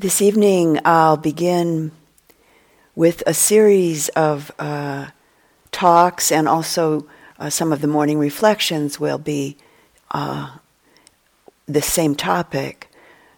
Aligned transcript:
This 0.00 0.22
evening, 0.22 0.80
I'll 0.82 1.18
begin 1.18 1.92
with 2.94 3.22
a 3.26 3.34
series 3.34 4.08
of 4.08 4.50
uh, 4.58 5.08
talks, 5.72 6.32
and 6.32 6.48
also 6.48 7.06
uh, 7.38 7.50
some 7.50 7.70
of 7.70 7.82
the 7.82 7.86
morning 7.86 8.18
reflections 8.18 8.98
will 8.98 9.18
be 9.18 9.58
uh, 10.12 10.56
the 11.66 11.82
same 11.82 12.14
topic 12.14 12.88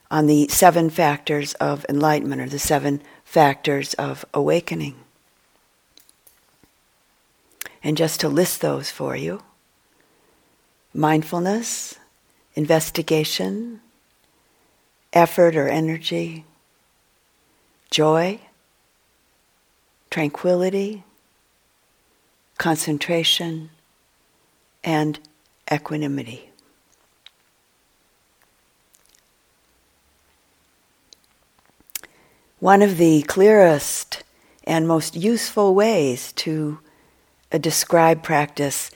on 0.09 0.27
the 0.27 0.47
seven 0.51 0.89
factors 0.89 1.55
of 1.55 1.85
enlightenment 1.89 2.41
or 2.41 2.49
the 2.49 2.61
seven 2.61 3.03
factors 3.25 3.95
of 3.95 4.25
awakening. 4.33 4.95
And 7.83 7.97
just 7.97 8.21
to 8.21 8.29
list 8.29 8.61
those 8.61 8.89
for 8.89 9.17
you 9.17 9.43
mindfulness, 10.95 11.99
investigation, 12.55 13.81
effort 15.13 15.57
or 15.57 15.67
energy 15.67 16.45
joy, 17.93 18.41
tranquility, 20.11 21.05
concentration, 22.57 23.69
and 24.83 25.21
equanimity. 25.71 26.49
One 32.61 32.81
of 32.81 32.97
the 32.97 33.23
clearest 33.23 34.23
and 34.65 34.89
most 34.89 35.15
useful 35.15 35.75
ways 35.75 36.33
to 36.33 36.79
uh, 37.53 37.59
describe 37.59 38.23
practice 38.23 38.91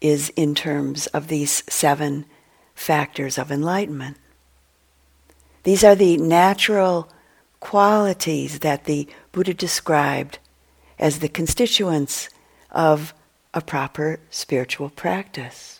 is 0.00 0.28
in 0.36 0.54
terms 0.54 1.08
of 1.08 1.26
these 1.26 1.64
seven 1.68 2.26
factors 2.76 3.38
of 3.38 3.50
enlightenment. 3.50 4.18
These 5.64 5.82
are 5.82 5.96
the 5.96 6.16
natural 6.16 7.10
qualities 7.62 8.58
that 8.58 8.84
the 8.84 9.06
Buddha 9.30 9.54
described 9.54 10.40
as 10.98 11.20
the 11.20 11.28
constituents 11.28 12.28
of 12.72 13.14
a 13.54 13.60
proper 13.60 14.18
spiritual 14.30 14.90
practice. 14.90 15.78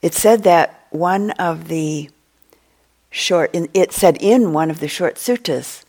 It 0.00 0.14
said 0.14 0.44
that 0.44 0.86
one 0.90 1.32
of 1.32 1.66
the 1.66 2.08
short, 3.10 3.50
it 3.52 3.92
said 3.92 4.16
in 4.20 4.52
one 4.52 4.70
of 4.70 4.78
the 4.78 4.88
short 4.88 5.16
suttas 5.16 5.84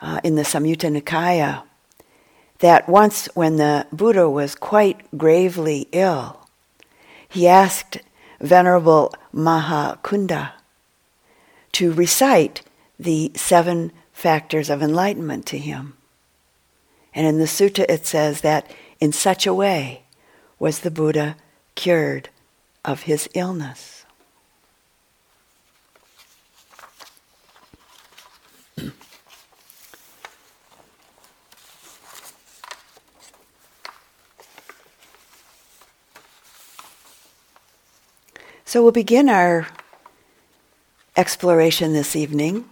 uh, 0.00 0.20
in 0.24 0.36
the 0.36 0.44
Samyutta 0.44 0.88
Nikaya 0.90 1.64
that 2.60 2.88
once 2.88 3.28
when 3.34 3.56
the 3.56 3.86
Buddha 3.92 4.28
was 4.30 4.54
quite 4.54 4.98
gravely 5.18 5.86
ill, 5.92 6.48
he 7.28 7.46
asked 7.46 7.98
Venerable 8.40 9.12
Mahakunda 9.34 10.52
to 11.78 11.92
recite 11.92 12.62
the 12.98 13.30
seven 13.36 13.92
factors 14.12 14.68
of 14.68 14.82
enlightenment 14.82 15.46
to 15.46 15.56
him. 15.56 15.96
And 17.14 17.24
in 17.24 17.38
the 17.38 17.44
sutta 17.44 17.84
it 17.88 18.04
says 18.04 18.40
that 18.40 18.68
in 18.98 19.12
such 19.12 19.46
a 19.46 19.54
way 19.54 20.02
was 20.58 20.80
the 20.80 20.90
Buddha 20.90 21.36
cured 21.76 22.30
of 22.84 23.02
his 23.02 23.28
illness. 23.32 24.04
So 38.64 38.82
we'll 38.82 38.90
begin 38.90 39.28
our 39.28 39.68
exploration 41.18 41.92
this 41.94 42.14
evening 42.14 42.64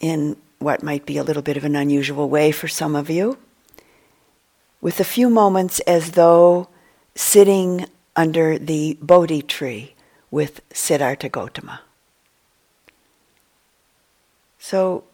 in 0.00 0.36
what 0.58 0.82
might 0.82 1.06
be 1.06 1.16
a 1.16 1.22
little 1.22 1.40
bit 1.40 1.56
of 1.56 1.62
an 1.62 1.76
unusual 1.76 2.28
way 2.28 2.50
for 2.50 2.66
some 2.66 2.96
of 2.96 3.08
you, 3.08 3.38
with 4.80 4.98
a 4.98 5.04
few 5.04 5.30
moments 5.30 5.78
as 5.80 6.10
though 6.12 6.68
sitting 7.14 7.86
under 8.16 8.58
the 8.58 8.98
Bodhi 9.00 9.42
tree 9.42 9.94
with 10.28 10.60
Siddhartha 10.72 11.28
Gautama. 11.28 11.82
So, 14.58 15.04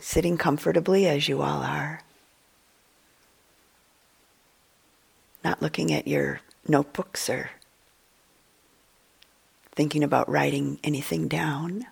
sitting 0.00 0.38
comfortably 0.38 1.06
as 1.06 1.28
you 1.28 1.42
all 1.42 1.62
are, 1.62 2.02
not 5.44 5.60
looking 5.60 5.92
at 5.92 6.08
your 6.08 6.40
notebooks 6.66 7.28
or 7.28 7.50
thinking 9.78 10.02
about 10.02 10.28
writing 10.28 10.76
anything 10.82 11.28
down. 11.28 11.86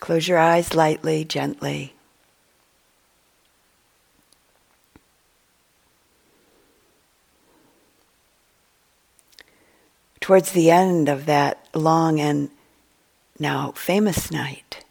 Close 0.00 0.26
your 0.26 0.38
eyes 0.38 0.72
lightly, 0.74 1.26
gently. 1.26 1.92
Towards 10.20 10.52
the 10.52 10.70
end 10.70 11.10
of 11.10 11.26
that 11.26 11.68
long 11.74 12.18
and 12.18 12.48
now 13.38 13.72
famous 13.72 14.30
night 14.30 14.86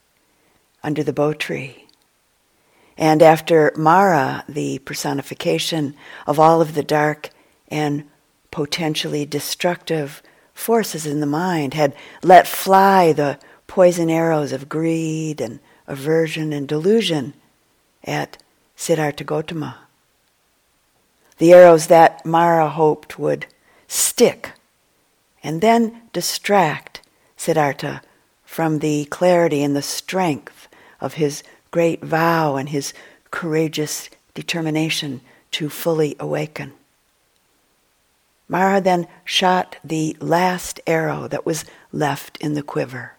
under 0.84 1.02
the 1.02 1.12
bo 1.12 1.34
tree, 1.34 1.88
and 3.00 3.24
after 3.24 3.74
Mara, 3.76 4.44
the 4.48 4.78
personification 4.78 5.96
of 6.28 6.40
all 6.40 6.62
of 6.62 6.76
the 6.76 6.84
dark 6.84 7.32
and 7.68 8.04
potentially 8.54 9.26
destructive 9.26 10.22
forces 10.54 11.08
in 11.08 11.20
the 11.20 11.26
mind, 11.26 11.74
had 11.74 11.96
let 12.22 12.48
fly 12.48 13.12
the 13.12 13.40
poison 13.66 14.12
arrows 14.12 14.52
of 14.52 14.70
greed 14.70 15.42
and 15.42 15.60
aversion 15.88 16.54
and 16.54 16.68
delusion 16.68 17.34
at 18.04 18.38
Siddhartha 18.76 19.24
Gautama. 19.24 19.80
The 21.40 21.52
arrows 21.52 21.88
that 21.88 22.24
Mara 22.28 22.70
hoped 22.70 23.18
would 23.18 23.48
stick 23.88 24.52
and 25.44 25.60
then 25.60 26.04
distract 26.14 27.02
Siddhartha 27.36 28.04
from 28.46 28.80
the 28.80 29.06
clarity 29.06 29.64
and 29.64 29.76
the 29.76 29.82
strength 29.82 30.68
of 31.02 31.16
his 31.16 31.42
great 31.72 32.04
vow 32.04 32.56
and 32.56 32.70
his 32.70 32.94
courageous 33.32 34.12
determination 34.36 35.22
to 35.54 35.70
fully 35.70 36.16
awaken. 36.20 36.74
Mara 38.48 38.82
then 38.82 39.08
shot 39.24 39.78
the 39.84 40.16
last 40.20 40.80
arrow 40.86 41.28
that 41.28 41.46
was 41.46 41.66
left 41.92 42.38
in 42.38 42.54
the 42.54 42.64
quiver 42.64 43.14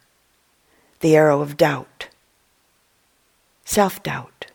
the 1.01 1.17
arrow 1.17 1.43
of 1.43 1.59
doubt, 1.59 2.09
self 3.67 4.03
doubt, 4.03 4.47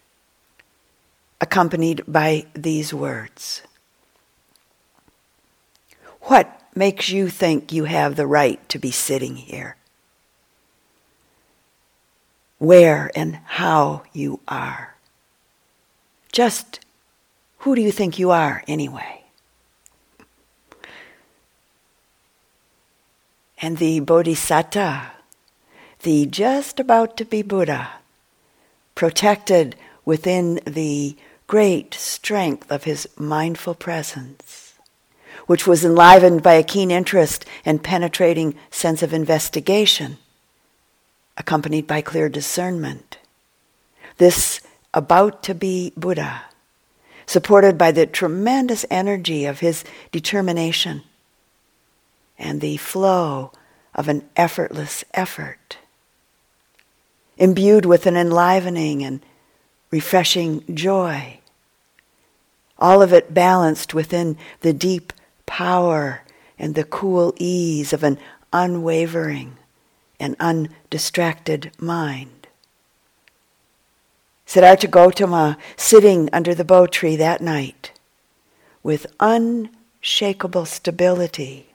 accompanied 1.39 2.01
by 2.07 2.43
these 2.55 2.91
words 2.91 3.61
What 6.21 6.59
makes 6.73 7.09
you 7.09 7.29
think 7.29 7.71
you 7.71 7.85
have 7.85 8.15
the 8.15 8.25
right 8.25 8.67
to 8.69 8.79
be 8.79 8.89
sitting 8.89 9.35
here? 9.35 9.75
Where 12.57 13.11
and 13.15 13.39
how 13.45 14.03
you 14.11 14.39
are. 14.47 14.95
Just 16.31 16.79
who 17.59 17.75
do 17.75 17.81
you 17.81 17.91
think 17.91 18.17
you 18.17 18.31
are 18.31 18.63
anyway? 18.67 19.23
And 23.61 23.77
the 23.77 23.99
Bodhisatta, 23.99 25.11
the 26.03 26.25
just 26.25 26.79
about 26.79 27.17
to 27.17 27.25
be 27.25 27.41
Buddha, 27.41 27.89
protected 28.95 29.75
within 30.05 30.59
the 30.65 31.15
great 31.47 31.93
strength 31.93 32.71
of 32.71 32.85
his 32.85 33.07
mindful 33.17 33.75
presence, 33.75 34.75
which 35.45 35.67
was 35.67 35.83
enlivened 35.83 36.41
by 36.41 36.53
a 36.53 36.63
keen 36.63 36.91
interest 36.91 37.45
and 37.65 37.83
penetrating 37.83 38.55
sense 38.71 39.03
of 39.03 39.13
investigation, 39.13 40.17
accompanied 41.37 41.87
by 41.87 42.01
clear 42.01 42.29
discernment. 42.29 43.17
This 44.17 44.61
about 44.93 45.43
to 45.43 45.53
be 45.53 45.91
Buddha, 45.97 46.43
supported 47.25 47.77
by 47.77 47.91
the 47.91 48.05
tremendous 48.05 48.85
energy 48.89 49.45
of 49.45 49.59
his 49.59 49.83
determination 50.11 51.03
and 52.39 52.61
the 52.61 52.77
flow 52.77 53.51
of 53.93 54.07
an 54.07 54.27
effortless 54.35 55.03
effort, 55.13 55.77
imbued 57.37 57.85
with 57.85 58.07
an 58.07 58.15
enlivening 58.15 59.03
and 59.03 59.19
refreshing 59.91 60.63
joy. 60.73 61.39
All 62.77 63.01
of 63.01 63.11
it 63.11 63.33
balanced 63.33 63.93
within 63.93 64.37
the 64.61 64.73
deep 64.73 65.11
power 65.45 66.21
and 66.57 66.75
the 66.75 66.85
cool 66.85 67.33
ease 67.37 67.91
of 67.91 68.03
an 68.03 68.17
unwavering 68.53 69.57
and 70.19 70.35
undistracted 70.39 71.71
mind. 71.77 72.47
Siddhartha 74.45 74.87
Gautama 74.87 75.57
sitting 75.75 76.29
under 76.33 76.55
the 76.55 76.65
bo 76.65 76.87
tree 76.87 77.15
that 77.17 77.41
night 77.41 77.91
with 78.81 79.05
unshakable 79.19 80.65
stability 80.65 81.68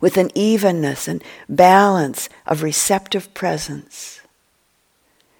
with 0.00 0.16
an 0.16 0.30
evenness 0.34 1.08
and 1.08 1.22
balance 1.48 2.28
of 2.46 2.62
receptive 2.62 3.32
presence, 3.34 4.20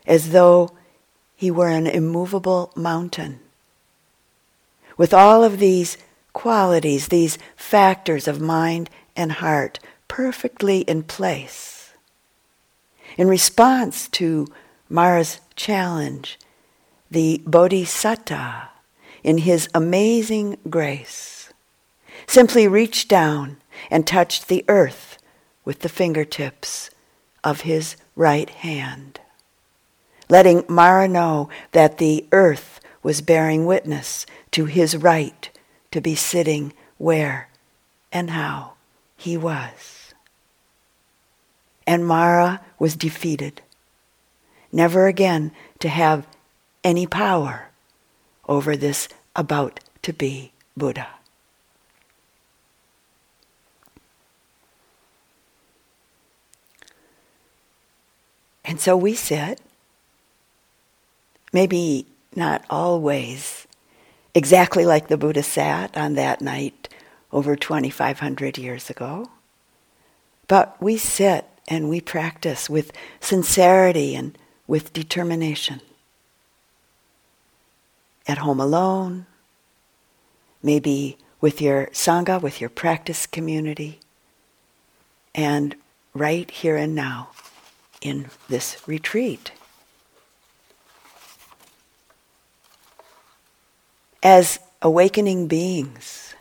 as 0.06 0.30
though 0.30 0.70
he 1.36 1.50
were 1.50 1.68
an 1.68 1.86
immovable 1.86 2.72
mountain. 2.76 3.40
With 4.96 5.12
all 5.12 5.42
of 5.42 5.58
these 5.58 5.98
qualities, 6.32 7.08
these 7.08 7.38
factors 7.56 8.28
of 8.28 8.40
mind 8.40 8.90
and 9.16 9.32
heart 9.32 9.78
perfectly 10.08 10.80
in 10.80 11.02
place. 11.02 11.92
In 13.16 13.28
response 13.28 14.08
to 14.10 14.46
Mara's 14.88 15.40
challenge, 15.56 16.38
the 17.10 17.42
Bodhisatta, 17.46 18.68
in 19.22 19.38
his 19.38 19.68
amazing 19.74 20.58
grace, 20.68 21.52
simply 22.26 22.68
reached 22.68 23.08
down 23.08 23.56
and 23.90 24.06
touched 24.06 24.48
the 24.48 24.64
earth 24.68 25.18
with 25.64 25.80
the 25.80 25.88
fingertips 25.88 26.90
of 27.42 27.62
his 27.62 27.96
right 28.16 28.48
hand, 28.50 29.20
letting 30.28 30.64
Mara 30.68 31.08
know 31.08 31.48
that 31.72 31.98
the 31.98 32.26
earth 32.32 32.80
was 33.02 33.20
bearing 33.20 33.66
witness 33.66 34.26
to 34.50 34.64
his 34.64 34.96
right 34.96 35.50
to 35.90 36.00
be 36.00 36.14
sitting 36.14 36.72
where 36.98 37.48
and 38.12 38.30
how 38.30 38.72
he 39.16 39.36
was. 39.36 40.14
And 41.86 42.06
Mara 42.06 42.62
was 42.78 42.96
defeated, 42.96 43.60
never 44.72 45.06
again 45.06 45.52
to 45.80 45.88
have 45.88 46.26
any 46.82 47.06
power 47.06 47.68
over 48.48 48.76
this 48.76 49.08
about 49.36 49.80
to 50.02 50.12
be 50.12 50.52
Buddha. 50.76 51.08
And 58.64 58.80
so 58.80 58.96
we 58.96 59.14
sit, 59.14 59.60
maybe 61.52 62.06
not 62.34 62.64
always 62.70 63.66
exactly 64.34 64.84
like 64.86 65.08
the 65.08 65.18
Buddha 65.18 65.42
sat 65.42 65.96
on 65.96 66.14
that 66.14 66.40
night 66.40 66.88
over 67.32 67.56
2,500 67.56 68.58
years 68.58 68.88
ago, 68.88 69.30
but 70.48 70.80
we 70.80 70.96
sit 70.96 71.46
and 71.68 71.88
we 71.88 72.00
practice 72.00 72.68
with 72.68 72.92
sincerity 73.20 74.14
and 74.14 74.36
with 74.66 74.92
determination. 74.92 75.80
At 78.26 78.38
home 78.38 78.60
alone, 78.60 79.26
maybe 80.62 81.18
with 81.40 81.60
your 81.60 81.86
Sangha, 81.88 82.40
with 82.40 82.60
your 82.60 82.70
practice 82.70 83.26
community, 83.26 84.00
and 85.34 85.74
right 86.14 86.50
here 86.50 86.76
and 86.76 86.94
now 86.94 87.28
in 88.04 88.26
this 88.48 88.76
retreat. 88.86 89.50
As 94.22 94.60
awakening 94.80 95.48
beings, 95.48 96.34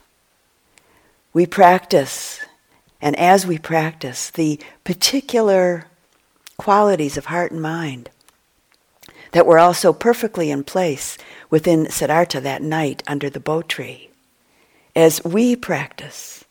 we 1.34 1.48
practice, 1.48 2.40
and 3.02 3.18
as 3.18 3.48
we 3.48 3.58
practice, 3.58 4.30
the 4.30 4.60
particular 4.84 5.88
qualities 6.58 7.18
of 7.18 7.26
heart 7.26 7.52
and 7.52 7.62
mind 7.62 8.10
that 9.32 9.48
were 9.48 9.58
also 9.58 9.92
perfectly 9.92 10.52
in 10.52 10.64
place 10.64 11.18
within 11.50 11.90
Siddhartha 11.90 12.40
that 12.42 12.62
night 12.62 13.02
under 13.08 13.30
the 13.30 13.40
bo 13.40 13.64
tree. 13.64 14.10
As 14.96 15.24
we 15.24 15.56
practice, 15.56 16.46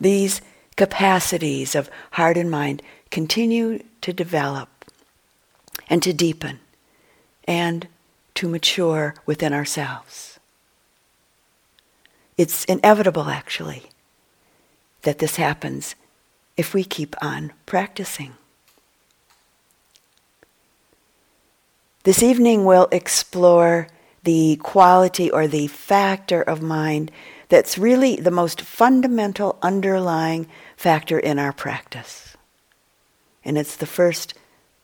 these 0.00 0.40
capacities 0.76 1.74
of 1.74 1.90
heart 2.12 2.36
and 2.36 2.50
mind 2.50 2.82
continue 3.10 3.82
to 4.04 4.12
develop 4.12 4.68
and 5.88 6.02
to 6.02 6.12
deepen 6.12 6.60
and 7.48 7.88
to 8.34 8.46
mature 8.46 9.14
within 9.24 9.54
ourselves. 9.54 10.38
It's 12.36 12.66
inevitable, 12.66 13.30
actually, 13.30 13.84
that 15.02 15.20
this 15.20 15.36
happens 15.36 15.94
if 16.54 16.74
we 16.74 16.84
keep 16.84 17.16
on 17.22 17.54
practicing. 17.64 18.34
This 22.02 22.22
evening 22.22 22.66
we'll 22.66 22.88
explore 22.92 23.88
the 24.22 24.56
quality 24.56 25.30
or 25.30 25.46
the 25.46 25.68
factor 25.68 26.42
of 26.42 26.60
mind 26.60 27.10
that's 27.48 27.78
really 27.78 28.16
the 28.16 28.30
most 28.30 28.60
fundamental 28.60 29.58
underlying 29.62 30.46
factor 30.76 31.18
in 31.18 31.38
our 31.38 31.54
practice. 31.54 32.33
And 33.44 33.58
it's 33.58 33.76
the 33.76 33.86
first 33.86 34.34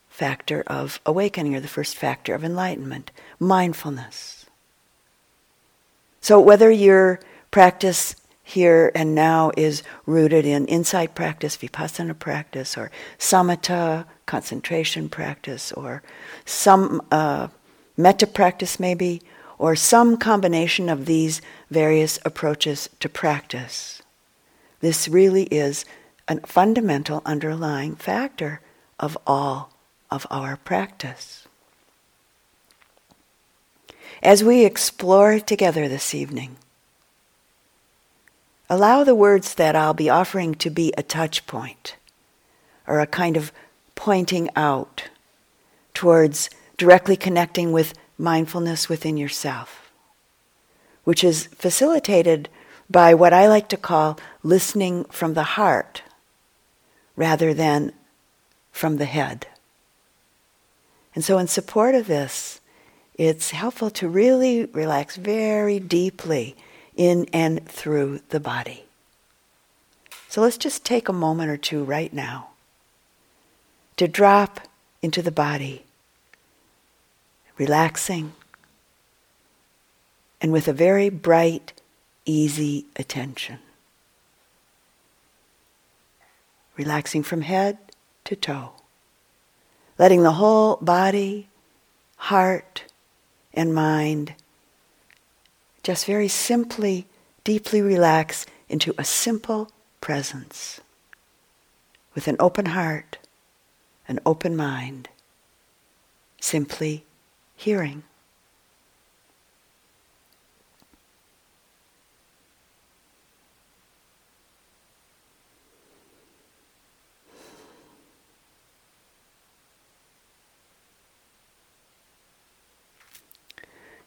factor 0.09 0.63
of 0.67 1.01
awakening 1.07 1.55
or 1.55 1.61
the 1.61 1.69
first 1.69 1.97
factor 1.97 2.35
of 2.35 2.45
enlightenment 2.45 3.11
mindfulness. 3.39 4.47
So, 6.21 6.39
whether 6.39 6.71
your 6.71 7.21
practice 7.51 8.15
here 8.43 8.91
and 8.95 9.15
now 9.15 9.53
is 9.57 9.83
rooted 10.07 10.45
in 10.45 10.67
insight 10.67 11.15
practice, 11.15 11.57
vipassana 11.57 12.19
practice, 12.19 12.77
or 12.77 12.91
samatha, 13.19 14.05
concentration 14.27 15.09
practice, 15.09 15.73
or 15.73 16.03
some 16.45 17.01
uh, 17.11 17.49
metta 17.97 18.27
practice, 18.27 18.79
maybe, 18.79 19.23
or 19.57 19.77
some 19.77 20.17
combination 20.17 20.89
of 20.89 21.07
these 21.07 21.41
various 21.71 22.19
approaches 22.25 22.91
to 22.99 23.09
practice. 23.09 24.03
This 24.81 25.09
really 25.09 25.45
is 25.45 25.85
a 26.31 26.47
fundamental 26.47 27.23
underlying 27.27 27.97
factor 27.97 28.61
of 29.01 29.19
all 29.27 29.73
of 30.13 30.27
our 30.31 30.57
practice. 30.57 31.49
As 34.23 34.45
we 34.45 34.65
explore 34.65 35.41
together 35.41 35.89
this 35.89 36.15
evening, 36.15 36.57
allow 38.69 39.03
the 39.03 39.15
words 39.15 39.55
that 39.55 39.75
I'll 39.75 39.95
be 39.95 40.09
offering 40.09 40.55
to 40.57 40.71
be 40.71 40.93
a 40.97 41.03
touch 41.03 41.47
point 41.49 41.97
or 42.87 43.01
a 43.01 43.07
kind 43.09 43.37
of 43.37 43.51
pointing 43.97 44.49
out 44.55 45.09
towards 45.95 46.49
directly 46.77 47.17
connecting 47.17 47.73
with 47.73 47.95
mindfulness 48.17 48.89
within 48.89 49.17
yourself, 49.17 49.91
which 51.03 51.25
is 51.25 51.47
facilitated 51.47 52.49
by 52.89 53.15
what 53.15 53.33
I 53.33 53.49
like 53.49 53.69
to 53.71 53.77
call 53.77 54.19
listening 54.45 55.05
from 55.05 55.35
the 55.35 55.43
heart 55.43 56.03
rather 57.17 57.53
than 57.55 57.93
from 58.73 58.97
the 58.97 59.05
head. 59.05 59.47
And 61.15 61.25
so, 61.25 61.39
in 61.39 61.49
support 61.49 61.95
of 61.95 62.07
this, 62.07 62.61
it's 63.15 63.51
helpful 63.51 63.91
to 63.91 64.09
really 64.09 64.67
relax 64.67 65.17
very 65.17 65.81
deeply 65.81 66.57
in 66.97 67.27
and 67.33 67.67
through 67.67 68.21
the 68.29 68.41
body. 68.41 68.85
So, 70.29 70.41
let's 70.41 70.57
just 70.57 70.85
take 70.85 71.09
a 71.09 71.13
moment 71.13 71.51
or 71.51 71.57
two 71.57 71.83
right 71.83 72.13
now 72.13 72.51
to 73.97 74.07
drop 74.07 74.61
into 75.03 75.21
the 75.21 75.33
body, 75.33 75.85
relaxing, 77.59 78.33
and 80.41 80.53
with 80.53 80.69
a 80.69 80.73
very 80.73 81.11
bright, 81.11 81.73
easy 82.25 82.87
attention. 82.97 83.59
Relaxing 86.81 87.23
from 87.23 87.43
head 87.43 87.77
to 88.25 88.35
toe, 88.35 88.71
letting 89.99 90.23
the 90.23 90.39
whole 90.41 90.77
body, 90.81 91.47
heart, 92.17 92.85
and 93.53 93.75
mind 93.75 94.35
just 95.83 96.07
very 96.07 96.29
simply, 96.29 97.07
deeply 97.45 97.83
relax 97.83 98.47
into 98.71 98.95
a 98.97 99.05
simple 99.05 99.71
presence 100.01 100.81
with 102.15 102.27
an 102.29 102.37
open 102.41 102.67
heart, 102.67 103.19
an 104.09 104.19
open 104.25 104.57
mind, 104.57 105.11
simply 106.41 107.05
hearing. 107.57 108.03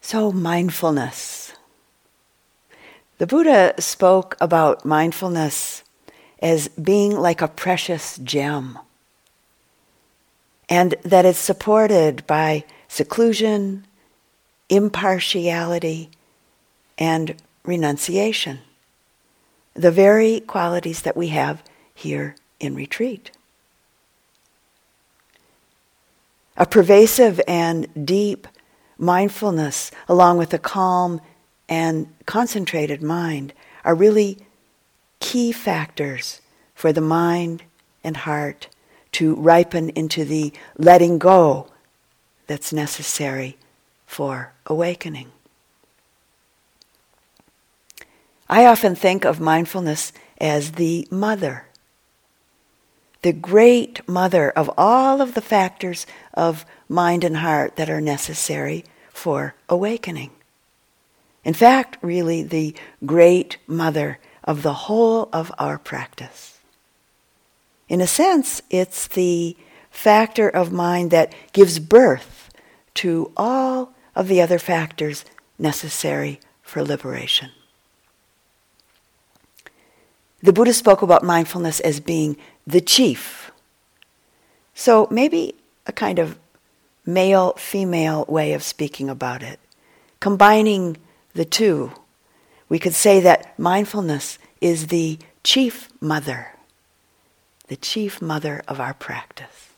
So, 0.06 0.34
mindfulness. 0.34 1.54
The 3.20 3.26
Buddha 3.26 3.74
spoke 3.80 4.36
about 4.42 4.84
mindfulness 4.84 5.82
as 6.42 6.68
being 6.68 7.14
like 7.14 7.42
a 7.42 7.48
precious 7.48 8.18
gem, 8.18 8.78
and 10.68 10.94
that 11.04 11.26
it's 11.26 11.40
supported 11.40 12.28
by 12.28 12.66
seclusion, 12.90 13.88
impartiality, 14.68 16.10
and 16.98 17.42
renunciation, 17.64 18.60
the 19.74 19.90
very 19.90 20.42
qualities 20.42 21.04
that 21.04 21.16
we 21.16 21.30
have 21.30 21.64
here 21.96 22.36
in 22.60 22.76
retreat. 22.76 23.32
A 26.58 26.66
pervasive 26.66 27.40
and 27.48 27.88
deep 28.06 28.50
mindfulness, 28.98 29.92
along 30.08 30.38
with 30.38 30.54
a 30.54 30.60
calm 30.60 31.22
and 31.68 32.08
concentrated 32.26 33.02
mind, 33.02 33.54
are 33.84 33.96
really 33.96 34.38
key 35.20 35.52
factors 35.52 36.42
for 36.76 36.92
the 36.92 37.02
mind 37.02 37.64
and 38.04 38.18
heart 38.18 38.68
to 39.14 39.36
ripen 39.36 39.90
into 39.92 40.26
the 40.26 40.52
letting 40.78 41.18
go 41.18 41.68
that's 42.48 42.74
necessary 42.74 43.58
for 44.06 44.54
awakening. 44.66 45.32
I 48.50 48.66
often 48.66 48.96
think 48.96 49.24
of 49.24 49.40
mindfulness 49.40 50.12
as 50.40 50.74
the 50.74 51.08
mother 51.10 51.68
the 53.24 53.34
great 53.34 54.08
mother 54.08 54.52
of 54.52 54.70
all 54.78 55.22
of 55.22 55.34
the 55.34 55.42
factors 55.42 56.06
of 56.34 56.66
mind 56.88 57.24
and 57.24 57.38
heart 57.38 57.78
that 57.78 57.90
are 57.90 58.02
necessary 58.02 58.86
for 59.12 59.56
awakening. 59.68 60.30
In 61.44 61.54
fact, 61.54 61.98
really, 62.02 62.44
the 62.44 62.76
great 63.06 63.58
mother 63.66 64.20
of 64.44 64.62
the 64.62 64.74
whole 64.74 65.30
of 65.34 65.52
our 65.58 65.78
practice. 65.78 66.60
In 67.90 68.02
a 68.02 68.08
sense, 68.08 68.62
it's 68.70 69.08
the 69.08 69.58
factor 69.90 70.50
of 70.50 70.72
mind 70.72 71.12
that 71.12 71.34
gives 71.54 71.80
birth 71.80 72.50
to 72.96 73.32
all 73.38 73.94
of 74.16 74.28
the 74.28 74.42
other 74.42 74.60
factors 74.60 75.26
necessary 75.58 76.40
for 76.62 76.84
liberation. 76.84 77.52
The 80.44 80.52
Buddha 80.52 80.74
spoke 80.74 81.02
about 81.02 81.24
mindfulness 81.24 81.80
as 81.80 82.02
being 82.02 82.36
the 82.68 82.82
chief. 82.82 83.50
So 84.76 85.08
maybe 85.10 85.56
a 85.88 85.94
kind 85.94 86.20
of 86.20 86.38
male 87.06 87.54
female 87.54 88.26
way 88.28 88.52
of 88.52 88.62
speaking 88.62 89.10
about 89.10 89.42
it. 89.42 89.58
Combining 90.20 90.98
the 91.34 91.46
two, 91.46 91.94
we 92.68 92.78
could 92.78 92.94
say 92.94 93.22
that 93.22 93.58
mindfulness 93.58 94.38
is 94.60 94.88
the 94.88 95.18
chief 95.46 95.90
mother, 96.02 96.52
the 97.68 97.78
chief 97.78 98.22
mother 98.22 98.64
of 98.68 98.82
our 98.82 98.94
practice. 98.94 99.70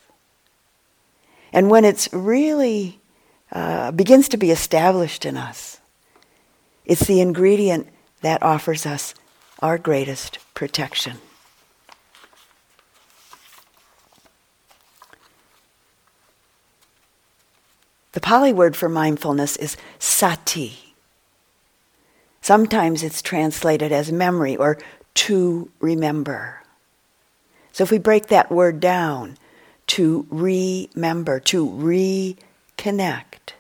And 1.53 1.69
when 1.69 1.85
it's 1.85 2.11
really 2.11 2.99
uh, 3.51 3.91
begins 3.91 4.27
to 4.29 4.37
be 4.37 4.49
established 4.49 5.25
in 5.25 5.37
us, 5.37 5.79
it's 6.85 7.05
the 7.05 7.21
ingredient 7.21 7.87
that 8.21 8.41
offers 8.41 8.87
us 8.87 9.13
our 9.59 9.77
greatest 9.77 10.39
protection. 10.53 11.17
The 18.13 18.21
Pali 18.21 18.53
word 18.53 18.75
for 18.75 18.87
mindfulness 18.87 19.57
is 19.57 19.75
sati. 19.99 20.95
Sometimes 22.41 23.03
it's 23.03 23.21
translated 23.21 23.91
as 23.91 24.11
memory 24.11 24.55
or 24.55 24.77
to 25.15 25.69
remember. 25.79 26.61
So 27.73 27.83
if 27.83 27.91
we 27.91 27.97
break 27.97 28.27
that 28.27 28.51
word 28.51 28.79
down, 28.79 29.37
to 29.87 30.25
remember, 30.29 31.39
to 31.39 31.67
reconnect, 31.67 33.53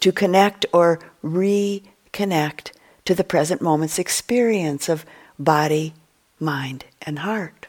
to 0.00 0.12
connect 0.12 0.66
or 0.72 1.00
reconnect 1.24 2.72
to 3.04 3.14
the 3.14 3.24
present 3.24 3.60
moment's 3.60 3.98
experience 3.98 4.88
of 4.88 5.04
body, 5.38 5.94
mind, 6.38 6.84
and 7.02 7.20
heart. 7.20 7.66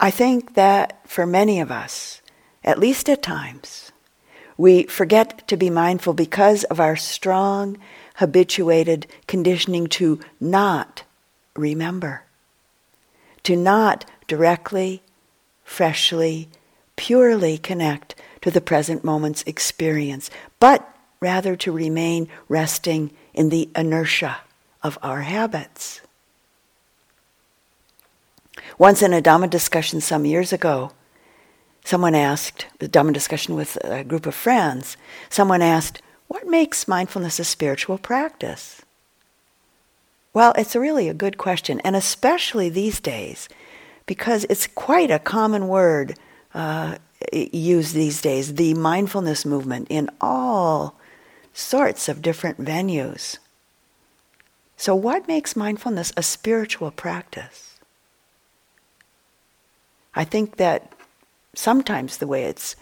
I 0.00 0.10
think 0.10 0.54
that 0.54 1.00
for 1.08 1.26
many 1.26 1.60
of 1.60 1.70
us, 1.70 2.22
at 2.62 2.78
least 2.78 3.08
at 3.08 3.22
times, 3.22 3.90
we 4.56 4.84
forget 4.84 5.46
to 5.48 5.56
be 5.56 5.70
mindful 5.70 6.14
because 6.14 6.64
of 6.64 6.80
our 6.80 6.96
strong, 6.96 7.78
habituated 8.16 9.06
conditioning 9.26 9.86
to 9.86 10.20
not 10.40 11.04
remember, 11.54 12.24
to 13.44 13.56
not 13.56 14.04
directly, 14.26 15.02
freshly, 15.64 16.48
purely 16.96 17.56
connect 17.58 18.14
to 18.42 18.50
the 18.50 18.60
present 18.60 19.04
moment's 19.04 19.42
experience, 19.44 20.30
but 20.58 20.94
rather 21.20 21.56
to 21.56 21.72
remain 21.72 22.28
resting 22.48 23.10
in 23.34 23.48
the 23.48 23.68
inertia 23.74 24.38
of 24.82 24.98
our 25.02 25.22
habits. 25.22 26.00
Once 28.78 29.02
in 29.02 29.12
a 29.12 29.22
Dhamma 29.22 29.50
discussion 29.50 30.00
some 30.00 30.24
years 30.24 30.52
ago, 30.52 30.92
someone 31.84 32.14
asked, 32.14 32.66
the 32.78 32.88
Dhamma 32.88 33.12
discussion 33.12 33.54
with 33.54 33.76
a 33.84 34.04
group 34.04 34.26
of 34.26 34.34
friends, 34.34 34.96
someone 35.28 35.62
asked, 35.62 36.00
What 36.28 36.46
makes 36.46 36.86
mindfulness 36.86 37.38
a 37.38 37.44
spiritual 37.44 37.98
practice? 37.98 38.82
Well, 40.32 40.52
it's 40.56 40.76
really 40.76 41.08
a 41.08 41.14
good 41.14 41.38
question, 41.38 41.80
and 41.80 41.96
especially 41.96 42.68
these 42.68 43.00
days, 43.00 43.48
because 44.06 44.44
it's 44.48 44.66
quite 44.66 45.10
a 45.10 45.18
common 45.18 45.66
word 45.68 46.16
uh, 46.54 46.98
used 47.32 47.94
these 47.94 48.22
days 48.22 48.54
the 48.54 48.74
mindfulness 48.74 49.44
movement 49.44 49.88
in 49.90 50.08
all 50.20 50.98
sorts 51.58 52.08
of 52.08 52.22
different 52.22 52.60
venues. 52.60 53.38
So, 54.76 54.94
what 54.94 55.28
makes 55.28 55.56
mindfulness 55.56 56.12
a 56.16 56.22
spiritual 56.22 56.90
practice? 56.90 57.76
I 60.14 60.24
think 60.24 60.56
that 60.56 60.92
sometimes 61.54 62.18
the 62.18 62.26
way 62.26 62.44
it's 62.44 62.76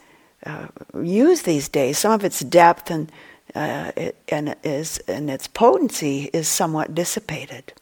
uh, 0.44 0.68
used 1.02 1.44
these 1.44 1.68
days, 1.68 1.98
some 1.98 2.12
of 2.12 2.24
its 2.24 2.40
depth 2.40 2.90
and 2.90 3.10
uh, 3.54 3.92
it, 3.96 4.16
and 4.28 4.54
is 4.62 4.98
and 5.08 5.30
its 5.30 5.46
potency 5.46 6.30
is 6.32 6.48
somewhat 6.48 6.94
dissipated. 6.94 7.72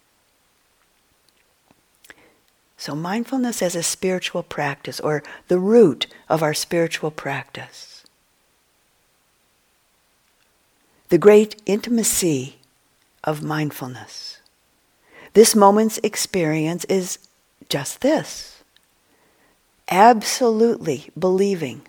So 2.76 2.94
mindfulness 2.94 3.62
as 3.62 3.74
a 3.74 3.82
spiritual 3.82 4.42
practice, 4.42 5.00
or 5.00 5.22
the 5.48 5.58
root 5.58 6.06
of 6.28 6.42
our 6.42 6.54
spiritual 6.54 7.10
practice, 7.10 7.93
the 11.14 11.18
great 11.18 11.62
intimacy 11.64 12.56
of 13.22 13.40
mindfulness. 13.40 14.40
This 15.34 15.54
moment's 15.54 16.00
experience 16.02 16.84
is 16.86 17.20
just 17.68 18.00
this 18.00 18.64
absolutely 19.88 21.10
believing 21.16 21.82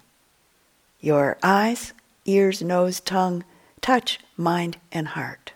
your 0.99 1.39
eyes, 1.41 1.91
ears, 2.25 2.61
nose, 2.61 2.99
tongue, 2.99 3.43
touch, 3.81 4.19
mind, 4.37 4.77
and 4.91 5.07
heart. 5.07 5.53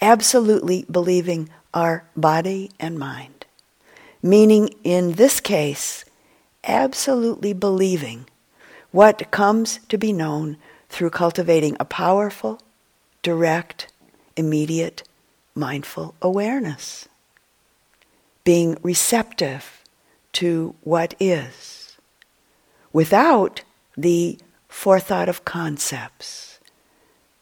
Absolutely 0.00 0.86
believing 0.88 1.48
our 1.74 2.04
body 2.16 2.70
and 2.78 2.96
mind. 2.96 3.44
Meaning, 4.22 4.68
in 4.84 5.14
this 5.14 5.40
case, 5.40 6.04
absolutely 6.62 7.52
believing 7.52 8.28
what 8.92 9.32
comes 9.32 9.80
to 9.88 9.98
be 9.98 10.12
known 10.12 10.58
through 10.88 11.10
cultivating 11.10 11.76
a 11.78 11.84
powerful, 11.84 12.60
direct, 13.22 13.88
immediate 14.36 15.02
mindful 15.54 16.14
awareness, 16.20 17.08
being 18.44 18.76
receptive 18.82 19.82
to 20.32 20.74
what 20.82 21.14
is, 21.18 21.96
without 22.92 23.62
the 23.96 24.38
forethought 24.68 25.28
of 25.28 25.44
concepts, 25.44 26.58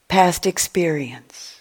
past 0.08 0.46
experience, 0.46 1.60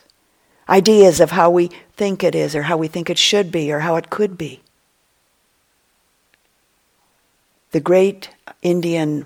ideas 0.69 1.19
of 1.19 1.31
how 1.31 1.49
we 1.49 1.69
think 1.95 2.23
it 2.23 2.35
is, 2.35 2.55
or 2.55 2.63
how 2.63 2.77
we 2.77 2.87
think 2.87 3.09
it 3.09 3.17
should 3.17 3.51
be, 3.51 3.71
or 3.71 3.79
how 3.79 3.95
it 3.95 4.09
could 4.09 4.37
be. 4.37 4.61
The 7.71 7.79
great 7.79 8.29
Indian 8.61 9.25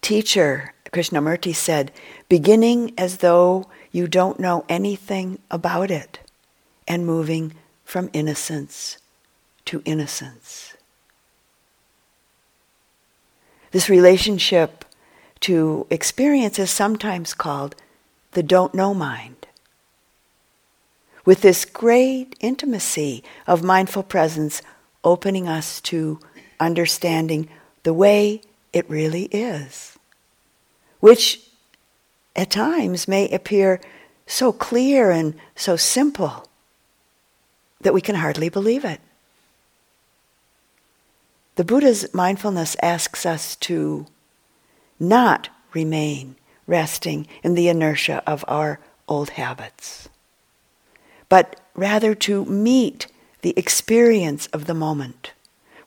teacher, 0.00 0.72
Krishnamurti, 0.92 1.54
said, 1.54 1.92
beginning 2.28 2.92
as 2.98 3.18
though 3.18 3.68
you 3.92 4.06
don't 4.08 4.40
know 4.40 4.64
anything 4.68 5.38
about 5.50 5.90
it, 5.90 6.18
and 6.88 7.06
moving 7.06 7.54
from 7.84 8.10
innocence 8.12 8.98
to 9.66 9.82
innocence. 9.84 10.74
This 13.70 13.88
relationship 13.88 14.84
to 15.40 15.86
experience 15.90 16.58
is 16.58 16.70
sometimes 16.70 17.34
called 17.34 17.76
the 18.32 18.42
don't 18.42 18.74
know 18.74 18.94
mind. 18.94 19.46
With 21.24 21.42
this 21.42 21.64
great 21.64 22.34
intimacy 22.40 23.22
of 23.46 23.62
mindful 23.62 24.02
presence 24.02 24.62
opening 25.04 25.48
us 25.48 25.80
to 25.82 26.18
understanding 26.58 27.48
the 27.84 27.94
way 27.94 28.42
it 28.72 28.88
really 28.90 29.24
is, 29.26 29.98
which 31.00 31.40
at 32.36 32.50
times 32.50 33.08
may 33.08 33.28
appear 33.28 33.80
so 34.26 34.52
clear 34.52 35.10
and 35.10 35.34
so 35.56 35.76
simple. 35.76 36.46
that 37.80 37.94
we 37.94 38.00
can 38.00 38.16
hardly 38.16 38.48
believe 38.48 38.84
it. 38.84 39.00
The 41.56 41.64
Buddha's 41.64 42.12
mindfulness 42.14 42.76
asks 42.82 43.24
us 43.26 43.56
to 43.56 44.06
not 44.98 45.48
remain 45.72 46.36
resting 46.66 47.26
in 47.42 47.54
the 47.54 47.68
inertia 47.68 48.22
of 48.26 48.44
our 48.46 48.80
old 49.08 49.30
habits, 49.30 50.08
but 51.28 51.60
rather 51.74 52.14
to 52.14 52.44
meet 52.44 53.06
the 53.42 53.54
experience 53.56 54.46
of 54.48 54.66
the 54.66 54.74
moment 54.74 55.32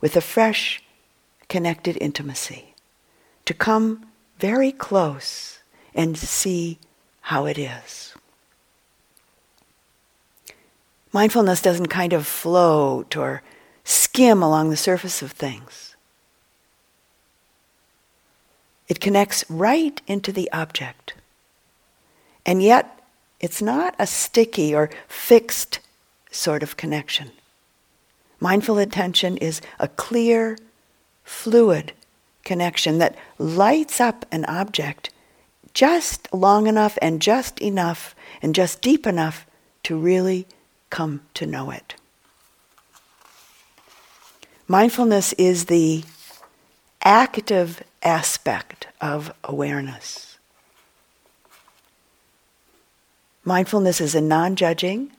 with 0.01 0.15
a 0.17 0.22
fresh, 0.22 0.84
connected 1.48 1.98
intimacy, 2.01 2.74
to 3.46 3.53
come 3.53 4.05
very 4.44 4.74
close 4.74 5.60
and 5.96 6.18
see 6.18 6.78
how 7.32 7.46
it 7.46 7.58
is. 7.58 8.14
Mindfulness 11.14 11.62
doesn't 11.62 11.88
kind 11.88 12.12
of 12.12 12.28
float 12.28 13.16
or 13.16 13.42
skim 13.86 14.44
along 14.44 14.70
the 14.70 14.76
surface 14.76 15.22
of 15.22 15.32
things. 15.32 15.96
It 18.90 19.00
connects 19.00 19.46
right 19.50 20.02
into 20.08 20.34
the 20.34 20.52
object. 20.52 21.14
And 22.46 22.62
yet, 22.62 23.00
it's 23.40 23.62
not 23.62 23.96
a 23.98 24.06
sticky 24.06 24.76
or 24.76 24.90
fixed 25.08 25.80
sort 26.32 26.64
of 26.64 26.76
connection. 26.76 27.32
Mindful 28.42 28.78
attention 28.78 29.38
is 29.38 29.62
a 29.80 29.88
clear, 29.88 30.58
fluid 31.24 31.94
connection 32.44 32.98
that 32.98 33.16
lights 33.38 34.00
up 34.00 34.26
an 34.32 34.46
object 34.46 35.10
just 35.74 36.32
long 36.34 36.68
enough 36.68 36.98
and 37.02 37.22
just 37.22 37.60
enough 37.60 38.16
and 38.42 38.54
just 38.54 38.82
deep 38.82 39.08
enough 39.08 39.46
to 39.84 39.98
really 39.98 40.46
come 40.90 41.22
to 41.34 41.46
know 41.46 41.72
it. 41.72 41.96
Mindfulness 44.68 45.34
is 45.34 45.66
the 45.66 46.04
active 47.04 47.84
aspect 48.02 48.88
of 49.02 49.34
awareness. 49.44 50.38
Mindfulness 53.44 54.00
is 54.00 54.16
a 54.16 54.22
non 54.22 54.56
judging, 54.56 55.12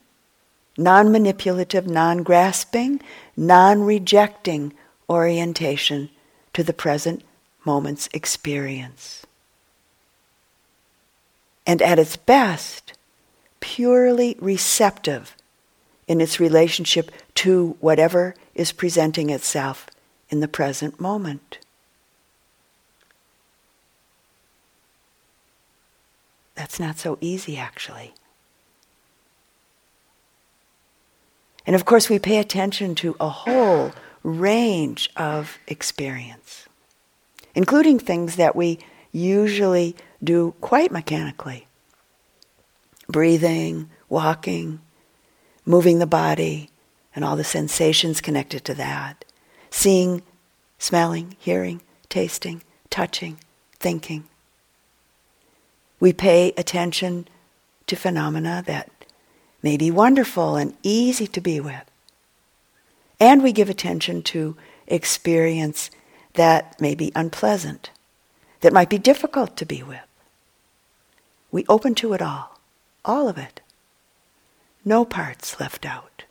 non 0.77 1.11
manipulative, 1.11 1.85
non 1.85 2.23
grasping, 2.23 2.99
non 3.37 3.83
rejecting 3.83 4.73
orientation 5.07 6.09
to 6.55 6.63
the 6.63 6.73
present 6.73 7.21
moment's 7.65 8.07
experience. 8.13 9.25
And 11.67 11.81
at 11.81 11.99
its 11.99 12.15
best, 12.15 12.93
purely 13.59 14.37
receptive 14.39 15.35
in 16.07 16.21
its 16.21 16.39
relationship 16.39 17.11
to 17.35 17.75
whatever 17.81 18.35
is 18.53 18.71
presenting 18.71 19.29
itself 19.31 19.87
in 20.29 20.39
the 20.39 20.47
present 20.47 20.97
moment. 20.97 21.57
That's 26.55 26.79
not 26.79 26.97
so 26.97 27.17
easy, 27.19 27.57
actually. 27.57 28.13
And 31.67 31.75
of 31.75 31.83
course, 31.83 32.09
we 32.09 32.17
pay 32.17 32.37
attention 32.37 32.95
to 32.95 33.17
a 33.19 33.27
whole 33.27 33.91
range 34.25 35.09
of 35.15 35.59
experience, 35.67 36.65
including 37.53 37.99
things 37.99 38.37
that 38.37 38.55
we 38.55 38.79
usually 39.11 39.95
do 40.23 40.53
quite 40.59 40.91
mechanically 40.91 41.67
breathing, 43.07 43.87
walking, 44.09 44.79
moving 45.63 45.99
the 45.99 46.07
body, 46.07 46.71
and 47.15 47.23
all 47.23 47.35
the 47.35 47.43
sensations 47.43 48.19
connected 48.19 48.65
to 48.65 48.73
that. 48.73 49.23
Seeing, 49.69 50.23
smelling, 50.79 51.35
hearing, 51.37 51.83
tasting, 52.09 52.63
touching, 52.89 53.39
thinking. 53.79 54.23
We 55.99 56.13
pay 56.13 56.51
attention 56.57 57.27
to 57.85 57.95
phenomena 57.95 58.63
that 58.65 58.89
may 59.61 59.77
be 59.77 59.91
wonderful 59.91 60.55
and 60.55 60.75
easy 60.81 61.27
to 61.27 61.41
be 61.41 61.59
with. 61.59 61.83
And 63.19 63.41
we 63.41 63.51
give 63.51 63.69
attention 63.69 64.21
to 64.23 64.55
experience 64.87 65.89
that 66.33 66.79
may 66.81 66.95
be 66.95 67.11
unpleasant, 67.15 67.89
that 68.61 68.73
might 68.73 68.89
be 68.89 68.97
difficult 68.97 69.55
to 69.57 69.65
be 69.65 69.81
with. 69.81 69.99
We 71.51 71.65
open 71.69 71.95
to 71.95 72.13
it 72.13 72.21
all, 72.21 72.59
all 73.05 73.29
of 73.29 73.37
it. 73.37 73.61
No 74.83 75.05
parts 75.05 75.59
left 75.59 75.85
out. 75.85 76.25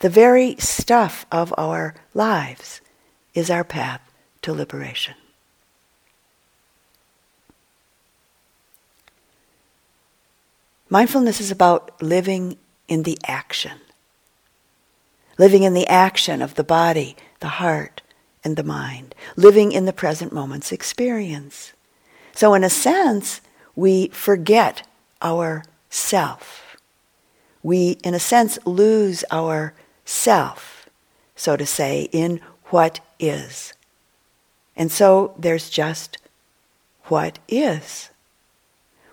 The 0.00 0.10
very 0.10 0.56
stuff 0.56 1.24
of 1.32 1.54
our 1.56 1.94
lives 2.12 2.80
is 3.32 3.50
our 3.50 3.64
path 3.64 4.00
to 4.42 4.52
liberation. 4.52 5.14
Mindfulness 10.90 11.40
is 11.40 11.50
about 11.50 12.02
living 12.02 12.58
in 12.86 13.02
the 13.04 13.18
action. 13.26 13.80
Living 15.38 15.62
in 15.62 15.74
the 15.74 15.86
action 15.88 16.42
of 16.42 16.54
the 16.54 16.64
body, 16.64 17.16
the 17.40 17.48
heart, 17.48 18.02
and 18.42 18.56
the 18.56 18.62
mind. 18.62 19.14
Living 19.36 19.72
in 19.72 19.84
the 19.84 19.92
present 19.92 20.32
moment's 20.32 20.72
experience. 20.72 21.72
So, 22.32 22.54
in 22.54 22.64
a 22.64 22.70
sense, 22.70 23.40
we 23.74 24.08
forget 24.08 24.86
our 25.22 25.64
self. 25.88 26.76
We, 27.62 27.92
in 28.04 28.14
a 28.14 28.20
sense, 28.20 28.58
lose 28.66 29.24
our 29.30 29.74
self, 30.04 30.88
so 31.34 31.56
to 31.56 31.64
say, 31.64 32.08
in 32.12 32.40
what 32.66 33.00
is. 33.18 33.72
And 34.76 34.90
so 34.90 35.34
there's 35.38 35.70
just 35.70 36.18
what 37.04 37.38
is 37.48 38.10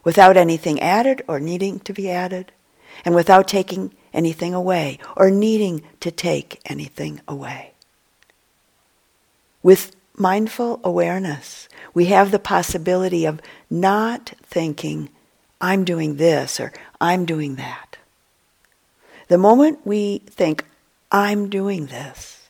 without 0.03 0.37
anything 0.37 0.79
added 0.79 1.21
or 1.27 1.39
needing 1.39 1.79
to 1.81 1.93
be 1.93 2.09
added, 2.09 2.51
and 3.05 3.13
without 3.15 3.47
taking 3.47 3.93
anything 4.13 4.53
away 4.53 4.99
or 5.15 5.29
needing 5.29 5.83
to 5.99 6.11
take 6.11 6.61
anything 6.65 7.21
away. 7.27 7.71
With 9.63 9.95
mindful 10.15 10.79
awareness, 10.83 11.69
we 11.93 12.05
have 12.05 12.31
the 12.31 12.39
possibility 12.39 13.25
of 13.25 13.41
not 13.69 14.33
thinking, 14.43 15.09
I'm 15.59 15.83
doing 15.83 16.17
this 16.17 16.59
or 16.59 16.73
I'm 16.99 17.25
doing 17.25 17.55
that. 17.55 17.97
The 19.27 19.37
moment 19.37 19.79
we 19.85 20.19
think, 20.27 20.65
I'm 21.11 21.49
doing 21.49 21.87
this, 21.87 22.49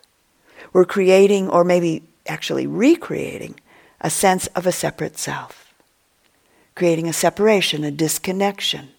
we're 0.74 0.86
creating 0.86 1.50
or 1.50 1.64
maybe 1.64 2.04
actually 2.28 2.66
recreating 2.66 3.60
a 4.00 4.10
sense 4.10 4.48
of 4.48 4.66
a 4.66 4.72
separate 4.72 5.18
self 5.18 5.62
creating 6.76 7.08
a 7.08 7.14
separation, 7.14 7.84
a 7.84 7.92
disconnection 7.92 8.90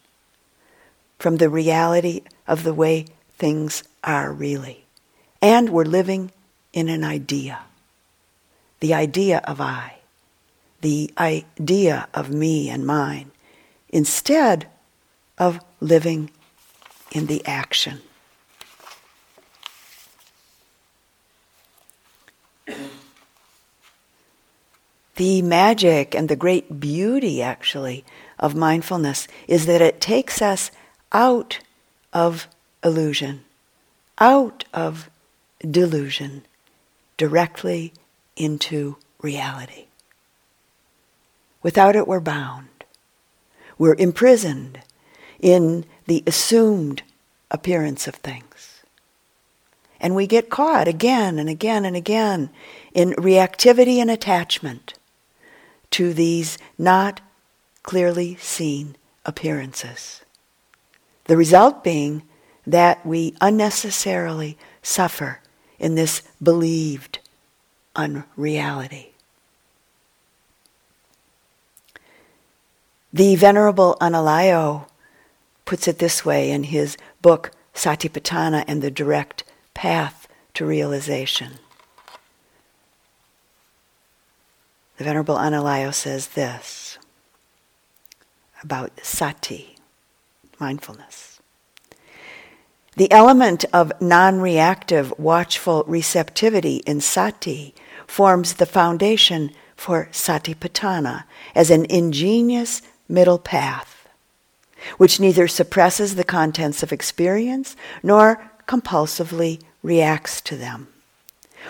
from 1.22 1.36
the 1.36 1.48
reality 1.48 2.20
of 2.48 2.64
the 2.64 2.74
way 2.74 3.06
things 3.38 3.84
are 4.02 4.32
really. 4.32 4.84
And 5.40 5.70
we're 5.70 5.84
living 5.84 6.32
in 6.72 6.88
an 6.88 7.04
idea 7.04 7.60
the 8.80 8.92
idea 8.92 9.40
of 9.44 9.60
I, 9.60 10.00
the 10.80 11.12
idea 11.16 12.08
of 12.12 12.30
me 12.30 12.68
and 12.68 12.84
mine, 12.84 13.30
instead 13.90 14.66
of 15.38 15.60
living 15.80 16.28
in 17.12 17.26
the 17.26 17.46
action. 17.46 18.00
The 25.14 25.42
magic 25.42 26.16
and 26.16 26.28
the 26.28 26.34
great 26.34 26.80
beauty, 26.80 27.40
actually, 27.40 28.04
of 28.40 28.56
mindfulness 28.56 29.28
is 29.46 29.66
that 29.66 29.80
it 29.80 30.00
takes 30.00 30.42
us 30.42 30.72
out 31.12 31.60
of 32.12 32.48
illusion, 32.82 33.44
out 34.18 34.64
of 34.72 35.10
delusion, 35.68 36.44
directly 37.16 37.92
into 38.36 38.96
reality. 39.20 39.86
Without 41.62 41.94
it, 41.94 42.08
we're 42.08 42.20
bound. 42.20 42.68
We're 43.78 43.94
imprisoned 43.94 44.80
in 45.40 45.84
the 46.06 46.24
assumed 46.26 47.02
appearance 47.50 48.08
of 48.08 48.16
things. 48.16 48.82
And 50.00 50.16
we 50.16 50.26
get 50.26 50.50
caught 50.50 50.88
again 50.88 51.38
and 51.38 51.48
again 51.48 51.84
and 51.84 51.94
again 51.94 52.50
in 52.92 53.10
reactivity 53.10 53.98
and 53.98 54.10
attachment 54.10 54.94
to 55.92 56.12
these 56.12 56.58
not 56.76 57.20
clearly 57.82 58.34
seen 58.36 58.96
appearances. 59.24 60.21
The 61.24 61.36
result 61.36 61.84
being 61.84 62.22
that 62.66 63.04
we 63.04 63.34
unnecessarily 63.40 64.56
suffer 64.82 65.40
in 65.78 65.94
this 65.94 66.22
believed 66.42 67.18
unreality. 67.96 69.12
The 73.12 73.36
Venerable 73.36 73.96
Analayo 74.00 74.86
puts 75.64 75.86
it 75.86 75.98
this 75.98 76.24
way 76.24 76.50
in 76.50 76.64
his 76.64 76.96
book, 77.20 77.50
satipatthana 77.74 78.64
and 78.66 78.80
the 78.80 78.90
direct 78.90 79.44
path 79.74 80.28
to 80.54 80.64
realization. 80.64 81.58
The 84.96 85.04
Venerable 85.04 85.36
Analayo 85.36 85.92
says 85.92 86.28
this 86.28 86.98
about 88.62 88.92
sati, 89.02 89.76
mindfulness. 90.62 91.40
The 92.94 93.10
element 93.10 93.64
of 93.72 93.92
non 94.00 94.40
reactive, 94.40 95.12
watchful 95.18 95.82
receptivity 95.88 96.76
in 96.86 97.00
sati 97.00 97.74
forms 98.06 98.54
the 98.54 98.72
foundation 98.80 99.50
for 99.74 100.08
satipatthana 100.12 101.24
as 101.56 101.68
an 101.70 101.84
ingenious 101.86 102.80
middle 103.08 103.40
path, 103.40 104.06
which 104.98 105.18
neither 105.18 105.48
suppresses 105.48 106.14
the 106.14 106.30
contents 106.38 106.84
of 106.84 106.92
experience 106.92 107.74
nor 108.02 108.52
compulsively 108.68 109.60
reacts 109.82 110.40
to 110.42 110.56
them. 110.56 110.86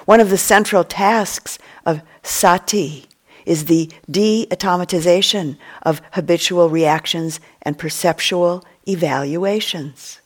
One 0.04 0.20
of 0.20 0.28
the 0.28 0.44
central 0.54 0.84
tasks 0.84 1.58
of 1.86 2.02
sati 2.22 3.06
is 3.46 3.64
the 3.64 3.90
de 4.10 4.46
automatization 4.50 5.56
of 5.82 6.02
habitual 6.12 6.68
reactions 6.68 7.40
and 7.62 7.78
perceptual 7.78 8.64
evaluations. 8.88 10.20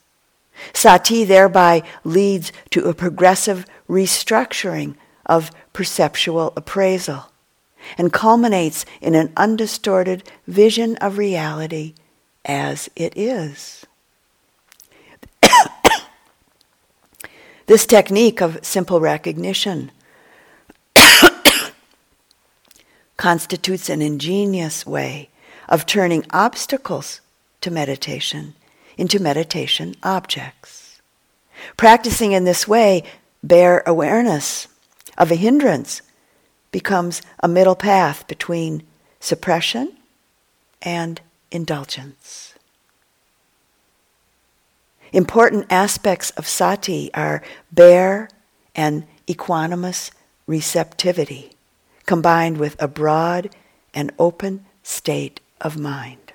Sati 0.72 1.24
thereby 1.24 1.82
leads 2.04 2.52
to 2.70 2.84
a 2.84 2.94
progressive 2.94 3.66
restructuring 3.88 4.94
of 5.26 5.50
perceptual 5.72 6.52
appraisal 6.56 7.30
and 7.98 8.12
culminates 8.12 8.84
in 9.00 9.14
an 9.14 9.32
undistorted 9.36 10.24
vision 10.46 10.96
of 10.96 11.18
reality 11.18 11.94
as 12.44 12.88
it 12.96 13.12
is. 13.16 13.84
this 17.66 17.86
technique 17.86 18.40
of 18.40 18.64
simple 18.64 19.00
recognition 19.00 19.90
constitutes 23.16 23.88
an 23.88 24.02
ingenious 24.02 24.86
way 24.86 25.28
of 25.68 25.86
turning 25.86 26.24
obstacles 26.30 27.20
to 27.66 27.70
meditation 27.72 28.54
into 28.96 29.18
meditation 29.18 29.92
objects. 30.04 31.02
Practicing 31.76 32.30
in 32.30 32.44
this 32.44 32.68
way, 32.68 33.02
bare 33.42 33.82
awareness 33.86 34.68
of 35.18 35.32
a 35.32 35.34
hindrance 35.34 36.00
becomes 36.70 37.22
a 37.42 37.48
middle 37.48 37.74
path 37.74 38.24
between 38.28 38.84
suppression 39.18 39.96
and 40.80 41.20
indulgence. 41.50 42.54
Important 45.12 45.66
aspects 45.68 46.30
of 46.30 46.46
sati 46.46 47.10
are 47.14 47.42
bare 47.72 48.28
and 48.76 49.04
equanimous 49.26 50.12
receptivity 50.46 51.50
combined 52.04 52.58
with 52.58 52.80
a 52.80 52.86
broad 52.86 53.50
and 53.92 54.12
open 54.20 54.64
state 54.84 55.40
of 55.60 55.76
mind. 55.76 56.25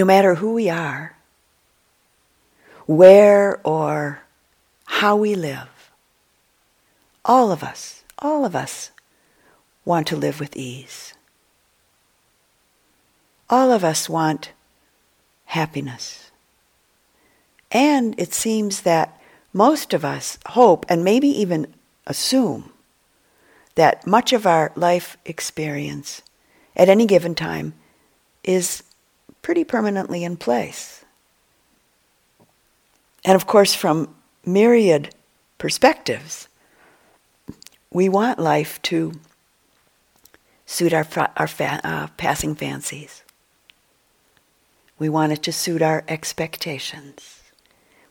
No 0.00 0.06
matter 0.06 0.36
who 0.36 0.54
we 0.54 0.70
are, 0.70 1.14
where 2.86 3.60
or 3.64 4.22
how 4.86 5.14
we 5.14 5.34
live, 5.34 5.90
all 7.22 7.52
of 7.52 7.62
us, 7.62 8.02
all 8.18 8.46
of 8.46 8.56
us 8.56 8.92
want 9.84 10.06
to 10.06 10.16
live 10.16 10.40
with 10.40 10.56
ease. 10.56 11.12
All 13.50 13.70
of 13.70 13.84
us 13.84 14.08
want 14.08 14.52
happiness. 15.44 16.30
And 17.70 18.18
it 18.18 18.32
seems 18.32 18.80
that 18.80 19.20
most 19.52 19.92
of 19.92 20.02
us 20.02 20.38
hope 20.46 20.86
and 20.88 21.04
maybe 21.04 21.28
even 21.28 21.74
assume 22.06 22.72
that 23.74 24.06
much 24.06 24.32
of 24.32 24.46
our 24.46 24.72
life 24.76 25.18
experience 25.26 26.22
at 26.74 26.88
any 26.88 27.04
given 27.04 27.34
time 27.34 27.74
is 28.42 28.82
pretty 29.42 29.64
permanently 29.64 30.24
in 30.24 30.36
place. 30.36 31.04
And 33.24 33.36
of 33.36 33.46
course, 33.46 33.74
from 33.74 34.14
myriad 34.44 35.14
perspectives, 35.58 36.48
we 37.92 38.08
want 38.08 38.38
life 38.38 38.80
to 38.82 39.12
suit 40.64 40.92
our, 40.92 41.06
our 41.36 41.48
fa- 41.48 41.80
uh, 41.84 42.06
passing 42.16 42.54
fancies. 42.54 43.22
We 44.98 45.08
want 45.08 45.32
it 45.32 45.42
to 45.44 45.52
suit 45.52 45.82
our 45.82 46.04
expectations. 46.08 47.40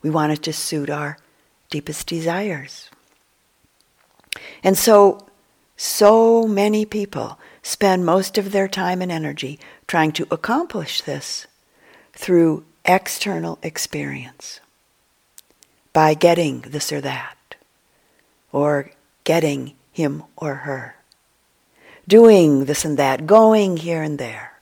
We 0.02 0.10
want 0.10 0.34
it 0.34 0.44
to 0.44 0.54
suit 0.54 0.90
our 0.90 1.18
deepest 1.70 2.08
desires. 2.08 2.90
And 4.64 4.78
so, 4.78 5.28
so 5.78 6.48
many 6.48 6.86
people 6.86 7.40
spend 7.62 8.06
most 8.06 8.38
of 8.38 8.52
their 8.52 8.68
time 8.68 9.02
and 9.02 9.12
energy 9.12 9.60
trying 9.88 10.12
to 10.14 10.28
accomplish 10.32 11.02
this 11.02 11.48
through 12.14 12.66
external 12.86 13.60
experience 13.62 14.60
by 15.94 16.14
getting 16.14 16.62
this 16.62 16.92
or 16.92 17.02
that, 17.02 17.56
or 18.52 18.92
getting 19.24 19.74
him 19.92 20.24
or 20.38 20.56
her, 20.56 20.96
doing 22.08 22.66
this 22.66 22.86
and 22.86 22.98
that, 22.98 23.26
going 23.26 23.78
here 23.78 24.02
and 24.02 24.18
there. 24.18 24.60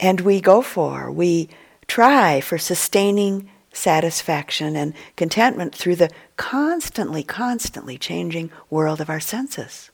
And 0.00 0.20
we 0.20 0.40
go 0.40 0.60
for, 0.60 1.10
we 1.10 1.48
try 1.86 2.40
for 2.40 2.58
sustaining 2.58 3.50
satisfaction 3.74 4.76
and 4.76 4.94
contentment 5.16 5.74
through 5.74 5.96
the 5.96 6.10
constantly, 6.36 7.22
constantly 7.22 7.98
changing 7.98 8.50
world 8.70 9.00
of 9.00 9.10
our 9.10 9.20
senses 9.20 9.90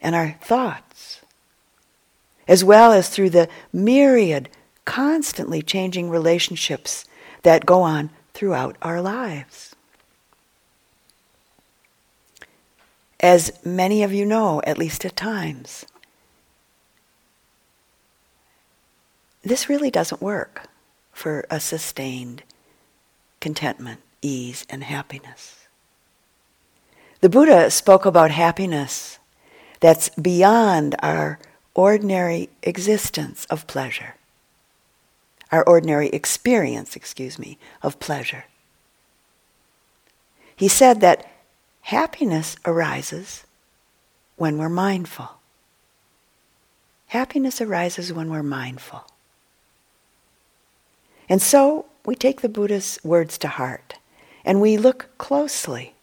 and 0.00 0.14
our 0.14 0.38
thoughts, 0.40 1.20
as 2.48 2.64
well 2.64 2.92
as 2.92 3.08
through 3.08 3.30
the 3.30 3.48
myriad, 3.72 4.48
constantly 4.84 5.60
changing 5.60 6.08
relationships 6.08 7.04
that 7.42 7.66
go 7.66 7.82
on 7.82 8.10
throughout 8.32 8.76
our 8.80 9.02
lives. 9.02 9.74
As 13.20 13.52
many 13.64 14.02
of 14.02 14.14
you 14.14 14.24
know, 14.24 14.62
at 14.64 14.78
least 14.78 15.04
at 15.04 15.14
times, 15.14 15.84
this 19.42 19.68
really 19.68 19.90
doesn't 19.90 20.22
work 20.22 20.69
for 21.20 21.44
a 21.50 21.60
sustained 21.60 22.42
contentment, 23.40 24.00
ease, 24.22 24.64
and 24.70 24.82
happiness. 24.82 25.66
The 27.20 27.28
Buddha 27.28 27.70
spoke 27.70 28.06
about 28.06 28.30
happiness 28.30 29.18
that's 29.80 30.08
beyond 30.10 30.96
our 31.02 31.38
ordinary 31.74 32.48
existence 32.62 33.44
of 33.50 33.66
pleasure, 33.66 34.14
our 35.52 35.62
ordinary 35.64 36.08
experience, 36.08 36.96
excuse 36.96 37.38
me, 37.38 37.58
of 37.82 38.00
pleasure. 38.00 38.44
He 40.56 40.68
said 40.68 41.02
that 41.02 41.30
happiness 41.82 42.56
arises 42.64 43.44
when 44.36 44.56
we're 44.56 44.70
mindful. 44.70 45.32
Happiness 47.08 47.60
arises 47.60 48.10
when 48.10 48.30
we're 48.30 48.42
mindful. 48.42 49.04
And 51.30 51.40
so 51.40 51.86
we 52.04 52.16
take 52.16 52.40
the 52.40 52.48
Buddha's 52.48 52.98
words 53.04 53.38
to 53.38 53.48
heart 53.48 53.94
and 54.44 54.60
we 54.60 54.76
look 54.76 55.08
closely 55.16 55.94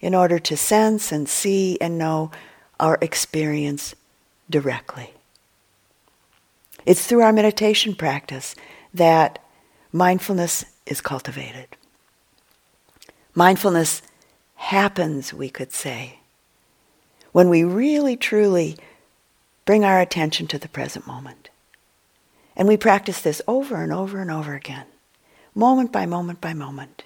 in 0.00 0.14
order 0.14 0.38
to 0.38 0.56
sense 0.56 1.10
and 1.10 1.28
see 1.28 1.78
and 1.80 1.98
know 1.98 2.30
our 2.78 2.98
experience 3.00 3.94
directly. 4.48 5.14
It's 6.86 7.06
through 7.06 7.22
our 7.22 7.32
meditation 7.32 7.94
practice 7.94 8.54
that 8.92 9.38
mindfulness 9.92 10.64
is 10.86 11.00
cultivated. 11.00 11.68
Mindfulness 13.34 14.02
happens, 14.56 15.32
we 15.32 15.48
could 15.48 15.72
say, 15.72 16.18
when 17.32 17.48
we 17.48 17.62
really 17.64 18.16
truly 18.16 18.76
bring 19.64 19.84
our 19.84 20.00
attention 20.00 20.46
to 20.48 20.58
the 20.58 20.68
present 20.68 21.06
moment. 21.06 21.49
And 22.56 22.68
we 22.68 22.76
practice 22.76 23.20
this 23.20 23.40
over 23.46 23.82
and 23.82 23.92
over 23.92 24.20
and 24.20 24.30
over 24.30 24.54
again, 24.54 24.86
moment 25.54 25.92
by 25.92 26.06
moment 26.06 26.40
by 26.40 26.52
moment. 26.52 27.04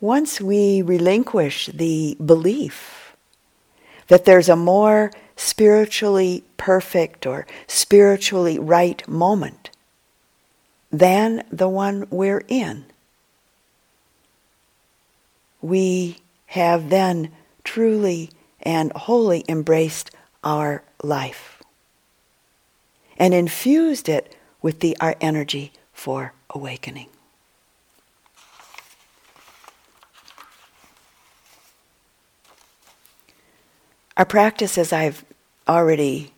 Once 0.00 0.40
we 0.40 0.82
relinquish 0.82 1.66
the 1.66 2.16
belief 2.24 3.16
that 4.08 4.24
there's 4.24 4.48
a 4.48 4.56
more 4.56 5.10
spiritually 5.36 6.44
perfect 6.56 7.26
or 7.26 7.46
spiritually 7.66 8.58
right 8.58 9.06
moment 9.08 9.70
than 10.90 11.42
the 11.50 11.68
one 11.68 12.06
we're 12.10 12.44
in. 12.48 12.84
We 15.60 16.18
have 16.46 16.90
then 16.90 17.32
truly 17.64 18.30
and 18.62 18.92
wholly 18.92 19.44
embraced 19.48 20.10
our 20.44 20.82
life 21.02 21.55
and 23.16 23.34
infused 23.34 24.08
it 24.08 24.36
with 24.62 24.80
the, 24.80 24.96
our 25.00 25.16
energy 25.20 25.72
for 25.92 26.32
awakening. 26.50 27.08
Our 34.16 34.24
practice, 34.24 34.78
as 34.78 34.92
I've 34.92 35.24
already 35.68 36.32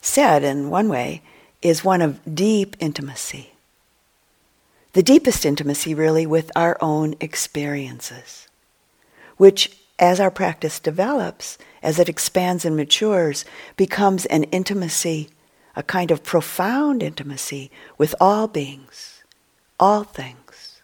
said 0.00 0.42
in 0.42 0.70
one 0.70 0.88
way, 0.88 1.22
is 1.60 1.84
one 1.84 2.02
of 2.02 2.34
deep 2.34 2.76
intimacy. 2.80 3.52
The 4.92 5.02
deepest 5.02 5.46
intimacy, 5.46 5.94
really, 5.94 6.26
with 6.26 6.50
our 6.56 6.76
own 6.80 7.14
experiences, 7.20 8.48
which, 9.36 9.78
as 9.98 10.18
our 10.20 10.30
practice 10.30 10.80
develops, 10.80 11.56
as 11.82 11.98
it 11.98 12.08
expands 12.08 12.64
and 12.64 12.76
matures, 12.76 13.44
becomes 13.76 14.26
an 14.26 14.44
intimacy, 14.44 15.30
a 15.74 15.82
kind 15.82 16.10
of 16.10 16.22
profound 16.22 17.02
intimacy 17.02 17.70
with 17.98 18.14
all 18.20 18.48
beings, 18.48 19.22
all 19.80 20.04
things. 20.04 20.80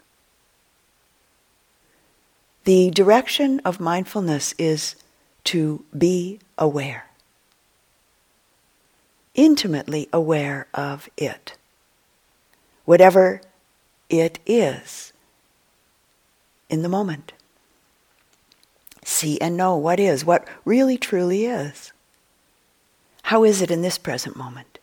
The 2.64 2.90
direction 2.90 3.60
of 3.64 3.80
mindfulness 3.80 4.54
is 4.58 4.96
to 5.44 5.84
be 5.96 6.38
aware, 6.58 7.06
intimately 9.34 10.08
aware 10.12 10.66
of 10.74 11.08
it, 11.16 11.56
whatever 12.84 13.40
it 14.10 14.38
is 14.46 15.12
in 16.68 16.82
the 16.82 16.88
moment. 16.88 17.32
See 19.04 19.40
and 19.40 19.56
know 19.56 19.74
what 19.76 19.98
is, 19.98 20.24
what 20.24 20.46
really 20.66 20.98
truly 20.98 21.46
is. 21.46 21.92
How 23.22 23.44
is 23.44 23.62
it 23.62 23.70
in 23.70 23.80
this 23.82 23.96
present 23.96 24.36
moment? 24.36 24.77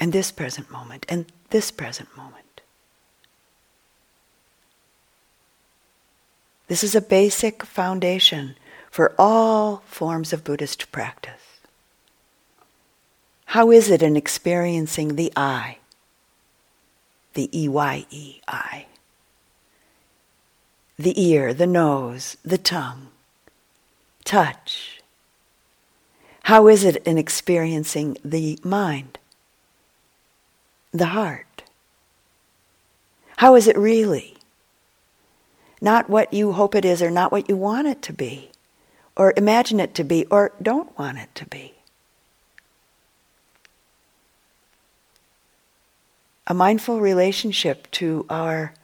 And 0.00 0.12
this 0.14 0.32
present 0.32 0.70
moment, 0.70 1.04
and 1.10 1.26
this 1.50 1.70
present 1.70 2.08
moment. 2.16 2.62
This 6.68 6.82
is 6.82 6.94
a 6.94 7.02
basic 7.02 7.64
foundation 7.64 8.56
for 8.90 9.14
all 9.18 9.82
forms 9.86 10.32
of 10.32 10.42
Buddhist 10.42 10.90
practice. 10.90 11.60
How 13.46 13.70
is 13.70 13.90
it 13.90 14.02
in 14.02 14.16
experiencing 14.16 15.16
the 15.16 15.32
I, 15.36 15.78
the 17.34 17.50
E-Y-E, 17.52 18.40
I? 18.48 18.86
The 20.98 21.22
ear, 21.22 21.52
the 21.52 21.66
nose, 21.66 22.36
the 22.44 22.58
tongue, 22.58 23.08
touch. 24.24 25.02
How 26.44 26.68
is 26.68 26.84
it 26.84 26.96
in 27.04 27.18
experiencing 27.18 28.16
the 28.24 28.58
mind, 28.62 29.18
the 30.92 31.06
heart? 31.06 31.62
How 33.36 33.54
is 33.54 33.66
it 33.66 33.76
really? 33.76 34.36
not 35.80 36.10
what 36.10 36.32
you 36.32 36.52
hope 36.52 36.74
it 36.74 36.84
is 36.84 37.02
or 37.02 37.10
not 37.10 37.32
what 37.32 37.48
you 37.48 37.56
want 37.56 37.88
it 37.88 38.02
to 38.02 38.12
be, 38.12 38.50
or 39.16 39.32
imagine 39.36 39.80
it 39.80 39.94
to 39.94 40.04
be, 40.04 40.26
or 40.26 40.52
don't 40.60 40.96
want 40.98 41.18
it 41.18 41.34
to 41.34 41.46
be. 41.46 41.74
A 46.46 46.54
mindful 46.54 47.00
relationship 47.00 47.90
to 47.92 48.26
our 48.28 48.74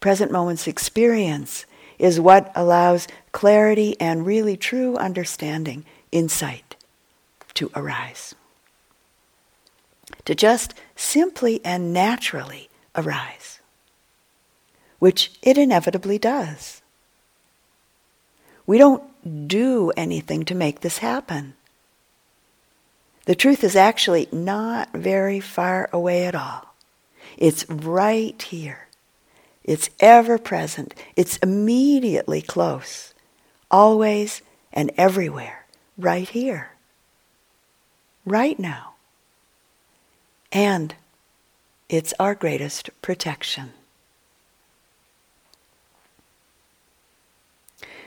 present 0.00 0.30
moment's 0.30 0.66
experience 0.66 1.66
is 1.98 2.20
what 2.20 2.52
allows 2.54 3.08
clarity 3.32 3.96
and 4.00 4.24
really 4.24 4.56
true 4.56 4.96
understanding, 4.96 5.84
insight 6.12 6.76
to 7.54 7.70
arise. 7.74 8.34
To 10.24 10.34
just 10.34 10.74
simply 10.96 11.60
and 11.64 11.92
naturally 11.92 12.68
arise 12.94 13.56
which 14.98 15.32
it 15.42 15.58
inevitably 15.58 16.18
does. 16.18 16.82
We 18.66 18.78
don't 18.78 19.02
do 19.48 19.92
anything 19.96 20.44
to 20.46 20.54
make 20.54 20.80
this 20.80 20.98
happen. 20.98 21.54
The 23.26 23.34
truth 23.34 23.62
is 23.64 23.76
actually 23.76 24.28
not 24.32 24.92
very 24.92 25.40
far 25.40 25.88
away 25.92 26.26
at 26.26 26.34
all. 26.34 26.74
It's 27.36 27.68
right 27.68 28.40
here. 28.40 28.86
It's 29.64 29.90
ever 30.00 30.38
present. 30.38 30.94
It's 31.16 31.36
immediately 31.38 32.40
close. 32.40 33.12
Always 33.70 34.42
and 34.72 34.92
everywhere. 34.96 35.66
Right 35.98 36.28
here. 36.28 36.70
Right 38.24 38.58
now. 38.58 38.95
And 40.56 40.94
it's 41.90 42.14
our 42.18 42.34
greatest 42.34 42.88
protection. 43.02 43.74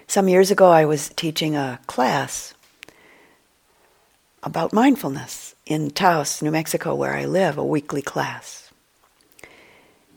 Some 0.08 0.28
years 0.28 0.50
ago, 0.50 0.72
I 0.72 0.84
was 0.84 1.10
teaching 1.10 1.56
a 1.56 1.80
class 1.86 2.56
about 4.42 4.74
mindfulness 4.74 5.54
in 5.68 5.92
Taos, 5.92 6.42
New 6.42 6.50
Mexico, 6.50 6.96
where 6.96 7.14
I 7.14 7.26
live, 7.26 7.56
a 7.56 7.64
weekly 7.64 8.02
class. 8.02 8.72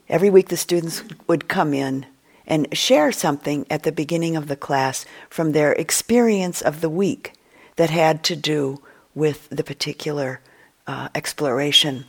Every 0.08 0.30
week, 0.30 0.48
the 0.48 0.56
students 0.56 1.04
would 1.26 1.48
come 1.48 1.74
in 1.74 2.06
and 2.46 2.74
share 2.74 3.12
something 3.12 3.66
at 3.68 3.82
the 3.82 3.92
beginning 3.92 4.36
of 4.36 4.48
the 4.48 4.56
class 4.56 5.04
from 5.28 5.52
their 5.52 5.74
experience 5.74 6.62
of 6.62 6.80
the 6.80 6.88
week 6.88 7.34
that 7.76 7.90
had 7.90 8.24
to 8.24 8.36
do 8.36 8.80
with 9.14 9.50
the 9.50 9.62
particular 9.62 10.40
uh, 10.86 11.10
exploration 11.14 12.06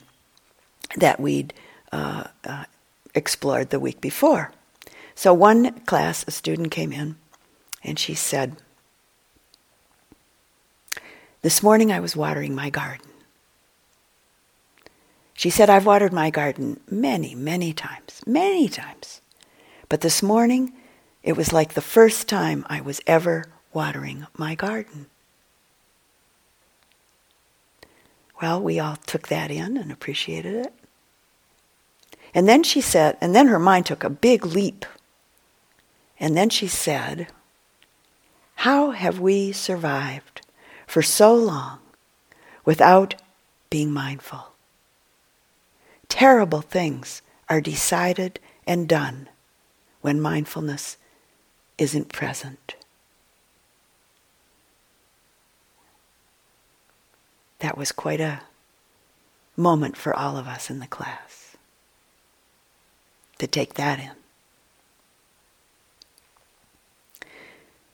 that 0.97 1.19
we'd 1.19 1.53
uh, 1.91 2.25
uh, 2.45 2.65
explored 3.15 3.69
the 3.69 3.79
week 3.79 4.01
before. 4.01 4.51
So, 5.15 5.33
one 5.33 5.79
class, 5.81 6.25
a 6.27 6.31
student 6.31 6.71
came 6.71 6.91
in 6.91 7.15
and 7.83 7.99
she 7.99 8.13
said, 8.13 8.57
This 11.41 11.61
morning 11.61 11.91
I 11.91 11.99
was 11.99 12.15
watering 12.15 12.55
my 12.55 12.69
garden. 12.69 13.07
She 15.33 15.49
said, 15.49 15.69
I've 15.69 15.85
watered 15.85 16.13
my 16.13 16.29
garden 16.29 16.79
many, 16.89 17.35
many 17.35 17.73
times, 17.73 18.21
many 18.25 18.69
times. 18.69 19.21
But 19.89 20.01
this 20.01 20.23
morning, 20.23 20.73
it 21.21 21.35
was 21.35 21.51
like 21.51 21.73
the 21.73 21.81
first 21.81 22.29
time 22.29 22.65
I 22.69 22.81
was 22.81 23.01
ever 23.07 23.45
watering 23.73 24.27
my 24.37 24.55
garden. 24.55 25.07
Well, 28.43 28.61
we 28.61 28.77
all 28.77 28.97
took 28.97 29.29
that 29.29 29.51
in 29.51 29.77
and 29.77 29.89
appreciated 29.89 30.65
it. 30.65 30.73
And 32.33 32.45
then 32.45 32.61
she 32.61 32.81
said, 32.81 33.17
and 33.21 33.33
then 33.33 33.47
her 33.47 33.57
mind 33.57 33.85
took 33.85 34.03
a 34.03 34.09
big 34.09 34.45
leap. 34.45 34.85
And 36.19 36.35
then 36.35 36.49
she 36.49 36.67
said, 36.67 37.27
how 38.55 38.91
have 38.91 39.17
we 39.17 39.53
survived 39.53 40.45
for 40.85 41.01
so 41.01 41.33
long 41.33 41.79
without 42.65 43.15
being 43.69 43.93
mindful? 43.93 44.51
Terrible 46.09 46.59
things 46.59 47.21
are 47.47 47.61
decided 47.61 48.41
and 48.67 48.89
done 48.89 49.29
when 50.01 50.19
mindfulness 50.19 50.97
isn't 51.77 52.11
present. 52.11 52.75
That 57.63 57.77
was 57.77 57.93
quite 57.93 58.19
a 58.19 58.41
moment 59.55 59.95
for 59.95 60.13
all 60.13 60.35
of 60.35 60.47
us 60.47 60.69
in 60.69 60.79
the 60.79 60.85
class 60.85 61.55
to 63.37 63.47
take 63.47 63.75
that 63.75 64.01
in. 64.01 64.11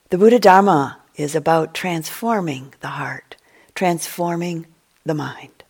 The 0.10 0.18
Buddha 0.18 0.40
Dharma 0.40 0.98
is 1.18 1.36
about 1.36 1.76
transforming 1.76 2.74
the 2.80 2.88
heart, 2.88 3.36
transforming 3.76 4.66
the 5.06 5.14
mind. 5.14 5.64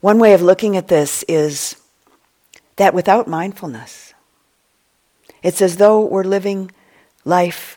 One 0.00 0.18
way 0.18 0.32
of 0.32 0.40
looking 0.40 0.78
at 0.78 0.88
this 0.88 1.26
is 1.28 1.76
that 2.76 2.94
without 2.94 3.28
mindfulness, 3.28 4.14
it's 5.42 5.60
as 5.60 5.76
though 5.76 6.00
we're 6.00 6.24
living 6.24 6.70
life 7.26 7.75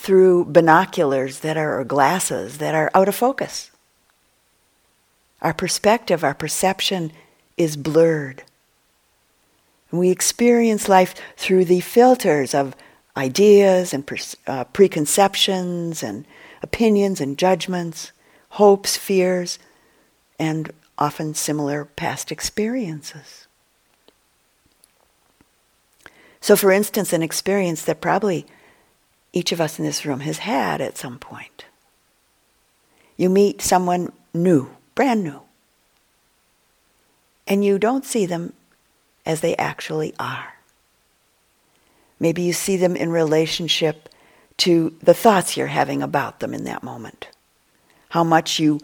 through 0.00 0.46
binoculars 0.46 1.40
that 1.40 1.58
are, 1.58 1.78
or 1.78 1.84
glasses 1.84 2.56
that 2.56 2.74
are 2.74 2.90
out 2.94 3.06
of 3.06 3.14
focus. 3.14 3.70
Our 5.42 5.52
perspective, 5.52 6.24
our 6.24 6.32
perception 6.32 7.12
is 7.58 7.76
blurred. 7.76 8.42
We 9.90 10.08
experience 10.08 10.88
life 10.88 11.14
through 11.36 11.66
the 11.66 11.80
filters 11.80 12.54
of 12.54 12.74
ideas 13.14 13.92
and 13.92 14.10
uh, 14.46 14.64
preconceptions 14.64 16.02
and 16.02 16.24
opinions 16.62 17.20
and 17.20 17.36
judgments, 17.36 18.12
hopes, 18.50 18.96
fears, 18.96 19.58
and 20.38 20.72
often 20.96 21.34
similar 21.34 21.84
past 21.84 22.32
experiences. 22.32 23.46
So, 26.40 26.56
for 26.56 26.72
instance, 26.72 27.12
an 27.12 27.22
experience 27.22 27.84
that 27.84 28.00
probably 28.00 28.46
each 29.32 29.52
of 29.52 29.60
us 29.60 29.78
in 29.78 29.84
this 29.84 30.04
room 30.04 30.20
has 30.20 30.38
had 30.38 30.80
at 30.80 30.98
some 30.98 31.18
point. 31.18 31.64
You 33.16 33.28
meet 33.28 33.62
someone 33.62 34.12
new, 34.34 34.70
brand 34.94 35.22
new, 35.22 35.40
and 37.46 37.64
you 37.64 37.78
don't 37.78 38.04
see 38.04 38.26
them 38.26 38.52
as 39.26 39.40
they 39.40 39.56
actually 39.56 40.14
are. 40.18 40.54
Maybe 42.18 42.42
you 42.42 42.52
see 42.52 42.76
them 42.76 42.96
in 42.96 43.10
relationship 43.10 44.08
to 44.58 44.94
the 45.02 45.14
thoughts 45.14 45.56
you're 45.56 45.66
having 45.68 46.02
about 46.02 46.40
them 46.40 46.52
in 46.52 46.64
that 46.64 46.82
moment. 46.82 47.28
How 48.10 48.24
much 48.24 48.58
you, 48.58 48.80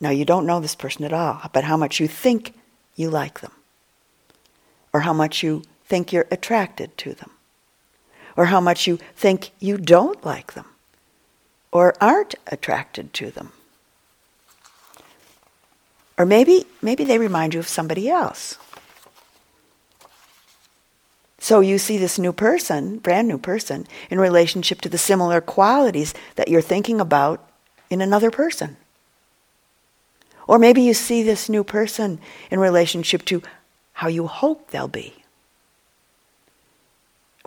now 0.00 0.10
you 0.10 0.24
don't 0.24 0.46
know 0.46 0.60
this 0.60 0.74
person 0.74 1.04
at 1.04 1.12
all, 1.12 1.40
but 1.52 1.64
how 1.64 1.76
much 1.76 2.00
you 2.00 2.08
think 2.08 2.54
you 2.96 3.10
like 3.10 3.40
them. 3.40 3.52
Or 4.92 5.00
how 5.00 5.12
much 5.12 5.42
you 5.42 5.62
think 5.84 6.12
you're 6.12 6.26
attracted 6.30 6.96
to 6.98 7.14
them. 7.14 7.30
Or 8.40 8.46
how 8.46 8.58
much 8.62 8.86
you 8.86 8.98
think 9.14 9.50
you 9.60 9.76
don't 9.76 10.24
like 10.24 10.54
them. 10.54 10.64
Or 11.72 11.92
aren't 12.00 12.36
attracted 12.46 13.12
to 13.12 13.30
them. 13.30 13.52
Or 16.16 16.24
maybe, 16.24 16.64
maybe 16.80 17.04
they 17.04 17.18
remind 17.18 17.52
you 17.52 17.60
of 17.60 17.68
somebody 17.68 18.08
else. 18.08 18.56
So 21.38 21.60
you 21.60 21.76
see 21.76 21.98
this 21.98 22.18
new 22.18 22.32
person, 22.32 22.96
brand 22.96 23.28
new 23.28 23.36
person, 23.36 23.86
in 24.08 24.18
relationship 24.18 24.80
to 24.80 24.88
the 24.88 24.96
similar 24.96 25.42
qualities 25.42 26.14
that 26.36 26.48
you're 26.48 26.62
thinking 26.62 26.98
about 26.98 27.46
in 27.90 28.00
another 28.00 28.30
person. 28.30 28.78
Or 30.46 30.58
maybe 30.58 30.80
you 30.80 30.94
see 30.94 31.22
this 31.22 31.50
new 31.50 31.62
person 31.62 32.18
in 32.50 32.58
relationship 32.58 33.26
to 33.26 33.42
how 33.92 34.08
you 34.08 34.26
hope 34.26 34.70
they'll 34.70 34.88
be, 34.88 35.19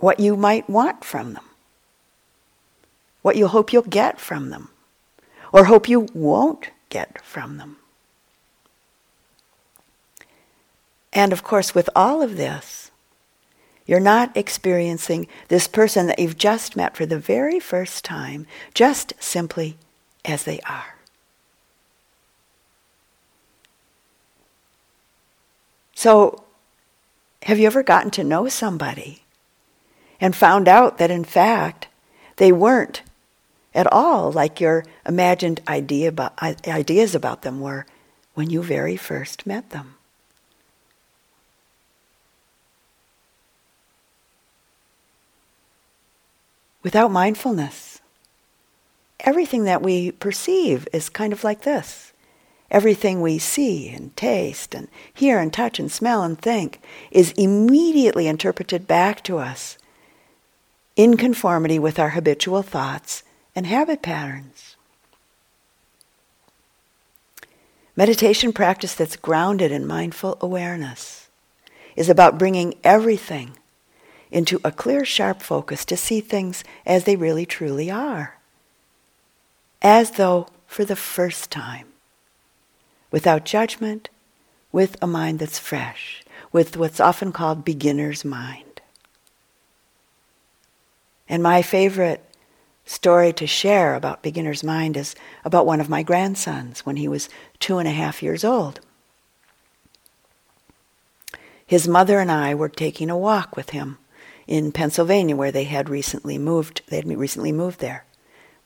what 0.04 0.20
you 0.20 0.36
might 0.36 0.68
want 0.68 1.02
from 1.02 1.32
them, 1.32 1.48
what 3.22 3.36
you 3.36 3.48
hope 3.48 3.72
you'll 3.72 3.80
get 3.80 4.20
from 4.20 4.50
them, 4.50 4.68
or 5.50 5.64
hope 5.64 5.88
you 5.88 6.06
won't 6.12 6.68
get 6.90 7.24
from 7.24 7.56
them. 7.56 7.78
And 11.10 11.32
of 11.32 11.42
course, 11.42 11.74
with 11.74 11.88
all 11.96 12.20
of 12.20 12.36
this, 12.36 12.90
you're 13.86 13.98
not 13.98 14.36
experiencing 14.36 15.26
this 15.48 15.66
person 15.66 16.06
that 16.08 16.18
you've 16.18 16.36
just 16.36 16.76
met 16.76 16.94
for 16.94 17.06
the 17.06 17.18
very 17.18 17.58
first 17.58 18.04
time 18.04 18.46
just 18.74 19.14
simply 19.18 19.78
as 20.22 20.44
they 20.44 20.60
are. 20.68 20.96
So, 25.94 26.44
have 27.44 27.58
you 27.58 27.66
ever 27.66 27.82
gotten 27.82 28.10
to 28.10 28.22
know 28.22 28.48
somebody 28.48 29.23
and 30.24 30.34
found 30.34 30.66
out 30.66 30.96
that 30.96 31.10
in 31.10 31.22
fact 31.22 31.86
they 32.36 32.50
weren't 32.50 33.02
at 33.74 33.86
all 33.92 34.32
like 34.32 34.58
your 34.58 34.82
imagined 35.04 35.60
idea 35.68 36.08
about, 36.08 36.32
ideas 36.66 37.14
about 37.14 37.42
them 37.42 37.60
were 37.60 37.84
when 38.32 38.48
you 38.48 38.62
very 38.62 38.96
first 38.96 39.46
met 39.46 39.68
them? 39.68 39.96
without 46.82 47.10
mindfulness. 47.10 48.00
Everything 49.20 49.64
that 49.64 49.80
we 49.80 50.12
perceive 50.12 50.86
is 50.92 51.08
kind 51.08 51.32
of 51.32 51.42
like 51.42 51.62
this. 51.62 52.12
Everything 52.70 53.22
we 53.22 53.38
see 53.38 53.88
and 53.88 54.14
taste 54.18 54.74
and 54.74 54.88
hear 55.14 55.38
and 55.38 55.50
touch 55.50 55.78
and 55.78 55.90
smell 55.90 56.22
and 56.22 56.38
think 56.38 56.80
is 57.10 57.32
immediately 57.32 58.26
interpreted 58.26 58.86
back 58.86 59.24
to 59.24 59.38
us 59.38 59.78
in 60.96 61.16
conformity 61.16 61.78
with 61.78 61.98
our 61.98 62.10
habitual 62.10 62.62
thoughts 62.62 63.22
and 63.54 63.66
habit 63.66 64.02
patterns. 64.02 64.76
Meditation 67.96 68.52
practice 68.52 68.94
that's 68.94 69.16
grounded 69.16 69.70
in 69.70 69.86
mindful 69.86 70.36
awareness 70.40 71.28
is 71.94 72.08
about 72.08 72.38
bringing 72.38 72.74
everything 72.82 73.56
into 74.32 74.60
a 74.64 74.72
clear, 74.72 75.04
sharp 75.04 75.40
focus 75.40 75.84
to 75.84 75.96
see 75.96 76.20
things 76.20 76.64
as 76.84 77.04
they 77.04 77.14
really 77.14 77.46
truly 77.46 77.88
are. 77.90 78.36
As 79.80 80.12
though 80.12 80.48
for 80.66 80.84
the 80.84 80.96
first 80.96 81.52
time, 81.52 81.86
without 83.12 83.44
judgment, 83.44 84.08
with 84.72 84.96
a 85.00 85.06
mind 85.06 85.38
that's 85.38 85.60
fresh, 85.60 86.24
with 86.50 86.76
what's 86.76 86.98
often 86.98 87.30
called 87.30 87.64
beginner's 87.64 88.24
mind. 88.24 88.63
And 91.28 91.42
my 91.42 91.62
favorite 91.62 92.24
story 92.84 93.32
to 93.32 93.46
share 93.46 93.94
about 93.94 94.22
beginner's 94.22 94.62
mind 94.62 94.96
is 94.96 95.14
about 95.44 95.66
one 95.66 95.80
of 95.80 95.88
my 95.88 96.02
grandsons 96.02 96.84
when 96.84 96.96
he 96.96 97.08
was 97.08 97.28
two 97.58 97.78
and 97.78 97.88
a 97.88 97.92
half 97.92 98.22
years 98.22 98.44
old. 98.44 98.80
His 101.66 101.88
mother 101.88 102.20
and 102.20 102.30
I 102.30 102.54
were 102.54 102.68
taking 102.68 103.08
a 103.08 103.16
walk 103.16 103.56
with 103.56 103.70
him 103.70 103.98
in 104.46 104.72
Pennsylvania 104.72 105.34
where 105.34 105.52
they 105.52 105.64
had 105.64 105.88
recently 105.88 106.36
moved. 106.36 106.82
They 106.88 106.96
had 106.96 107.06
recently 107.06 107.52
moved 107.52 107.80
there. 107.80 108.04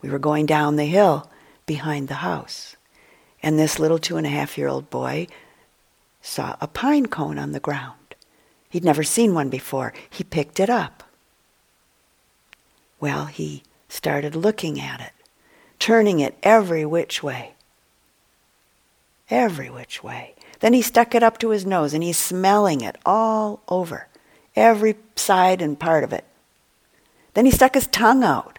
We 0.03 0.11
were 0.11 0.19
going 0.19 0.47
down 0.47 0.77
the 0.77 0.85
hill 0.85 1.31
behind 1.67 2.09
the 2.09 2.15
house. 2.15 2.77
And 3.41 3.57
this 3.57 3.79
little 3.79 3.99
two 3.99 4.17
and 4.17 4.27
a 4.27 4.31
half 4.31 4.59
year 4.59 4.67
old 4.67 4.91
boy 4.91 5.29
saw 6.21 6.57
a 6.61 6.67
pine 6.67 7.07
cone 7.07 7.39
on 7.39 7.53
the 7.53 7.61
ground. 7.61 7.95
He'd 8.69 8.85
never 8.85 9.05
seen 9.05 9.33
one 9.33 9.49
before. 9.49 9.95
He 10.11 10.25
picked 10.25 10.59
it 10.59 10.69
up. 10.69 11.05
Well, 13.01 13.27
he 13.27 13.63
started 13.89 14.35
looking 14.35 14.81
at 14.81 15.01
it, 15.01 15.13
turning 15.79 16.21
it 16.21 16.37
every 16.43 16.85
which 16.85 17.23
way. 17.23 17.55
Every 19.31 19.71
which 19.71 20.03
way. 20.03 20.35
Then 20.61 20.73
he 20.73 20.83
stuck 20.83 21.15
it 21.15 21.23
up 21.23 21.39
to 21.39 21.51
his 21.51 21.67
nose 21.67 21.95
and 21.95 22.03
he's 22.03 22.19
smelling 22.19 22.81
it 22.81 22.97
all 23.05 23.61
over 23.69 24.09
every 24.59 24.97
side 25.15 25.63
and 25.63 25.79
part 25.79 26.05
of 26.05 26.13
it. 26.13 26.25
Then 27.35 27.45
he 27.45 27.53
stuck 27.53 27.75
his 27.75 27.87
tongue 27.87 28.25
out 28.25 28.59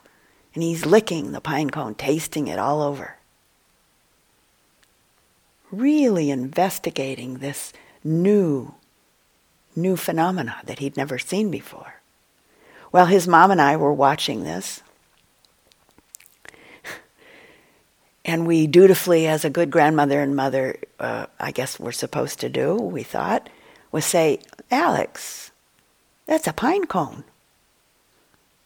and 0.54 0.64
he's 0.64 0.86
licking 0.86 1.32
the 1.32 1.42
pine 1.42 1.70
cone, 1.70 1.96
tasting 1.96 2.48
it 2.48 2.58
all 2.58 2.82
over. 2.82 3.18
Really 5.72 6.32
investigating 6.32 7.38
this 7.38 7.74
new, 8.04 8.74
new 9.76 9.96
phenomena 9.96 10.58
that 10.66 10.80
he'd 10.80 10.98
never 10.98 11.20
seen 11.20 11.52
before. 11.52 11.99
Well, 12.92 13.06
his 13.06 13.28
mom 13.28 13.52
and 13.52 13.62
I 13.62 13.78
were 13.78 13.94
watching 13.94 14.44
this. 14.44 14.82
And 18.26 18.46
we 18.46 18.68
dutifully, 18.68 19.26
as 19.26 19.44
a 19.44 19.50
good 19.50 19.72
grandmother 19.72 20.22
and 20.22 20.36
mother, 20.36 20.78
uh, 21.00 21.26
I 21.40 21.50
guess 21.50 21.80
we're 21.80 21.92
supposed 21.92 22.40
to 22.42 22.50
do, 22.50 22.76
we 22.76 23.02
thought, 23.02 23.50
was 23.92 24.06
say, 24.06 24.40
Alex, 24.70 25.50
that's 26.28 26.46
a 26.46 26.54
pine 26.54 26.86
cone. 26.86 27.24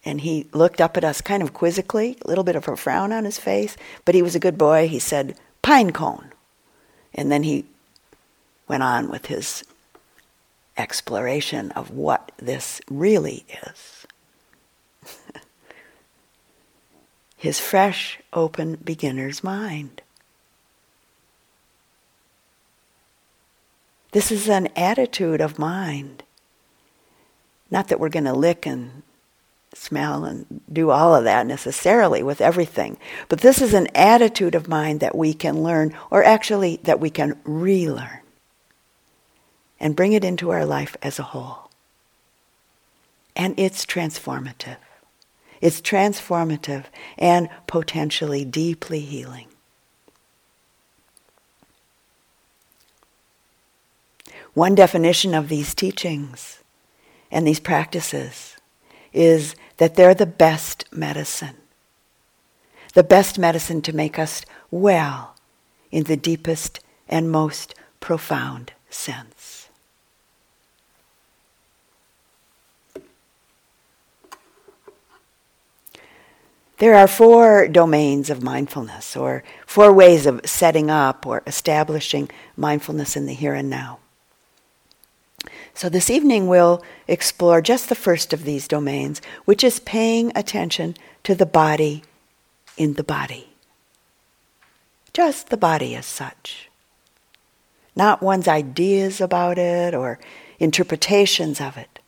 And 0.03 0.19
he 0.19 0.47
looked 0.51 0.81
up 0.81 0.97
at 0.97 1.05
us 1.05 1.21
kind 1.21 1.41
of 1.41 1.53
quizzically, 1.53 2.17
a 2.25 2.27
little 2.27 2.43
bit 2.43 2.57
of 2.57 2.67
a 2.67 2.75
frown 2.75 3.13
on 3.13 3.23
his 3.23 3.38
face, 3.38 3.77
but 4.03 4.15
he 4.15 4.21
was 4.21 4.36
a 4.36 4.39
good 4.39 4.57
boy. 4.57 4.89
He 4.89 4.99
said, 4.99 5.38
Pine 5.62 5.93
cone. 5.93 6.33
And 7.13 7.31
then 7.31 7.43
he 7.43 7.63
went 8.67 8.83
on 8.83 9.09
with 9.09 9.27
his 9.27 9.63
exploration 10.75 11.71
of 11.71 11.89
what 11.91 12.33
this 12.38 12.81
really 12.89 13.45
is. 13.65 14.02
His 17.44 17.60
fresh, 17.60 18.19
open 18.31 18.75
beginner's 18.83 19.44
mind. 19.44 20.02
This 24.13 24.31
is 24.31 24.48
an 24.48 24.69
attitude 24.75 25.41
of 25.41 25.60
mind 25.60 26.23
not 27.73 27.87
that 27.87 28.00
we're 28.00 28.08
going 28.08 28.23
to 28.23 28.33
lick 28.33 28.67
and 28.67 29.02
smell 29.73 30.23
and 30.25 30.62
do 30.71 30.91
all 30.91 31.15
of 31.15 31.23
that 31.23 31.48
necessarily 31.48 32.21
with 32.21 32.39
everything, 32.39 32.96
but 33.27 33.41
this 33.41 33.60
is 33.63 33.73
an 33.73 33.87
attitude 33.96 34.54
of 34.54 34.67
mind 34.67 35.00
that 35.00 35.15
we 35.15 35.33
can 35.33 35.63
learn, 35.63 35.98
or 36.12 36.23
actually 36.23 36.79
that 36.83 37.00
we 37.00 37.10
can 37.10 37.35
relearn, 37.44 38.19
and 39.79 39.96
bring 39.96 40.13
it 40.13 40.23
into 40.23 40.52
our 40.52 40.65
life 40.65 40.96
as 41.02 41.17
a 41.17 41.23
whole. 41.23 41.71
And 43.35 43.56
it's 43.58 43.87
transformative. 43.87 44.77
It's 45.63 45.79
transformative 45.79 46.87
and 47.17 47.47
potentially 47.67 48.43
deeply 48.43 48.99
healing. 48.99 49.47
One 54.53 54.75
definition 54.75 55.33
of 55.33 55.47
these 55.47 55.73
teachings 55.73 56.61
and 57.31 57.47
these 57.47 57.61
practices 57.61 58.57
is 59.13 59.55
that 59.77 59.95
they're 59.95 60.13
the 60.13 60.25
best 60.25 60.83
medicine. 60.91 61.55
The 62.93 63.05
best 63.05 63.39
medicine 63.39 63.81
to 63.83 63.95
make 63.95 64.19
us 64.19 64.41
well 64.69 65.33
in 65.91 66.03
the 66.03 66.17
deepest 66.17 66.81
and 67.07 67.31
most 67.31 67.73
profound 68.01 68.73
sense. 68.89 69.62
There 76.84 76.96
are 76.96 77.08
four 77.08 77.69
domains 77.69 78.29
of 78.29 78.44
mindfulness, 78.44 79.15
or 79.15 79.42
four 79.65 79.94
ways 79.94 80.25
of 80.25 80.42
setting 80.44 80.92
up 80.92 81.25
or 81.25 81.42
establishing 81.48 82.29
mindfulness 82.58 83.15
in 83.15 83.25
the 83.25 83.34
here 83.34 83.54
and 83.54 83.69
now. 83.69 84.00
So, 85.73 85.88
this 85.88 86.10
evening 86.10 86.48
we'll 86.48 86.84
explore 87.08 87.62
just 87.62 87.88
the 87.88 87.96
first 87.96 88.34
of 88.34 88.44
these 88.44 88.67
domains, 88.67 89.21
which 89.46 89.63
is 89.63 89.79
paying 89.79 90.34
attention 90.36 90.98
to 91.23 91.34
the 91.34 91.46
body 91.46 92.04
in 92.75 92.96
the 92.96 93.04
body. 93.06 93.48
Just 95.13 95.52
the 95.52 95.56
body 95.56 95.96
as 95.96 96.06
such. 96.06 96.69
Not 97.96 98.21
one's 98.21 98.50
ideas 98.50 99.21
about 99.21 99.58
it 99.58 99.96
or 99.96 100.19
interpretations 100.60 101.62
of 101.62 101.77
it. 101.77 102.00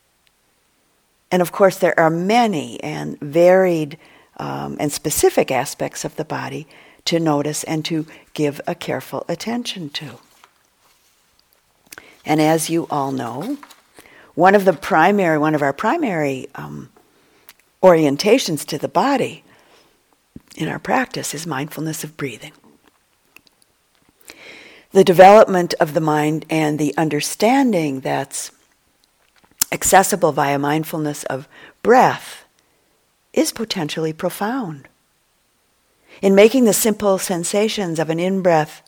And 1.32 1.40
of 1.40 1.50
course, 1.50 1.78
there 1.78 1.98
are 1.98 2.10
many 2.10 2.78
and 2.82 3.18
varied 3.20 3.96
um, 4.38 4.76
and 4.78 4.92
specific 4.92 5.50
aspects 5.50 6.04
of 6.04 6.16
the 6.16 6.24
body 6.24 6.66
to 7.06 7.20
notice 7.20 7.64
and 7.64 7.84
to 7.84 8.06
give 8.34 8.60
a 8.66 8.74
careful 8.74 9.24
attention 9.28 9.88
to. 9.90 10.18
And 12.24 12.40
as 12.40 12.68
you 12.68 12.86
all 12.90 13.12
know, 13.12 13.58
one 14.34 14.54
of 14.54 14.64
the 14.64 14.72
primary, 14.72 15.38
one 15.38 15.54
of 15.54 15.62
our 15.62 15.72
primary 15.72 16.48
um, 16.56 16.90
orientations 17.82 18.64
to 18.66 18.78
the 18.78 18.88
body 18.88 19.44
in 20.56 20.68
our 20.68 20.78
practice 20.78 21.34
is 21.34 21.46
mindfulness 21.46 22.02
of 22.02 22.16
breathing. 22.16 22.52
The 24.90 25.04
development 25.04 25.74
of 25.78 25.94
the 25.94 26.00
mind 26.00 26.46
and 26.50 26.78
the 26.78 26.96
understanding 26.96 28.00
that's 28.00 28.50
accessible 29.70 30.32
via 30.32 30.58
mindfulness 30.58 31.24
of 31.24 31.48
breath 31.82 32.45
is 33.36 33.52
potentially 33.52 34.12
profound. 34.12 34.88
In 36.20 36.34
making 36.34 36.64
the 36.64 36.72
simple 36.72 37.18
sensations 37.18 38.00
of 38.00 38.10
an 38.10 38.18
in 38.18 38.42
breath 38.42 38.82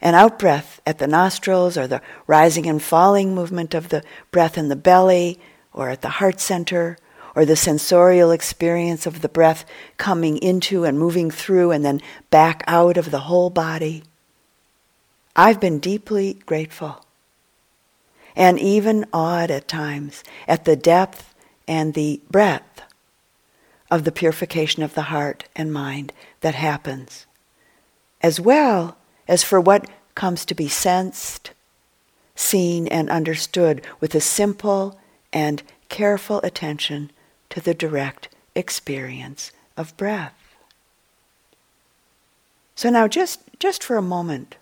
and 0.00 0.14
out 0.14 0.38
breath 0.38 0.80
at 0.86 0.98
the 0.98 1.06
nostrils, 1.06 1.76
or 1.76 1.86
the 1.86 2.00
rising 2.26 2.66
and 2.66 2.82
falling 2.82 3.34
movement 3.34 3.74
of 3.74 3.88
the 3.88 4.02
breath 4.30 4.56
in 4.56 4.68
the 4.68 4.76
belly, 4.76 5.40
or 5.72 5.88
at 5.88 6.02
the 6.02 6.08
heart 6.20 6.40
center, 6.40 6.98
or 7.34 7.44
the 7.44 7.56
sensorial 7.56 8.30
experience 8.30 9.06
of 9.06 9.22
the 9.22 9.28
breath 9.28 9.64
coming 9.96 10.36
into 10.38 10.84
and 10.84 10.98
moving 10.98 11.30
through 11.30 11.70
and 11.70 11.84
then 11.84 12.00
back 12.30 12.62
out 12.66 12.96
of 12.96 13.10
the 13.10 13.20
whole 13.20 13.50
body. 13.50 14.04
I've 15.34 15.60
been 15.60 15.80
deeply 15.80 16.34
grateful 16.46 17.04
and 18.36 18.58
even 18.58 19.06
awed 19.12 19.50
at 19.50 19.66
times 19.66 20.22
at 20.46 20.64
the 20.64 20.76
depth 20.76 21.34
and 21.66 21.94
the 21.94 22.20
breadth 22.30 22.73
of 23.90 24.04
the 24.04 24.12
purification 24.12 24.82
of 24.82 24.94
the 24.94 25.02
heart 25.02 25.44
and 25.54 25.72
mind 25.72 26.12
that 26.40 26.54
happens, 26.54 27.26
as 28.20 28.40
well 28.40 28.96
as 29.28 29.42
for 29.44 29.60
what 29.60 29.88
comes 30.14 30.44
to 30.44 30.54
be 30.54 30.68
sensed, 30.68 31.50
seen, 32.34 32.88
and 32.88 33.10
understood 33.10 33.82
with 34.00 34.14
a 34.14 34.20
simple 34.20 34.98
and 35.32 35.62
careful 35.88 36.40
attention 36.42 37.10
to 37.50 37.60
the 37.60 37.74
direct 37.74 38.28
experience 38.54 39.52
of 39.76 39.96
breath. 39.96 40.34
So 42.74 42.90
now 42.90 43.06
just, 43.06 43.40
just 43.58 43.84
for 43.84 43.96
a 43.96 44.02
moment, 44.02 44.56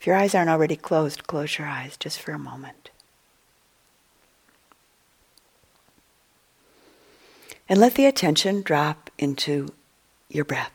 if 0.00 0.06
your 0.06 0.16
eyes 0.16 0.34
aren't 0.34 0.50
already 0.50 0.76
closed, 0.76 1.26
close 1.26 1.58
your 1.58 1.68
eyes 1.68 1.96
just 1.96 2.20
for 2.20 2.32
a 2.32 2.38
moment. 2.38 2.79
And 7.70 7.78
let 7.78 7.94
the 7.94 8.06
attention 8.06 8.62
drop 8.62 9.10
into 9.16 9.68
your 10.28 10.44
breath. 10.44 10.72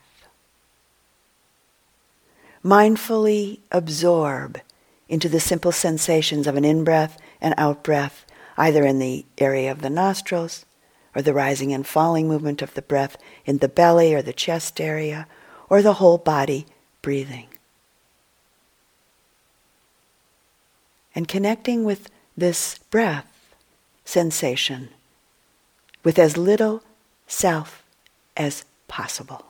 Mindfully 2.64 3.60
absorb 3.70 4.62
into 5.10 5.28
the 5.28 5.42
simple 5.42 5.74
sensations 5.74 6.48
of 6.48 6.56
an 6.56 6.64
in 6.64 6.86
breath 6.86 7.18
and 7.42 7.54
out 7.58 7.84
breath, 7.84 8.26
either 8.58 8.86
in 8.86 9.00
the 9.00 9.26
area 9.38 9.74
of 9.74 9.82
the 9.82 9.90
nostrils 9.90 10.66
or 11.14 11.22
the 11.22 11.34
rising 11.34 11.74
and 11.74 11.86
falling 11.86 12.30
movement 12.30 12.62
of 12.62 12.74
the 12.76 12.82
breath 12.82 13.18
in 13.46 13.58
the 13.58 13.68
belly 13.68 14.14
or 14.14 14.22
the 14.22 14.32
chest 14.32 14.80
area, 14.80 15.28
or 15.70 15.82
the 15.82 15.96
whole 15.96 16.18
body 16.18 16.66
breathing. 17.02 17.48
And 21.14 21.28
connecting 21.28 21.84
with 21.84 22.10
this 22.38 22.78
breath 22.90 23.54
sensation 24.06 24.90
with 26.06 26.20
as 26.20 26.38
little 26.38 26.84
self 27.28 27.84
as 28.38 28.64
possible. 28.88 29.44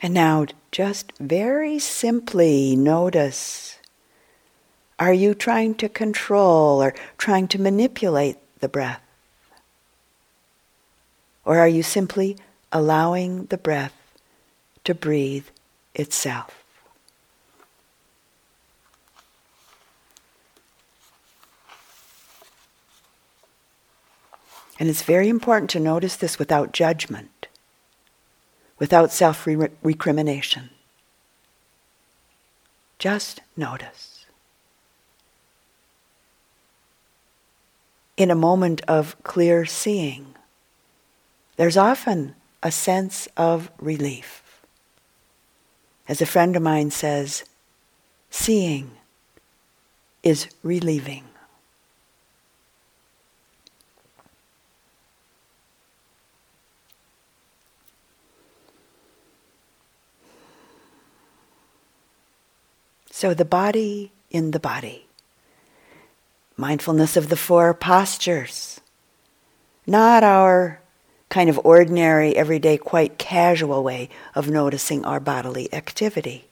And 0.00 0.14
now, 0.14 0.46
just 0.70 1.12
very 1.18 1.78
simply 1.78 2.76
notice 2.76 3.77
are 4.98 5.12
you 5.12 5.34
trying 5.34 5.74
to 5.76 5.88
control 5.88 6.82
or 6.82 6.94
trying 7.16 7.46
to 7.48 7.60
manipulate 7.60 8.36
the 8.60 8.68
breath? 8.68 9.02
Or 11.44 11.58
are 11.58 11.68
you 11.68 11.82
simply 11.82 12.36
allowing 12.72 13.46
the 13.46 13.58
breath 13.58 13.94
to 14.84 14.94
breathe 14.94 15.46
itself? 15.94 16.64
And 24.80 24.88
it's 24.88 25.02
very 25.02 25.28
important 25.28 25.70
to 25.70 25.80
notice 25.80 26.14
this 26.16 26.38
without 26.38 26.72
judgment, 26.72 27.48
without 28.78 29.10
self 29.10 29.46
recrimination. 29.46 30.70
Just 32.98 33.40
notice. 33.56 34.07
In 38.18 38.32
a 38.32 38.34
moment 38.34 38.82
of 38.88 39.16
clear 39.22 39.64
seeing, 39.64 40.34
there's 41.56 41.76
often 41.76 42.34
a 42.64 42.72
sense 42.72 43.28
of 43.36 43.70
relief. 43.78 44.60
As 46.08 46.20
a 46.20 46.26
friend 46.26 46.56
of 46.56 46.62
mine 46.62 46.90
says, 46.90 47.44
seeing 48.28 48.90
is 50.24 50.48
relieving. 50.64 51.24
So 63.12 63.32
the 63.32 63.44
body 63.44 64.10
in 64.30 64.50
the 64.50 64.60
body 64.60 65.07
mindfulness 66.58 67.16
of 67.16 67.28
the 67.28 67.36
four 67.36 67.72
postures, 67.72 68.80
not 69.86 70.24
our 70.24 70.80
kind 71.28 71.48
of 71.48 71.60
ordinary, 71.62 72.36
everyday, 72.36 72.76
quite 72.76 73.16
casual 73.16 73.84
way 73.84 74.08
of 74.34 74.50
noticing 74.50 75.04
our 75.04 75.20
bodily 75.20 75.72
activity, 75.72 76.48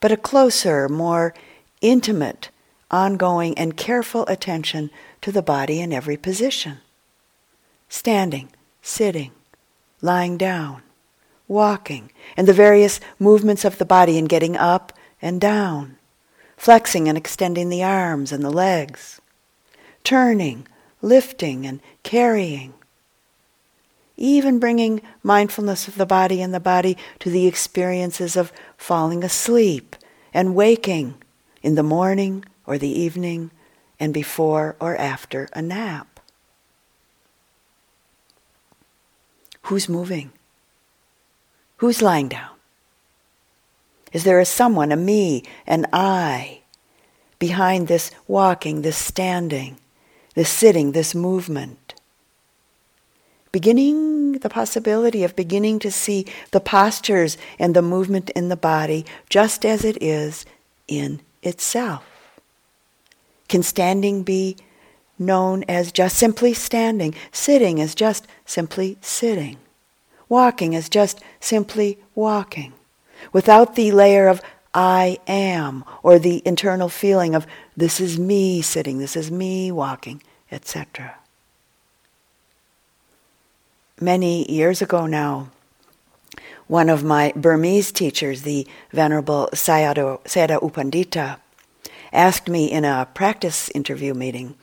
but 0.00 0.10
a 0.10 0.16
closer, 0.16 0.88
more 0.88 1.34
intimate, 1.82 2.48
ongoing, 2.90 3.56
and 3.58 3.76
careful 3.76 4.24
attention 4.26 4.90
to 5.20 5.30
the 5.30 5.42
body 5.42 5.80
in 5.80 5.92
every 5.92 6.16
position. 6.16 6.78
Standing, 7.88 8.48
sitting, 8.80 9.32
lying 10.00 10.38
down, 10.38 10.82
walking, 11.46 12.10
and 12.38 12.48
the 12.48 12.54
various 12.54 13.00
movements 13.18 13.66
of 13.66 13.76
the 13.76 13.84
body 13.84 14.16
in 14.16 14.24
getting 14.24 14.56
up 14.56 14.92
and 15.20 15.40
down, 15.40 15.98
flexing 16.56 17.06
and 17.06 17.18
extending 17.18 17.68
the 17.68 17.82
arms 17.82 18.32
and 18.32 18.42
the 18.42 18.50
legs 18.50 19.20
turning, 20.04 20.66
lifting, 21.00 21.66
and 21.66 21.80
carrying. 22.02 22.74
Even 24.16 24.58
bringing 24.58 25.02
mindfulness 25.22 25.88
of 25.88 25.96
the 25.96 26.06
body 26.06 26.42
and 26.42 26.52
the 26.52 26.60
body 26.60 26.96
to 27.18 27.30
the 27.30 27.46
experiences 27.46 28.36
of 28.36 28.52
falling 28.76 29.24
asleep 29.24 29.96
and 30.32 30.54
waking 30.54 31.14
in 31.62 31.74
the 31.74 31.82
morning 31.82 32.44
or 32.66 32.78
the 32.78 32.88
evening 32.88 33.50
and 33.98 34.12
before 34.12 34.76
or 34.80 34.96
after 34.96 35.48
a 35.52 35.62
nap. 35.62 36.20
Who's 39.62 39.88
moving? 39.88 40.32
Who's 41.76 42.02
lying 42.02 42.28
down? 42.28 42.50
Is 44.12 44.24
there 44.24 44.40
a 44.40 44.44
someone, 44.44 44.92
a 44.92 44.96
me, 44.96 45.42
an 45.66 45.86
I, 45.92 46.60
behind 47.38 47.88
this 47.88 48.10
walking, 48.28 48.82
this 48.82 48.96
standing, 48.96 49.78
this 50.34 50.48
sitting, 50.48 50.92
this 50.92 51.14
movement? 51.14 51.94
Beginning 53.50 54.12
the 54.38 54.48
possibility 54.48 55.24
of 55.24 55.36
beginning 55.36 55.78
to 55.80 55.90
see 55.90 56.26
the 56.50 56.60
postures 56.60 57.38
and 57.58 57.74
the 57.74 57.82
movement 57.82 58.30
in 58.30 58.48
the 58.48 58.56
body 58.56 59.06
just 59.28 59.64
as 59.64 59.84
it 59.84 60.02
is 60.02 60.44
in 60.88 61.20
itself. 61.42 62.04
Can 63.48 63.62
standing 63.62 64.22
be 64.22 64.56
known 65.18 65.64
as 65.68 65.92
just 65.92 66.16
simply 66.16 66.54
standing, 66.54 67.14
sitting 67.30 67.80
as 67.80 67.94
just 67.94 68.26
simply 68.44 68.98
sitting, 69.00 69.56
walking 70.28 70.74
as 70.74 70.88
just 70.88 71.20
simply 71.40 71.98
walking, 72.14 72.72
without 73.32 73.76
the 73.76 73.92
layer 73.92 74.26
of 74.28 74.42
I 74.74 75.18
am 75.26 75.84
or 76.02 76.18
the 76.18 76.42
internal 76.44 76.88
feeling 76.88 77.34
of 77.34 77.46
this 77.76 78.00
is 78.00 78.18
me 78.18 78.62
sitting, 78.62 78.98
this 78.98 79.16
is 79.16 79.30
me 79.30 79.70
walking, 79.70 80.22
etc. 80.50 81.16
Many 84.00 84.50
years 84.50 84.80
ago 84.82 85.06
now, 85.06 85.50
one 86.66 86.88
of 86.88 87.04
my 87.04 87.32
Burmese 87.36 87.92
teachers, 87.92 88.42
the 88.42 88.66
Venerable 88.92 89.50
Sayadaw, 89.52 90.22
Sayadaw 90.24 90.62
U 90.62 90.70
Pandita, 90.70 91.38
asked 92.12 92.48
me 92.48 92.70
in 92.70 92.84
a 92.84 93.08
practice 93.14 93.68
interview 93.70 94.14
meeting 94.14 94.54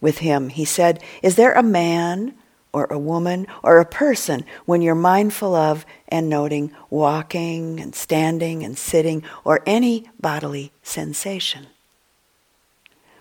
with 0.00 0.18
him. 0.18 0.48
He 0.48 0.64
said, 0.64 1.02
Is 1.22 1.36
there 1.36 1.52
a 1.52 1.62
man 1.62 2.34
or 2.78 2.86
a 2.90 2.98
woman 2.98 3.46
or 3.62 3.78
a 3.78 3.84
person 3.84 4.44
when 4.64 4.82
you're 4.82 4.94
mindful 4.94 5.54
of 5.54 5.84
and 6.08 6.28
noting 6.28 6.70
walking 6.90 7.80
and 7.80 7.94
standing 7.94 8.64
and 8.64 8.78
sitting 8.78 9.22
or 9.44 9.60
any 9.66 10.08
bodily 10.20 10.70
sensation? 10.82 11.66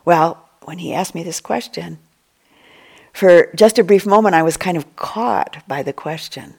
Well, 0.06 0.48
when 0.64 0.78
he 0.78 0.94
asked 0.94 1.16
me 1.16 1.24
this 1.24 1.42
question, 1.42 1.98
for 3.12 3.50
just 3.56 3.80
a 3.80 3.84
brief 3.84 4.06
moment 4.06 4.36
I 4.36 4.44
was 4.44 4.58
kind 4.58 4.78
of 4.78 4.96
caught 4.96 5.68
by 5.68 5.82
the 5.82 5.94
question, 5.94 6.54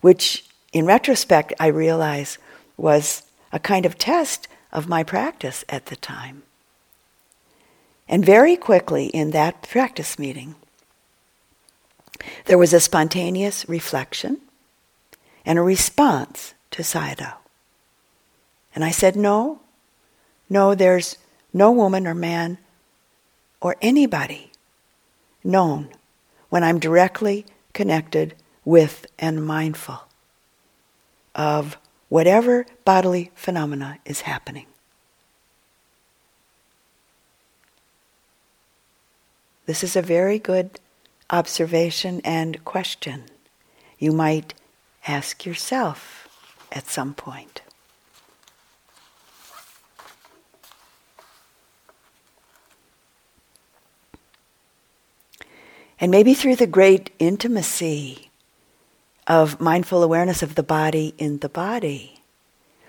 which 0.00 0.44
in 0.72 0.86
retrospect 0.86 1.52
I 1.58 1.66
realize 1.66 2.38
was 2.76 3.24
a 3.52 3.58
kind 3.58 3.84
of 3.84 3.98
test 3.98 4.48
of 4.72 4.88
my 4.88 5.02
practice 5.02 5.64
at 5.68 5.86
the 5.86 5.96
time. 5.96 6.42
And 8.08 8.24
very 8.24 8.56
quickly 8.56 9.06
in 9.06 9.30
that 9.30 9.62
practice 9.62 10.18
meeting, 10.18 10.54
there 12.46 12.58
was 12.58 12.72
a 12.72 12.80
spontaneous 12.80 13.68
reflection 13.68 14.40
and 15.44 15.58
a 15.58 15.62
response 15.62 16.54
to 16.70 16.82
Sayadaw. 16.82 17.34
And 18.74 18.84
I 18.84 18.90
said, 18.90 19.16
No, 19.16 19.60
no, 20.48 20.74
there's 20.74 21.16
no 21.52 21.70
woman 21.70 22.06
or 22.06 22.14
man 22.14 22.58
or 23.60 23.76
anybody 23.82 24.52
known 25.44 25.88
when 26.48 26.64
I'm 26.64 26.78
directly 26.78 27.46
connected 27.72 28.34
with 28.64 29.06
and 29.18 29.44
mindful 29.44 30.02
of 31.34 31.78
whatever 32.08 32.66
bodily 32.84 33.30
phenomena 33.34 33.98
is 34.04 34.22
happening. 34.22 34.66
This 39.66 39.82
is 39.82 39.96
a 39.96 40.02
very 40.02 40.38
good 40.38 40.78
observation 41.32 42.20
and 42.24 42.62
question 42.64 43.24
you 43.98 44.12
might 44.12 44.52
ask 45.08 45.46
yourself 45.46 46.28
at 46.70 46.86
some 46.86 47.14
point. 47.14 47.62
And 55.98 56.10
maybe 56.10 56.34
through 56.34 56.56
the 56.56 56.66
great 56.66 57.10
intimacy 57.20 58.30
of 59.28 59.60
mindful 59.60 60.02
awareness 60.02 60.42
of 60.42 60.56
the 60.56 60.62
body 60.62 61.14
in 61.16 61.38
the 61.38 61.48
body, 61.48 62.22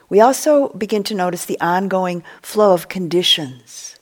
we 0.10 0.20
also 0.20 0.70
begin 0.70 1.04
to 1.04 1.16
notice 1.16 1.46
the 1.46 1.62
ongoing 1.62 2.24
flow 2.42 2.74
of 2.74 2.90
conditions 2.90 3.98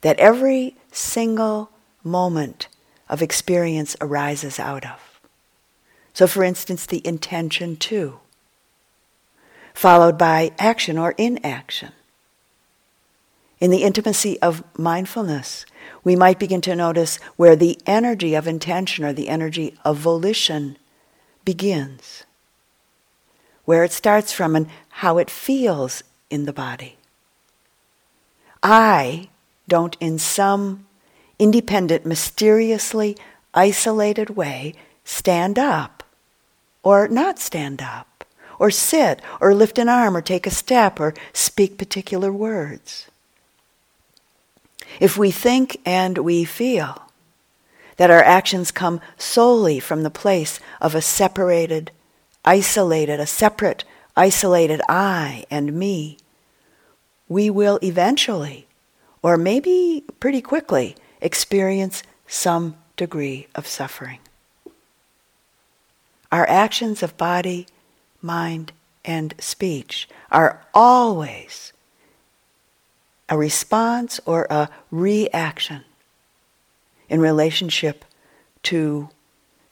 that 0.00 0.18
every 0.18 0.74
single 0.90 1.70
moment 2.02 2.68
of 3.08 3.22
experience 3.22 3.96
arises 4.00 4.58
out 4.58 4.84
of. 4.84 5.20
So, 6.12 6.26
for 6.26 6.42
instance, 6.42 6.84
the 6.86 7.06
intention 7.06 7.76
to, 7.76 8.18
followed 9.72 10.18
by 10.18 10.52
action 10.58 10.98
or 10.98 11.12
inaction. 11.12 11.92
In 13.60 13.70
the 13.70 13.82
intimacy 13.82 14.40
of 14.40 14.64
mindfulness, 14.76 15.64
we 16.02 16.16
might 16.16 16.38
begin 16.38 16.60
to 16.62 16.76
notice 16.76 17.16
where 17.36 17.56
the 17.56 17.78
energy 17.86 18.34
of 18.34 18.46
intention 18.46 19.04
or 19.04 19.12
the 19.12 19.28
energy 19.28 19.74
of 19.84 19.96
volition 19.96 20.76
begins, 21.44 22.24
where 23.64 23.84
it 23.84 23.92
starts 23.92 24.32
from 24.32 24.54
and 24.56 24.68
how 24.88 25.18
it 25.18 25.30
feels 25.30 26.02
in 26.30 26.44
the 26.44 26.52
body. 26.52 26.96
I 28.62 29.28
don't, 29.68 29.96
in 30.00 30.18
some 30.18 30.87
independent, 31.38 32.04
mysteriously 32.04 33.16
isolated 33.54 34.30
way, 34.30 34.74
stand 35.04 35.58
up 35.58 35.98
or 36.82 37.08
not 37.08 37.38
stand 37.38 37.82
up, 37.82 38.24
or 38.58 38.70
sit, 38.70 39.20
or 39.40 39.54
lift 39.54 39.78
an 39.78 39.88
arm, 39.88 40.16
or 40.16 40.22
take 40.22 40.46
a 40.46 40.50
step, 40.50 40.98
or 40.98 41.14
speak 41.32 41.76
particular 41.76 42.32
words. 42.32 43.08
If 45.00 45.18
we 45.18 45.30
think 45.30 45.80
and 45.84 46.18
we 46.18 46.44
feel 46.44 47.02
that 47.98 48.10
our 48.10 48.22
actions 48.22 48.70
come 48.70 49.00
solely 49.16 49.80
from 49.80 50.02
the 50.02 50.10
place 50.10 50.60
of 50.80 50.94
a 50.94 51.02
separated, 51.02 51.90
isolated, 52.44 53.20
a 53.20 53.26
separate, 53.26 53.84
isolated 54.16 54.80
I 54.88 55.44
and 55.50 55.74
me, 55.74 56.16
we 57.28 57.50
will 57.50 57.78
eventually 57.82 58.66
or 59.20 59.36
maybe 59.36 60.04
pretty 60.20 60.40
quickly 60.40 60.96
experience 61.20 62.02
some 62.26 62.76
degree 62.96 63.46
of 63.54 63.66
suffering. 63.66 64.18
Our 66.30 66.46
actions 66.48 67.02
of 67.02 67.16
body, 67.16 67.66
mind, 68.20 68.72
and 69.04 69.34
speech 69.38 70.08
are 70.30 70.60
always 70.74 71.72
a 73.28 73.38
response 73.38 74.20
or 74.26 74.46
a 74.50 74.68
reaction 74.90 75.84
in 77.08 77.20
relationship 77.20 78.04
to 78.64 79.08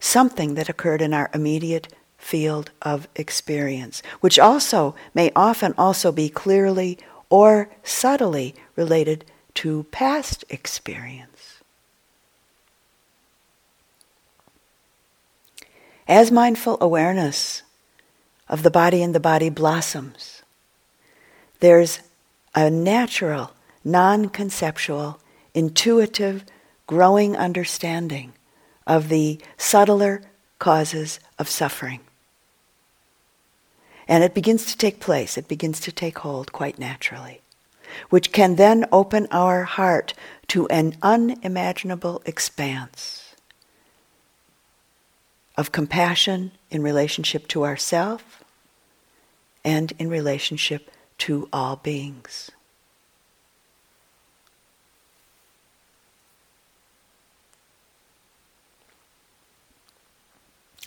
something 0.01 0.55
that 0.55 0.69
occurred 0.69 1.03
in 1.03 1.13
our 1.13 1.31
immediate 1.35 1.89
field 2.17 2.71
of 2.83 3.09
experience, 3.17 4.03
which 4.21 4.39
also 4.39 4.95
may 5.15 5.31
often 5.37 5.75
also 5.77 6.11
be 6.11 6.29
clearly 6.29 6.99
or 7.29 7.69
subtly 7.83 8.55
related 8.75 9.25
to 9.55 9.85
past 9.91 10.45
experience. 10.49 11.36
As 16.09 16.31
mindful 16.31 16.79
awareness 16.81 17.63
of 18.49 18.63
the 18.63 18.71
body 18.71 19.03
and 19.03 19.15
the 19.15 19.21
body 19.21 19.49
blossoms, 19.51 20.43
there's 21.61 22.01
a 22.55 22.71
natural, 22.71 23.53
non 23.85 24.29
conceptual, 24.29 25.21
intuitive, 25.55 26.45
growing 26.87 27.37
understanding 27.37 28.33
of 28.87 29.09
the 29.09 29.41
subtler 29.57 30.23
causes 30.59 31.19
of 31.39 31.49
suffering. 31.49 32.01
And 34.07 34.23
it 34.23 34.35
begins 34.35 34.67
to 34.67 34.79
take 34.79 35.01
place, 35.01 35.37
it 35.37 35.49
begins 35.49 35.81
to 35.81 35.91
take 35.91 36.19
hold 36.19 36.53
quite 36.53 36.79
naturally 36.79 37.41
which 38.11 38.33
can 38.33 38.57
then 38.57 38.85
open 38.93 39.27
our 39.31 39.65
heart 39.65 40.15
to 40.49 40.67
an 40.69 40.97
unimaginable 41.03 42.23
expanse 42.27 43.26
of 45.57 45.73
compassion 45.73 46.53
in 46.71 46.83
relationship 46.83 47.49
to 47.49 47.65
ourself 47.65 48.45
and 49.65 49.93
in 49.99 50.09
relationship 50.09 50.91
to 51.19 51.49
all 51.53 51.77
beings. 51.77 52.51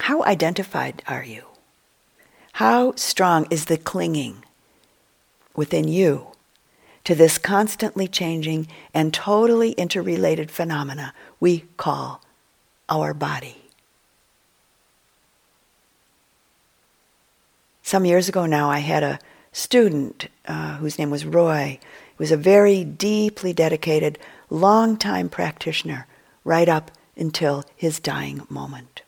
How 0.01 0.23
identified 0.23 1.03
are 1.07 1.23
you? 1.23 1.43
How 2.53 2.95
strong 2.95 3.47
is 3.49 3.65
the 3.65 3.77
clinging 3.77 4.43
within 5.55 5.87
you 5.87 6.27
to 7.03 7.15
this 7.15 7.37
constantly 7.37 8.07
changing 8.07 8.67
and 8.93 9.13
totally 9.13 9.71
interrelated 9.71 10.51
phenomena 10.51 11.13
we 11.39 11.65
call 11.77 12.21
our 12.87 13.13
body. 13.13 13.58
Some 17.89 18.05
years 18.05 18.29
ago 18.29 18.45
now, 18.45 18.69
I 18.69 18.81
had 18.81 19.01
a 19.01 19.17
student 19.51 20.27
uh, 20.45 20.75
whose 20.75 20.99
name 20.99 21.09
was 21.09 21.25
Roy. 21.25 21.79
He 21.81 22.15
was 22.19 22.31
a 22.31 22.37
very 22.37 22.83
deeply 22.83 23.51
dedicated, 23.51 24.19
long-time 24.51 25.27
practitioner, 25.27 26.05
right 26.43 26.69
up 26.69 26.91
until 27.17 27.65
his 27.75 27.99
dying 27.99 28.45
moment. 28.47 29.01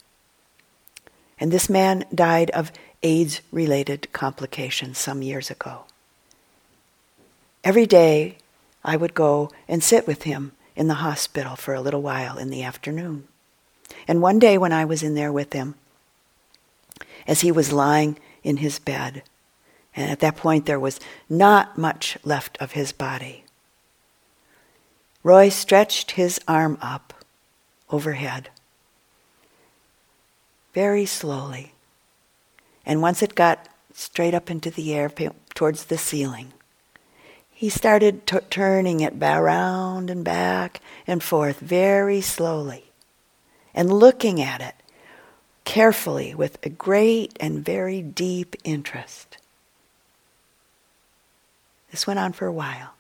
And 1.40 1.52
this 1.52 1.70
man 1.70 2.06
died 2.12 2.50
of 2.50 2.72
AIDS 3.04 3.42
related 3.52 4.12
complications 4.14 4.98
some 4.98 5.22
years 5.22 5.52
ago. 5.52 5.84
Every 7.64 7.86
day 7.86 8.38
I 8.84 8.98
would 8.98 9.14
go 9.14 9.52
and 9.68 9.84
sit 9.84 10.08
with 10.08 10.24
him 10.24 10.54
in 10.76 10.88
the 10.88 11.06
hospital 11.06 11.56
for 11.56 11.76
a 11.76 11.82
little 11.82 12.02
while 12.02 12.40
in 12.40 12.50
the 12.50 12.64
afternoon. 12.64 13.28
And 14.08 14.24
one 14.24 14.40
day 14.40 14.58
when 14.58 14.74
I 14.74 14.86
was 14.86 15.04
in 15.04 15.14
there 15.14 15.32
with 15.32 15.54
him, 15.54 15.76
as 17.28 17.42
he 17.42 17.52
was 17.52 17.72
lying 17.72 18.18
in 18.44 18.58
his 18.58 18.80
bed, 18.80 19.24
and 19.96 20.12
at 20.12 20.20
that 20.20 20.38
point 20.38 20.66
there 20.66 20.80
was 20.80 21.00
not 21.30 21.78
much 21.78 22.18
left 22.24 22.58
of 22.60 22.72
his 22.72 22.92
body, 22.92 23.44
Roy 25.24 25.50
stretched 25.50 26.12
his 26.12 26.39
arm 26.48 26.78
up 26.82 27.14
overhead 27.89 28.50
very 30.74 31.06
slowly. 31.06 31.74
And 32.86 33.02
once 33.02 33.22
it 33.22 33.36
got 33.36 33.68
straight 33.94 34.34
up 34.34 34.50
into 34.50 34.72
the 34.72 34.94
air 34.94 35.12
towards 35.54 35.86
the 35.86 35.98
ceiling, 35.98 36.54
he 37.52 37.70
started 37.70 38.26
t- 38.26 38.39
turning 38.50 39.02
it 39.02 39.14
around 39.22 40.10
and 40.10 40.24
back 40.24 40.82
and 41.06 41.22
forth 41.22 41.60
very 41.60 42.22
slowly 42.22 42.86
and 43.74 43.94
looking 43.94 44.42
at 44.42 44.62
it 44.62 44.76
carefully 45.64 46.34
with 46.34 46.64
a 46.66 46.70
great 46.70 47.38
and 47.39 47.64
very 47.64 48.01
deep 48.01 48.55
interest. 48.64 49.38
This 51.91 52.07
went 52.07 52.20
on 52.20 52.34
for 52.34 52.47
a 52.47 52.53
while. 52.53 52.93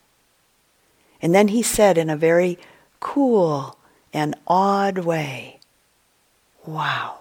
And 1.21 1.33
then 1.33 1.49
he 1.49 1.63
said 1.63 1.97
in 1.97 2.09
a 2.09 2.17
very 2.17 2.57
cool 2.99 3.77
and 4.13 4.35
awed 4.47 4.99
way, 4.99 5.59
Wow. 6.65 7.17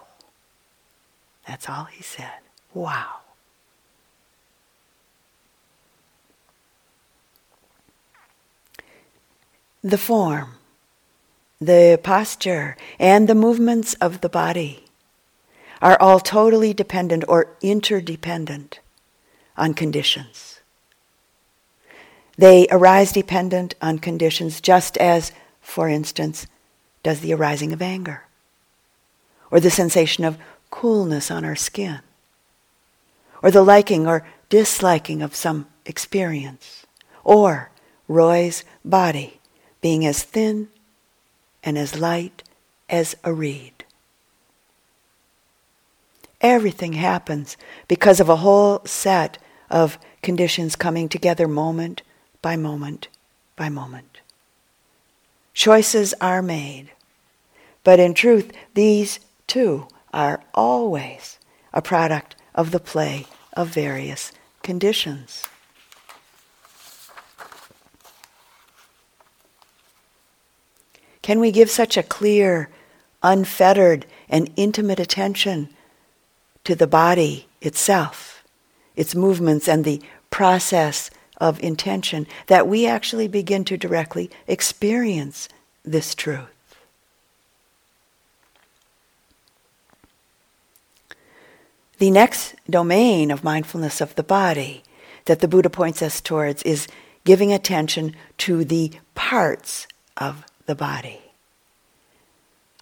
That's 1.46 1.68
all 1.68 1.84
he 1.84 2.02
said. 2.02 2.30
Wow. 2.74 3.16
The 9.82 9.98
form, 9.98 10.56
the 11.58 11.98
posture, 12.02 12.76
and 12.98 13.28
the 13.28 13.34
movements 13.34 13.94
of 13.94 14.20
the 14.20 14.28
body 14.28 14.84
are 15.80 16.00
all 16.00 16.20
totally 16.20 16.74
dependent 16.74 17.24
or 17.28 17.56
interdependent 17.62 18.80
on 19.56 19.74
conditions. 19.74 20.60
They 22.36 22.66
arise 22.70 23.12
dependent 23.12 23.74
on 23.82 23.98
conditions, 23.98 24.60
just 24.60 24.96
as, 24.96 25.32
for 25.60 25.88
instance, 25.88 26.46
does 27.02 27.20
the 27.20 27.34
arising 27.34 27.72
of 27.72 27.82
anger, 27.82 28.24
or 29.50 29.60
the 29.60 29.70
sensation 29.70 30.24
of 30.24 30.38
coolness 30.70 31.30
on 31.30 31.44
our 31.44 31.56
skin, 31.56 32.00
or 33.42 33.50
the 33.50 33.62
liking 33.62 34.06
or 34.06 34.26
disliking 34.48 35.22
of 35.22 35.34
some 35.34 35.66
experience, 35.86 36.86
or 37.24 37.70
Roy's 38.08 38.64
body 38.84 39.40
being 39.80 40.04
as 40.06 40.22
thin 40.22 40.68
and 41.62 41.76
as 41.76 41.98
light 41.98 42.42
as 42.88 43.16
a 43.24 43.32
reed. 43.32 43.79
Everything 46.40 46.94
happens 46.94 47.56
because 47.86 48.20
of 48.20 48.28
a 48.28 48.36
whole 48.36 48.80
set 48.84 49.38
of 49.70 49.98
conditions 50.22 50.74
coming 50.74 51.08
together 51.08 51.46
moment 51.46 52.02
by 52.40 52.56
moment 52.56 53.08
by 53.56 53.68
moment. 53.68 54.20
Choices 55.52 56.14
are 56.20 56.40
made, 56.40 56.90
but 57.84 58.00
in 58.00 58.14
truth, 58.14 58.52
these 58.74 59.20
too 59.46 59.86
are 60.14 60.42
always 60.54 61.38
a 61.72 61.82
product 61.82 62.36
of 62.54 62.70
the 62.70 62.80
play 62.80 63.26
of 63.52 63.68
various 63.68 64.32
conditions. 64.62 65.46
Can 71.22 71.38
we 71.38 71.52
give 71.52 71.70
such 71.70 71.96
a 71.96 72.02
clear, 72.02 72.70
unfettered, 73.22 74.06
and 74.28 74.50
intimate 74.56 74.98
attention 74.98 75.68
to 76.64 76.74
the 76.74 76.86
body 76.86 77.46
itself, 77.60 78.44
its 78.96 79.14
movements, 79.14 79.68
and 79.68 79.84
the 79.84 80.02
process 80.30 81.10
of 81.38 81.62
intention 81.62 82.26
that 82.46 82.68
we 82.68 82.86
actually 82.86 83.28
begin 83.28 83.64
to 83.64 83.76
directly 83.76 84.30
experience 84.46 85.48
this 85.84 86.14
truth? 86.14 86.48
The 91.98 92.10
next 92.10 92.54
domain 92.68 93.30
of 93.30 93.44
mindfulness 93.44 94.00
of 94.00 94.14
the 94.14 94.22
body 94.22 94.82
that 95.26 95.40
the 95.40 95.48
Buddha 95.48 95.68
points 95.68 96.00
us 96.00 96.22
towards 96.22 96.62
is 96.62 96.88
giving 97.24 97.52
attention 97.52 98.16
to 98.38 98.64
the 98.64 98.92
parts 99.14 99.86
of 100.16 100.44
the 100.64 100.74
body. 100.74 101.20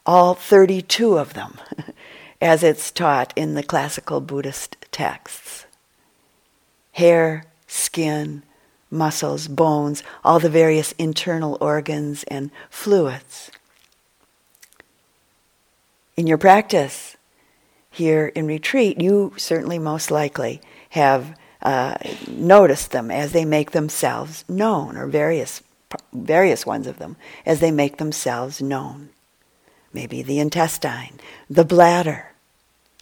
All 0.06 0.34
32 0.34 1.18
of 1.18 1.34
them, 1.34 1.58
as 2.40 2.62
it's 2.62 2.90
taught 2.90 3.32
in 3.36 3.54
the 3.54 3.62
classical 3.62 4.20
Buddhist 4.20 4.76
texts. 4.90 5.66
Hair, 6.92 7.44
skin, 7.66 8.42
muscles, 8.90 9.48
bones, 9.48 10.02
all 10.24 10.38
the 10.38 10.48
various 10.48 10.92
internal 10.92 11.58
organs 11.60 12.24
and 12.24 12.50
fluids. 12.70 13.50
In 16.16 16.26
your 16.26 16.38
practice, 16.38 17.16
here 17.90 18.26
in 18.34 18.46
retreat, 18.46 19.00
you 19.00 19.34
certainly 19.36 19.78
most 19.78 20.10
likely 20.10 20.60
have 20.90 21.36
uh, 21.62 21.96
noticed 22.26 22.92
them 22.92 23.10
as 23.10 23.32
they 23.32 23.44
make 23.44 23.72
themselves 23.72 24.44
known, 24.48 24.96
or 24.96 25.06
various 25.06 25.62
various 26.12 26.66
ones 26.66 26.86
of 26.86 26.98
them 26.98 27.16
as 27.46 27.60
they 27.60 27.70
make 27.70 27.96
themselves 27.96 28.60
known. 28.60 29.08
Maybe 29.92 30.22
the 30.22 30.38
intestine, 30.38 31.18
the 31.48 31.64
bladder, 31.64 32.32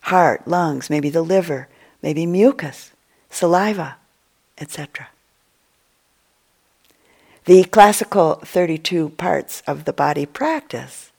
heart, 0.02 0.46
lungs, 0.46 0.88
maybe 0.88 1.10
the 1.10 1.22
liver, 1.22 1.68
maybe 2.02 2.26
mucus, 2.26 2.92
saliva, 3.30 3.96
etc. 4.58 5.08
The 7.44 7.64
classical 7.64 8.36
32 8.44 9.10
parts 9.10 9.62
of 9.66 9.84
the 9.84 9.92
body 9.92 10.26
practice 10.26 11.12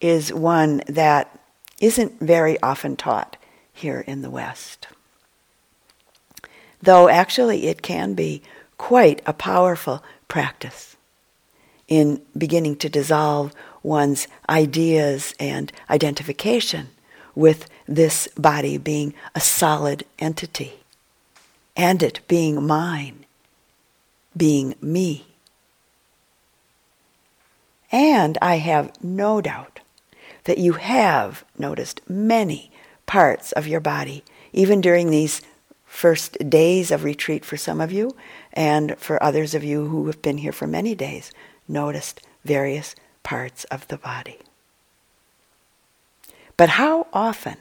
is 0.00 0.32
one 0.32 0.82
that 0.86 1.38
isn't 1.80 2.20
very 2.20 2.60
often 2.62 2.96
taught 2.96 3.36
here 3.72 4.00
in 4.00 4.22
the 4.22 4.30
West. 4.30 4.88
Though 6.82 7.08
actually 7.08 7.66
it 7.66 7.82
can 7.82 8.14
be 8.14 8.42
quite 8.78 9.22
a 9.26 9.32
powerful 9.32 10.02
practice 10.28 10.96
in 11.88 12.22
beginning 12.36 12.76
to 12.76 12.88
dissolve 12.88 13.52
one's 13.86 14.26
ideas 14.48 15.34
and 15.38 15.72
identification 15.88 16.88
with 17.34 17.68
this 17.86 18.28
body 18.36 18.76
being 18.76 19.14
a 19.34 19.40
solid 19.40 20.04
entity 20.18 20.80
and 21.76 22.02
it 22.02 22.20
being 22.26 22.66
mine, 22.66 23.24
being 24.36 24.74
me. 24.80 25.26
And 27.92 28.36
I 28.42 28.56
have 28.56 28.92
no 29.02 29.40
doubt 29.40 29.80
that 30.44 30.58
you 30.58 30.74
have 30.74 31.44
noticed 31.58 32.00
many 32.08 32.70
parts 33.04 33.52
of 33.52 33.68
your 33.68 33.80
body, 33.80 34.24
even 34.52 34.80
during 34.80 35.10
these 35.10 35.42
first 35.84 36.36
days 36.50 36.90
of 36.90 37.04
retreat 37.04 37.44
for 37.44 37.56
some 37.56 37.80
of 37.80 37.92
you, 37.92 38.16
and 38.52 38.98
for 38.98 39.22
others 39.22 39.54
of 39.54 39.62
you 39.62 39.86
who 39.86 40.06
have 40.06 40.20
been 40.22 40.38
here 40.38 40.52
for 40.52 40.66
many 40.66 40.94
days, 40.94 41.30
noticed 41.68 42.20
various 42.44 42.94
parts 43.26 43.64
of 43.64 43.86
the 43.88 43.98
body. 43.98 44.38
But 46.56 46.70
how 46.70 47.08
often 47.12 47.58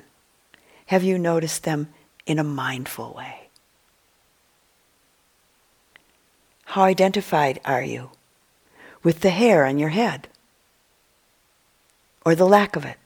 have 0.86 1.04
you 1.04 1.18
noticed 1.18 1.64
them 1.64 1.90
in 2.26 2.40
a 2.40 2.44
mindful 2.44 3.14
way? 3.14 3.50
How 6.66 6.84
identified 6.84 7.60
are 7.66 7.84
you 7.84 8.12
with 9.02 9.22
the 9.22 9.32
hair 9.32 9.66
on 9.66 9.80
your 9.80 9.90
head? 9.90 10.28
or 12.26 12.36
the 12.36 12.48
lack 12.48 12.76
of 12.76 12.84
it. 12.84 12.98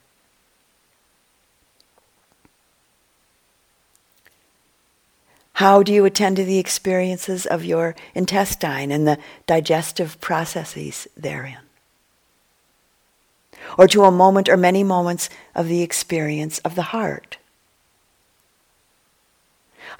How 5.53 5.83
do 5.83 5.91
you 5.91 6.05
attend 6.05 6.37
to 6.37 6.45
the 6.45 6.57
experiences 6.57 7.45
of 7.45 7.65
your 7.65 7.93
intestine 8.15 8.91
and 8.91 9.05
the 9.05 9.19
digestive 9.45 10.21
processes 10.21 11.05
therein? 11.17 11.68
Or 13.77 13.87
to 13.87 14.03
a 14.03 14.11
moment 14.11 14.49
or 14.49 14.57
many 14.57 14.83
moments 14.83 15.29
of 15.55 15.67
the 15.67 15.81
experience 15.81 16.59
of 16.59 16.75
the 16.75 16.93
heart? 16.93 17.37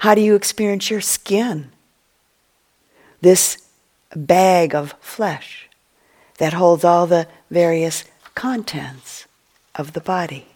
How 0.00 0.14
do 0.14 0.20
you 0.20 0.34
experience 0.34 0.90
your 0.90 1.00
skin? 1.00 1.72
This 3.20 3.68
bag 4.16 4.74
of 4.74 4.94
flesh 5.00 5.68
that 6.38 6.54
holds 6.54 6.84
all 6.84 7.06
the 7.06 7.28
various 7.50 8.04
contents 8.34 9.26
of 9.74 9.92
the 9.92 10.00
body. 10.00 10.46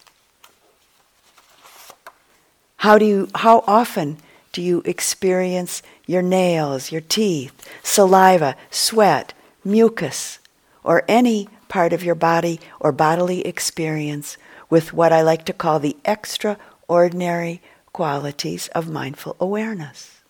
How 2.79 2.99
do 2.99 3.05
you 3.05 3.29
how 3.35 3.65
often 3.67 4.19
do 4.53 4.63
you 4.63 4.83
experience 4.85 5.83
your 6.07 6.23
nails, 6.23 6.93
your 6.93 7.01
teeth, 7.01 7.53
saliva, 7.83 8.57
sweat, 8.71 9.35
mucus, 9.65 10.39
or 10.83 11.03
any 11.09 11.49
part 11.75 11.93
of 11.93 12.05
your 12.05 12.15
body 12.15 12.61
or 12.79 12.93
bodily 12.93 13.45
experience 13.45 14.39
with 14.71 14.93
what 14.93 15.13
I 15.13 15.23
like 15.23 15.45
to 15.47 15.53
call 15.53 15.81
the 15.81 15.97
extraordinary 16.05 17.61
qualities 17.93 18.69
of 18.69 18.89
mindful 18.89 19.35
awareness? 19.41 20.21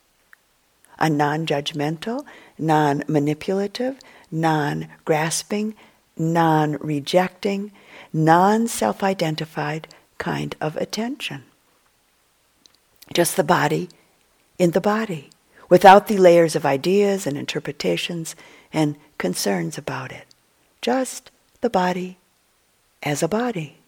A 0.98 1.10
non 1.10 1.44
judgmental, 1.44 2.24
non 2.58 3.04
manipulative, 3.06 3.98
non 4.30 4.88
grasping, 5.04 5.74
non 6.16 6.78
rejecting, 6.80 7.72
non 8.10 8.66
self 8.66 9.02
identified 9.02 9.86
kind 10.16 10.56
of 10.62 10.78
attention. 10.78 11.44
Just 13.12 13.36
the 13.36 13.44
body 13.44 13.90
in 14.58 14.70
the 14.70 14.80
body, 14.80 15.28
without 15.68 16.06
the 16.06 16.16
layers 16.16 16.56
of 16.56 16.64
ideas 16.64 17.26
and 17.26 17.36
interpretations 17.36 18.34
and 18.72 18.96
concerns 19.18 19.76
about 19.76 20.10
it. 20.10 20.24
Just 20.80 21.30
the 21.64 21.70
body 21.70 22.18
as 23.02 23.22
a 23.22 23.26
body. 23.26 23.78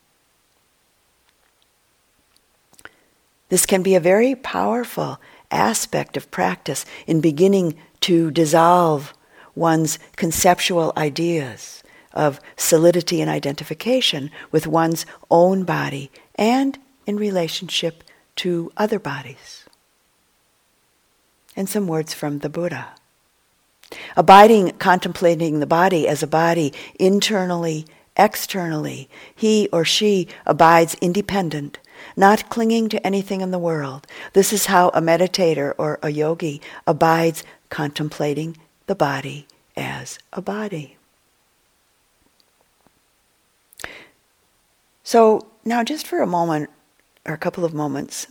This 3.51 3.67
can 3.67 3.83
be 3.83 3.95
a 3.95 4.01
very 4.01 4.35
powerful 4.35 5.21
aspect 5.51 6.17
of 6.17 6.31
practice 6.31 6.87
in 7.07 7.21
beginning 7.21 7.77
to 8.01 8.31
dissolve 8.31 9.13
one's 9.55 9.99
conceptual 10.17 10.95
ideas 10.97 11.83
of 12.15 12.41
solidity 12.57 13.21
and 13.21 13.31
identification 13.31 14.31
with 14.51 14.67
one's 14.67 15.05
own 15.31 15.65
body 15.65 16.11
and 16.37 16.79
in 17.05 17.19
relationship 17.19 18.03
to 18.37 18.73
other 18.79 18.99
bodies 18.99 19.67
and 21.55 21.69
some 21.69 21.87
words 21.87 22.15
from 22.15 22.39
the 22.39 22.49
Buddha. 22.49 22.95
Abiding, 24.17 24.73
contemplating 24.79 25.61
the 25.61 25.67
body 25.67 26.09
as 26.09 26.23
a 26.23 26.27
body 26.27 26.73
internally, 26.99 27.87
externally, 28.17 29.09
he 29.35 29.69
or 29.73 29.85
she 29.85 30.29
abides 30.45 30.95
independent, 31.01 31.79
not 32.17 32.49
clinging 32.49 32.89
to 32.89 33.07
anything 33.07 33.41
in 33.41 33.51
the 33.51 33.59
world. 33.59 34.07
This 34.33 34.53
is 34.53 34.67
how 34.67 34.89
a 34.89 35.01
meditator 35.01 35.75
or 35.79 35.99
a 36.03 36.11
yogi 36.11 36.61
abides 36.87 37.45
contemplating 37.69 38.57
the 38.87 38.95
body 38.95 39.47
as 39.77 40.19
a 40.33 40.41
body. 40.41 40.97
So, 45.05 45.47
now 45.65 45.85
just 45.85 46.07
for 46.07 46.21
a 46.21 46.27
moment, 46.27 46.71
or 47.25 47.35
a 47.35 47.39
couple 47.39 47.65
of 47.65 47.75
moments, 47.75 48.27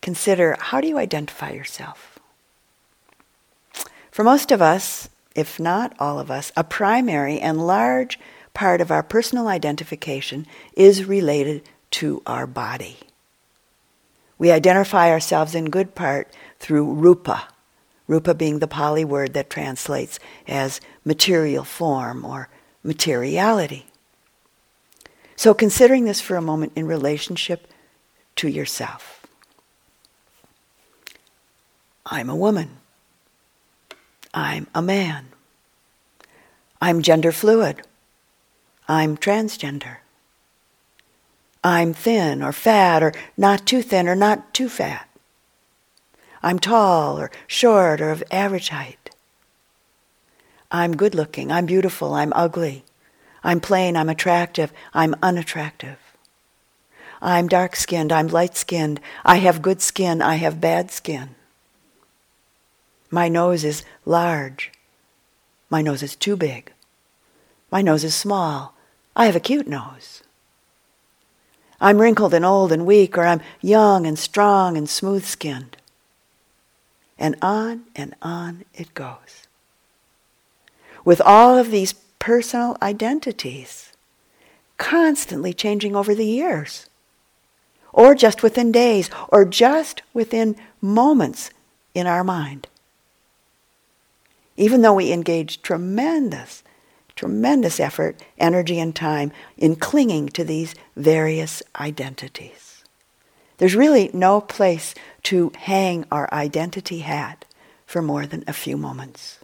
consider 0.00 0.56
how 0.58 0.80
do 0.80 0.88
you 0.88 0.98
identify 0.98 1.50
yourself? 1.50 2.11
For 4.12 4.22
most 4.22 4.52
of 4.52 4.60
us, 4.60 5.08
if 5.34 5.58
not 5.58 5.96
all 5.98 6.20
of 6.20 6.30
us, 6.30 6.52
a 6.54 6.62
primary 6.62 7.40
and 7.40 7.66
large 7.66 8.20
part 8.52 8.82
of 8.82 8.90
our 8.90 9.02
personal 9.02 9.48
identification 9.48 10.46
is 10.76 11.06
related 11.06 11.62
to 11.92 12.22
our 12.26 12.46
body. 12.46 12.98
We 14.36 14.50
identify 14.50 15.10
ourselves 15.10 15.54
in 15.54 15.70
good 15.70 15.94
part 15.94 16.30
through 16.60 16.92
rupa, 16.92 17.48
rupa 18.06 18.34
being 18.34 18.58
the 18.58 18.68
Pali 18.68 19.04
word 19.04 19.32
that 19.32 19.48
translates 19.48 20.20
as 20.46 20.82
material 21.06 21.64
form 21.64 22.22
or 22.22 22.50
materiality. 22.82 23.86
So, 25.36 25.54
considering 25.54 26.04
this 26.04 26.20
for 26.20 26.36
a 26.36 26.42
moment 26.42 26.72
in 26.76 26.86
relationship 26.86 27.66
to 28.36 28.48
yourself. 28.48 29.26
I'm 32.04 32.28
a 32.28 32.36
woman. 32.36 32.81
I'm 34.34 34.66
a 34.74 34.80
man. 34.80 35.26
I'm 36.80 37.02
gender 37.02 37.32
fluid. 37.32 37.82
I'm 38.88 39.16
transgender. 39.16 39.98
I'm 41.62 41.94
thin 41.94 42.42
or 42.42 42.52
fat 42.52 43.02
or 43.02 43.12
not 43.36 43.66
too 43.66 43.82
thin 43.82 44.08
or 44.08 44.16
not 44.16 44.52
too 44.52 44.68
fat. 44.68 45.08
I'm 46.42 46.58
tall 46.58 47.20
or 47.20 47.30
short 47.46 48.00
or 48.00 48.10
of 48.10 48.24
average 48.30 48.70
height. 48.70 49.10
I'm 50.72 50.96
good 50.96 51.14
looking. 51.14 51.52
I'm 51.52 51.66
beautiful. 51.66 52.14
I'm 52.14 52.32
ugly. 52.34 52.84
I'm 53.44 53.60
plain. 53.60 53.96
I'm 53.96 54.08
attractive. 54.08 54.72
I'm 54.92 55.14
unattractive. 55.22 55.98
I'm 57.20 57.46
dark 57.46 57.76
skinned. 57.76 58.10
I'm 58.10 58.26
light 58.26 58.56
skinned. 58.56 59.00
I 59.24 59.36
have 59.36 59.62
good 59.62 59.80
skin. 59.80 60.20
I 60.20 60.36
have 60.36 60.60
bad 60.60 60.90
skin. 60.90 61.36
My 63.14 63.28
nose 63.28 63.62
is 63.62 63.84
large. 64.06 64.72
My 65.68 65.82
nose 65.82 66.02
is 66.02 66.16
too 66.16 66.34
big. 66.34 66.72
My 67.70 67.82
nose 67.82 68.04
is 68.04 68.14
small. 68.14 68.74
I 69.14 69.26
have 69.26 69.36
a 69.36 69.40
cute 69.40 69.68
nose. 69.68 70.22
I'm 71.78 72.00
wrinkled 72.00 72.32
and 72.32 72.44
old 72.44 72.72
and 72.72 72.86
weak, 72.86 73.18
or 73.18 73.24
I'm 73.24 73.42
young 73.60 74.06
and 74.06 74.18
strong 74.18 74.78
and 74.78 74.88
smooth 74.88 75.26
skinned. 75.26 75.76
And 77.18 77.36
on 77.42 77.82
and 77.94 78.14
on 78.22 78.64
it 78.72 78.94
goes. 78.94 79.46
With 81.04 81.20
all 81.20 81.58
of 81.58 81.70
these 81.70 81.92
personal 82.18 82.78
identities 82.80 83.92
constantly 84.78 85.52
changing 85.52 85.94
over 85.94 86.14
the 86.14 86.24
years, 86.24 86.88
or 87.92 88.14
just 88.14 88.42
within 88.42 88.72
days, 88.72 89.10
or 89.28 89.44
just 89.44 90.00
within 90.14 90.56
moments 90.80 91.50
in 91.94 92.06
our 92.06 92.24
mind 92.24 92.68
even 94.56 94.82
though 94.82 94.94
we 94.94 95.12
engage 95.12 95.62
tremendous, 95.62 96.62
tremendous 97.16 97.80
effort, 97.80 98.20
energy, 98.38 98.78
and 98.78 98.94
time 98.94 99.32
in 99.56 99.76
clinging 99.76 100.28
to 100.28 100.44
these 100.44 100.74
various 100.96 101.62
identities. 101.76 102.84
There's 103.58 103.76
really 103.76 104.10
no 104.12 104.40
place 104.40 104.94
to 105.24 105.52
hang 105.56 106.04
our 106.10 106.32
identity 106.32 107.00
hat 107.00 107.44
for 107.86 108.02
more 108.02 108.26
than 108.26 108.44
a 108.46 108.52
few 108.52 108.76
moments. 108.76 109.38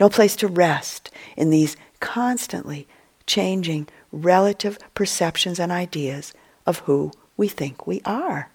No 0.00 0.08
place 0.08 0.36
to 0.36 0.48
rest 0.48 1.10
in 1.36 1.50
these 1.50 1.76
constantly 2.00 2.88
changing 3.26 3.88
relative 4.10 4.78
perceptions 4.94 5.58
and 5.58 5.70
ideas 5.70 6.32
of 6.66 6.80
who 6.80 7.12
we 7.36 7.48
think 7.48 7.86
we 7.86 8.00
are. 8.04 8.50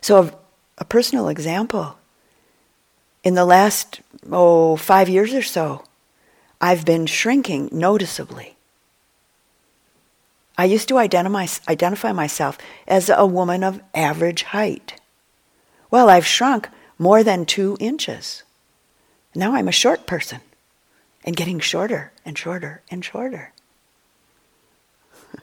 So, 0.00 0.38
a 0.78 0.84
personal 0.84 1.28
example 1.28 1.96
in 3.24 3.34
the 3.34 3.44
last, 3.44 4.00
oh, 4.30 4.76
five 4.76 5.08
years 5.08 5.32
or 5.34 5.42
so, 5.42 5.84
I've 6.60 6.84
been 6.84 7.06
shrinking 7.06 7.68
noticeably. 7.72 8.56
I 10.58 10.66
used 10.66 10.88
to 10.88 10.98
identify, 10.98 11.46
identify 11.68 12.12
myself 12.12 12.58
as 12.86 13.08
a 13.08 13.24
woman 13.26 13.64
of 13.64 13.80
average 13.94 14.42
height. 14.44 15.00
Well, 15.90 16.08
I've 16.08 16.26
shrunk 16.26 16.68
more 16.98 17.22
than 17.24 17.46
two 17.46 17.76
inches. 17.80 18.42
Now 19.34 19.54
I'm 19.54 19.68
a 19.68 19.72
short 19.72 20.06
person 20.06 20.40
and 21.24 21.34
getting 21.36 21.58
shorter 21.58 22.12
and 22.24 22.36
shorter 22.36 22.82
and 22.90 23.04
shorter. 23.04 23.52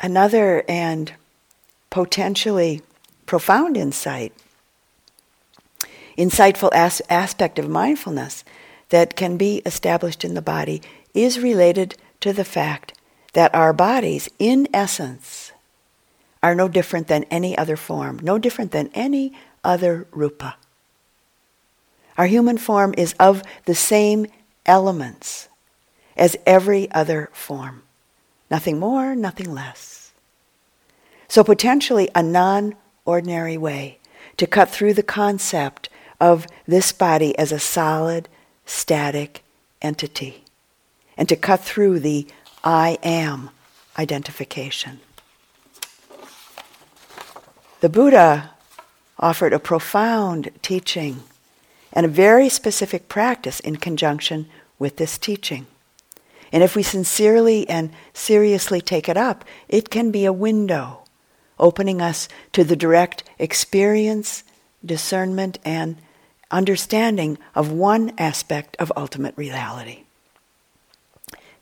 Another 0.00 0.64
and 0.68 1.12
potentially 1.90 2.82
profound 3.26 3.76
insight, 3.76 4.32
insightful 6.16 6.70
as- 6.72 7.02
aspect 7.08 7.58
of 7.58 7.68
mindfulness 7.68 8.44
that 8.88 9.16
can 9.16 9.36
be 9.36 9.62
established 9.66 10.24
in 10.24 10.34
the 10.34 10.42
body 10.42 10.82
is 11.14 11.38
related 11.38 11.96
to 12.20 12.32
the 12.32 12.44
fact 12.44 12.92
that 13.34 13.54
our 13.54 13.72
bodies, 13.72 14.28
in 14.38 14.68
essence, 14.72 15.52
are 16.42 16.54
no 16.54 16.68
different 16.68 17.08
than 17.08 17.24
any 17.24 17.56
other 17.56 17.76
form, 17.76 18.18
no 18.22 18.38
different 18.38 18.72
than 18.72 18.90
any 18.94 19.32
other 19.64 20.06
rupa. 20.12 20.56
Our 22.16 22.26
human 22.26 22.58
form 22.58 22.94
is 22.96 23.14
of 23.20 23.42
the 23.64 23.74
same 23.74 24.26
elements 24.66 25.48
as 26.16 26.36
every 26.46 26.90
other 26.90 27.30
form. 27.32 27.82
Nothing 28.50 28.78
more, 28.78 29.14
nothing 29.14 29.52
less. 29.52 30.07
So, 31.28 31.44
potentially, 31.44 32.08
a 32.14 32.22
non 32.22 32.74
ordinary 33.04 33.56
way 33.58 33.98
to 34.38 34.46
cut 34.46 34.70
through 34.70 34.94
the 34.94 35.02
concept 35.02 35.88
of 36.20 36.46
this 36.66 36.90
body 36.92 37.36
as 37.38 37.52
a 37.52 37.58
solid, 37.58 38.28
static 38.64 39.42
entity, 39.82 40.44
and 41.16 41.28
to 41.28 41.36
cut 41.36 41.60
through 41.60 42.00
the 42.00 42.26
I 42.64 42.98
am 43.02 43.50
identification. 43.98 45.00
The 47.80 47.88
Buddha 47.88 48.50
offered 49.18 49.52
a 49.52 49.58
profound 49.58 50.50
teaching 50.62 51.22
and 51.92 52.06
a 52.06 52.08
very 52.08 52.48
specific 52.48 53.08
practice 53.08 53.60
in 53.60 53.76
conjunction 53.76 54.46
with 54.78 54.96
this 54.96 55.18
teaching. 55.18 55.66
And 56.52 56.62
if 56.62 56.74
we 56.74 56.82
sincerely 56.82 57.68
and 57.68 57.90
seriously 58.12 58.80
take 58.80 59.08
it 59.08 59.16
up, 59.16 59.44
it 59.68 59.90
can 59.90 60.10
be 60.10 60.24
a 60.24 60.32
window 60.32 61.04
opening 61.58 62.00
us 62.00 62.28
to 62.52 62.64
the 62.64 62.76
direct 62.76 63.24
experience, 63.38 64.44
discernment, 64.84 65.58
and 65.64 65.96
understanding 66.50 67.38
of 67.54 67.70
one 67.70 68.12
aspect 68.18 68.76
of 68.78 68.92
ultimate 68.96 69.36
reality 69.36 70.04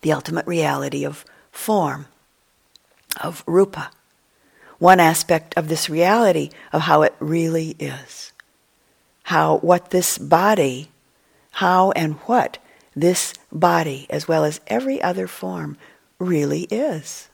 the 0.06 0.12
ultimate 0.12 0.46
reality 0.46 1.04
of 1.04 1.24
form, 1.50 2.06
of 3.20 3.42
rupa. 3.44 3.90
One 4.78 5.00
aspect 5.00 5.56
of 5.56 5.68
this 5.68 5.90
reality 5.90 6.50
of 6.72 6.82
how 6.82 7.02
it 7.02 7.14
really 7.18 7.70
is. 7.80 8.32
How, 9.24 9.56
what 9.58 9.90
this 9.90 10.16
body, 10.16 10.90
how 11.50 11.90
and 11.92 12.14
what 12.26 12.58
this 12.94 13.34
body, 13.50 14.06
as 14.08 14.28
well 14.28 14.44
as 14.44 14.60
every 14.68 15.02
other 15.02 15.26
form, 15.26 15.76
really 16.20 16.68
is. 16.70 17.28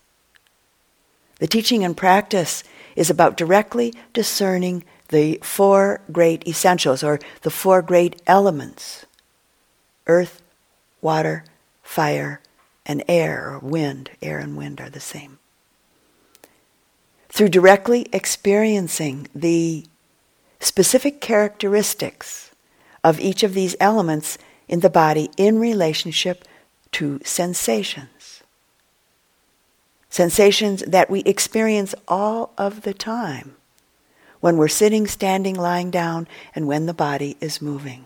The 1.42 1.48
teaching 1.48 1.82
and 1.84 1.96
practice 1.96 2.62
is 2.94 3.10
about 3.10 3.36
directly 3.36 3.92
discerning 4.12 4.84
the 5.08 5.40
four 5.42 6.00
great 6.12 6.46
essentials, 6.46 7.02
or 7.02 7.18
the 7.40 7.50
four 7.50 7.82
great 7.82 8.22
elements 8.28 9.06
earth, 10.06 10.40
water, 11.00 11.44
fire, 11.82 12.40
and 12.86 13.02
air, 13.08 13.54
or 13.54 13.58
wind. 13.58 14.10
Air 14.22 14.38
and 14.38 14.56
wind 14.56 14.80
are 14.80 14.88
the 14.88 15.00
same. 15.00 15.40
Through 17.28 17.48
directly 17.48 18.06
experiencing 18.12 19.26
the 19.34 19.86
specific 20.60 21.20
characteristics 21.20 22.52
of 23.02 23.18
each 23.18 23.42
of 23.42 23.54
these 23.54 23.74
elements 23.80 24.38
in 24.68 24.78
the 24.78 24.88
body 24.88 25.28
in 25.36 25.58
relationship 25.58 26.44
to 26.92 27.18
sensations. 27.24 28.11
Sensations 30.12 30.82
that 30.86 31.08
we 31.08 31.20
experience 31.20 31.94
all 32.06 32.52
of 32.58 32.82
the 32.82 32.92
time 32.92 33.56
when 34.40 34.58
we're 34.58 34.68
sitting, 34.68 35.06
standing, 35.06 35.54
lying 35.54 35.90
down, 35.90 36.28
and 36.54 36.66
when 36.66 36.84
the 36.84 36.92
body 36.92 37.34
is 37.40 37.62
moving. 37.62 38.04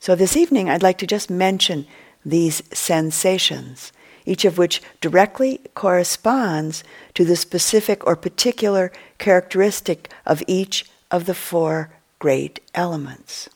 So 0.00 0.16
this 0.16 0.36
evening, 0.36 0.68
I'd 0.68 0.82
like 0.82 0.98
to 0.98 1.06
just 1.06 1.30
mention 1.30 1.86
these 2.26 2.60
sensations, 2.76 3.92
each 4.26 4.44
of 4.44 4.58
which 4.58 4.82
directly 5.00 5.60
corresponds 5.74 6.82
to 7.14 7.24
the 7.24 7.36
specific 7.36 8.04
or 8.04 8.16
particular 8.16 8.90
characteristic 9.18 10.10
of 10.26 10.42
each 10.48 10.86
of 11.08 11.26
the 11.26 11.34
four 11.36 11.90
great 12.18 12.58
elements. 12.74 13.48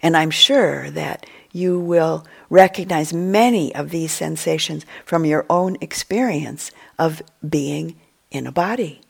And 0.00 0.16
I'm 0.16 0.30
sure 0.30 0.88
that 0.92 1.26
you 1.52 1.78
will 1.78 2.26
recognize 2.50 3.12
many 3.12 3.74
of 3.74 3.90
these 3.90 4.12
sensations 4.12 4.84
from 5.04 5.24
your 5.24 5.44
own 5.48 5.76
experience 5.80 6.70
of 6.98 7.22
being 7.46 7.96
in 8.30 8.46
a 8.46 8.52
body. 8.52 9.00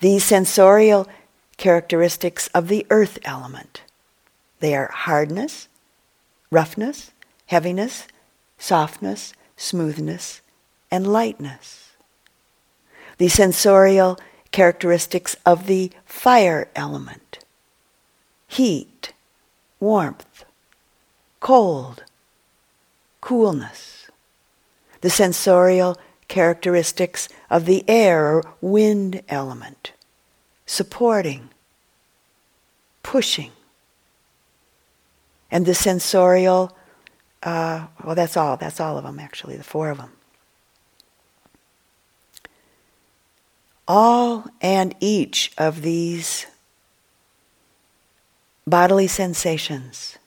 These 0.00 0.24
sensorial 0.24 1.08
characteristics 1.56 2.48
of 2.48 2.68
the 2.68 2.86
earth 2.90 3.18
element. 3.24 3.82
They 4.58 4.74
are 4.74 4.90
hardness, 4.92 5.68
roughness, 6.50 7.12
heaviness, 7.46 8.08
softness, 8.58 9.32
smoothness, 9.56 10.40
and 10.90 11.06
lightness. 11.06 11.92
The 13.18 13.28
sensorial 13.28 14.18
characteristics 14.50 15.36
of 15.46 15.66
the 15.66 15.92
fire 16.04 16.68
element 16.74 17.38
heat, 18.52 19.14
warmth, 19.82 20.44
cold, 21.40 22.04
coolness. 23.20 24.06
The 25.00 25.10
sensorial 25.10 25.98
characteristics 26.28 27.28
of 27.50 27.66
the 27.66 27.84
air 27.88 28.36
or 28.36 28.44
wind 28.60 29.22
element 29.28 29.90
supporting, 30.66 31.50
pushing, 33.02 33.50
and 35.50 35.66
the 35.66 35.74
sensorial, 35.74 36.76
uh, 37.42 37.88
well, 38.04 38.14
that's 38.14 38.36
all. 38.36 38.56
That's 38.56 38.78
all 38.78 38.96
of 38.96 39.04
them, 39.04 39.18
actually, 39.18 39.56
the 39.56 39.64
four 39.64 39.90
of 39.90 39.98
them. 39.98 40.12
All 43.88 44.46
and 44.60 44.94
each 45.00 45.52
of 45.58 45.82
these 45.82 46.46
bodily 48.66 49.06
sensations 49.06 50.18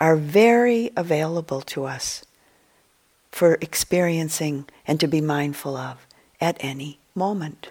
are 0.00 0.16
very 0.16 0.90
available 0.96 1.60
to 1.60 1.84
us 1.84 2.24
for 3.30 3.58
experiencing 3.60 4.66
and 4.86 4.98
to 5.00 5.06
be 5.06 5.20
mindful 5.20 5.76
of 5.76 6.06
at 6.40 6.56
any 6.60 6.98
moment. 7.14 7.70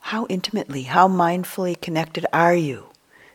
How 0.00 0.24
intimately, 0.30 0.84
how 0.84 1.06
mindfully 1.06 1.78
connected 1.78 2.24
are 2.32 2.54
you 2.54 2.86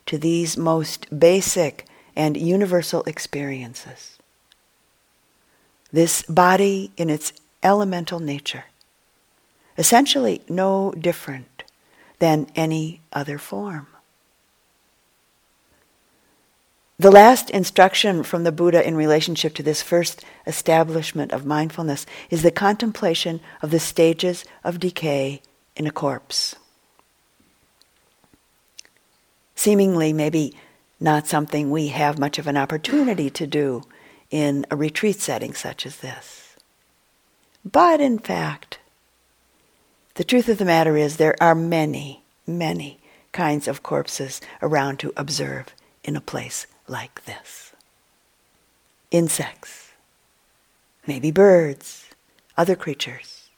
to 0.07 0.17
these 0.17 0.57
most 0.57 1.07
basic 1.19 1.85
and 2.15 2.35
universal 2.35 3.03
experiences? 3.03 4.17
This 5.93 6.23
body 6.23 6.91
in 6.97 7.09
its 7.09 7.31
elemental 7.61 8.19
nature, 8.19 8.65
essentially 9.77 10.41
no 10.49 10.91
different 10.99 11.63
than 12.19 12.47
any 12.55 12.99
other 13.13 13.37
form. 13.37 13.87
The 16.99 17.11
last 17.11 17.49
instruction 17.49 18.23
from 18.23 18.43
the 18.43 18.51
Buddha 18.51 18.85
in 18.85 18.95
relationship 18.95 19.53
to 19.55 19.63
this 19.63 19.81
first 19.81 20.25
establishment 20.45 21.31
of 21.31 21.45
mindfulness 21.45 22.05
is 22.29 22.43
the 22.43 22.51
contemplation 22.51 23.39
of 23.61 23.71
the 23.71 23.79
stages 23.79 24.43
of 24.63 24.79
decay 24.79 25.41
in 25.75 25.87
a 25.87 25.91
corpse 25.91 26.55
seemingly 29.55 30.11
maybe 30.11 30.53
not 30.99 31.27
something 31.27 31.69
we 31.69 31.87
have 31.87 32.19
much 32.19 32.37
of 32.37 32.47
an 32.47 32.57
opportunity 32.57 33.29
to 33.29 33.47
do 33.47 33.81
in 34.33 34.65
a 34.71 34.75
retreat 34.75 35.21
setting 35.21 35.53
such 35.53 35.85
as 35.85 35.97
this. 35.97 36.55
But 37.63 38.01
in 38.01 38.17
fact, 38.17 38.79
the 40.15 40.23
truth 40.23 40.49
of 40.49 40.57
the 40.57 40.65
matter 40.65 40.97
is 40.97 41.17
there 41.17 41.35
are 41.39 41.53
many, 41.53 42.23
many 42.47 42.99
kinds 43.31 43.67
of 43.67 43.83
corpses 43.83 44.41
around 44.59 44.97
to 44.99 45.13
observe 45.15 45.67
in 46.03 46.15
a 46.15 46.21
place 46.21 46.65
like 46.87 47.25
this. 47.25 47.73
Insects, 49.11 49.91
maybe 51.05 51.29
birds, 51.29 52.07
other 52.57 52.75
creatures, 52.75 53.49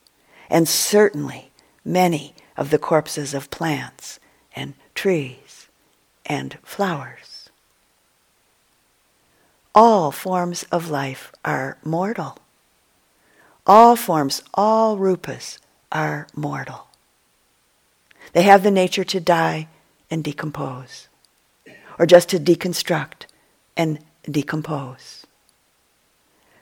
and 0.50 0.68
certainly 0.68 1.52
many 1.86 2.36
of 2.58 2.70
the 2.70 2.80
corpses 2.80 3.34
of 3.34 3.50
plants 3.50 4.20
and 4.54 4.74
trees 4.94 5.68
and 6.26 6.58
flowers. 6.64 7.35
All 9.78 10.10
forms 10.10 10.64
of 10.72 10.90
life 10.90 11.34
are 11.44 11.78
mortal. 11.84 12.38
All 13.68 13.98
forms, 13.98 14.42
all 14.54 14.98
rupas 14.98 15.60
are 15.92 16.28
mortal. 16.34 16.88
They 18.32 18.44
have 18.44 18.64
the 18.64 18.72
nature 18.72 19.04
to 19.04 19.20
die 19.20 19.68
and 20.10 20.24
decompose, 20.24 21.10
or 22.00 22.06
just 22.06 22.30
to 22.30 22.40
deconstruct 22.40 23.26
and 23.76 24.00
decompose. 24.24 25.26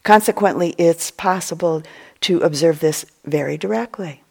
Consequently, 0.01 0.73
it's 0.79 1.11
possible 1.11 1.83
to 2.21 2.39
observe 2.39 2.79
this 2.79 3.05
very 3.25 3.59
directly. 3.59 4.23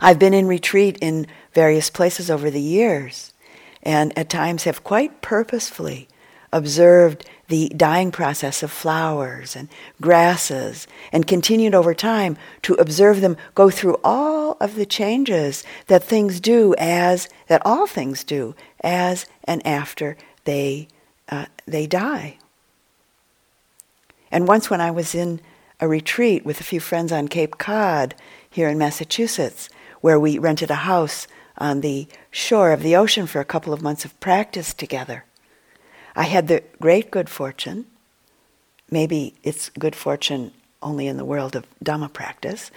I've 0.00 0.18
been 0.18 0.34
in 0.34 0.48
retreat 0.48 0.98
in 1.00 1.28
various 1.54 1.90
places 1.90 2.28
over 2.28 2.50
the 2.50 2.60
years, 2.60 3.32
and 3.84 4.16
at 4.18 4.28
times 4.28 4.64
have 4.64 4.82
quite 4.82 5.22
purposefully 5.22 6.08
observed 6.52 7.24
the 7.48 7.68
dying 7.76 8.10
process 8.10 8.62
of 8.62 8.70
flowers 8.70 9.56
and 9.56 9.68
grasses 10.00 10.86
and 11.12 11.26
continued 11.26 11.74
over 11.74 11.94
time 11.94 12.36
to 12.62 12.74
observe 12.74 13.20
them 13.20 13.36
go 13.54 13.70
through 13.70 13.98
all 14.02 14.56
of 14.60 14.74
the 14.74 14.86
changes 14.86 15.64
that 15.86 16.02
things 16.02 16.40
do 16.40 16.74
as 16.78 17.28
that 17.48 17.62
all 17.64 17.86
things 17.86 18.24
do 18.24 18.54
as 18.82 19.26
and 19.44 19.64
after 19.66 20.16
they 20.44 20.88
uh, 21.28 21.46
they 21.66 21.86
die 21.86 22.36
and 24.30 24.48
once 24.48 24.70
when 24.70 24.80
i 24.80 24.90
was 24.90 25.14
in 25.14 25.40
a 25.80 25.88
retreat 25.88 26.44
with 26.44 26.60
a 26.60 26.64
few 26.64 26.80
friends 26.80 27.12
on 27.12 27.28
cape 27.28 27.58
cod 27.58 28.14
here 28.48 28.68
in 28.68 28.78
massachusetts 28.78 29.68
where 30.00 30.18
we 30.18 30.38
rented 30.38 30.70
a 30.70 30.86
house 30.86 31.26
on 31.58 31.82
the 31.82 32.08
shore 32.30 32.72
of 32.72 32.82
the 32.82 32.96
ocean 32.96 33.26
for 33.26 33.40
a 33.40 33.44
couple 33.44 33.72
of 33.72 33.82
months 33.82 34.04
of 34.04 34.18
practice 34.18 34.72
together. 34.72 35.24
I 36.16 36.24
had 36.24 36.48
the 36.48 36.62
great 36.80 37.10
good 37.10 37.28
fortune, 37.28 37.86
maybe 38.90 39.34
it's 39.42 39.68
good 39.70 39.96
fortune 39.96 40.52
only 40.82 41.06
in 41.06 41.16
the 41.16 41.24
world 41.24 41.54
of 41.54 41.66
Dhamma 41.84 42.12
practice, 42.12 42.70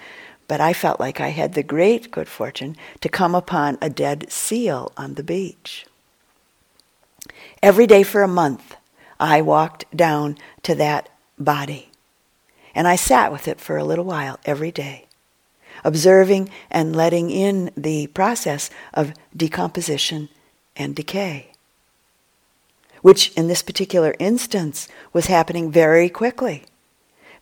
but 0.47 0.61
I 0.61 0.73
felt 0.73 0.99
like 0.99 1.19
I 1.19 1.29
had 1.29 1.53
the 1.53 1.63
great 1.63 2.11
good 2.11 2.27
fortune 2.27 2.75
to 3.01 3.09
come 3.09 3.33
upon 3.33 3.77
a 3.81 3.89
dead 3.89 4.31
seal 4.31 4.91
on 4.97 5.15
the 5.15 5.23
beach. 5.23 5.85
Every 7.61 7.87
day 7.87 8.03
for 8.03 8.23
a 8.23 8.27
month, 8.27 8.75
I 9.19 9.41
walked 9.41 9.85
down 9.95 10.37
to 10.63 10.75
that 10.75 11.09
body. 11.39 11.89
And 12.75 12.87
I 12.87 12.95
sat 12.95 13.31
with 13.31 13.47
it 13.47 13.61
for 13.61 13.77
a 13.77 13.83
little 13.83 14.05
while 14.05 14.39
every 14.45 14.71
day, 14.71 15.07
observing 15.83 16.49
and 16.69 16.95
letting 16.95 17.29
in 17.29 17.71
the 17.77 18.07
process 18.07 18.69
of 18.93 19.13
decomposition 19.35 20.29
and 20.75 20.95
decay, 20.95 21.52
which 23.03 23.31
in 23.33 23.47
this 23.47 23.61
particular 23.61 24.15
instance 24.17 24.87
was 25.11 25.27
happening 25.27 25.69
very 25.69 26.09
quickly 26.09 26.63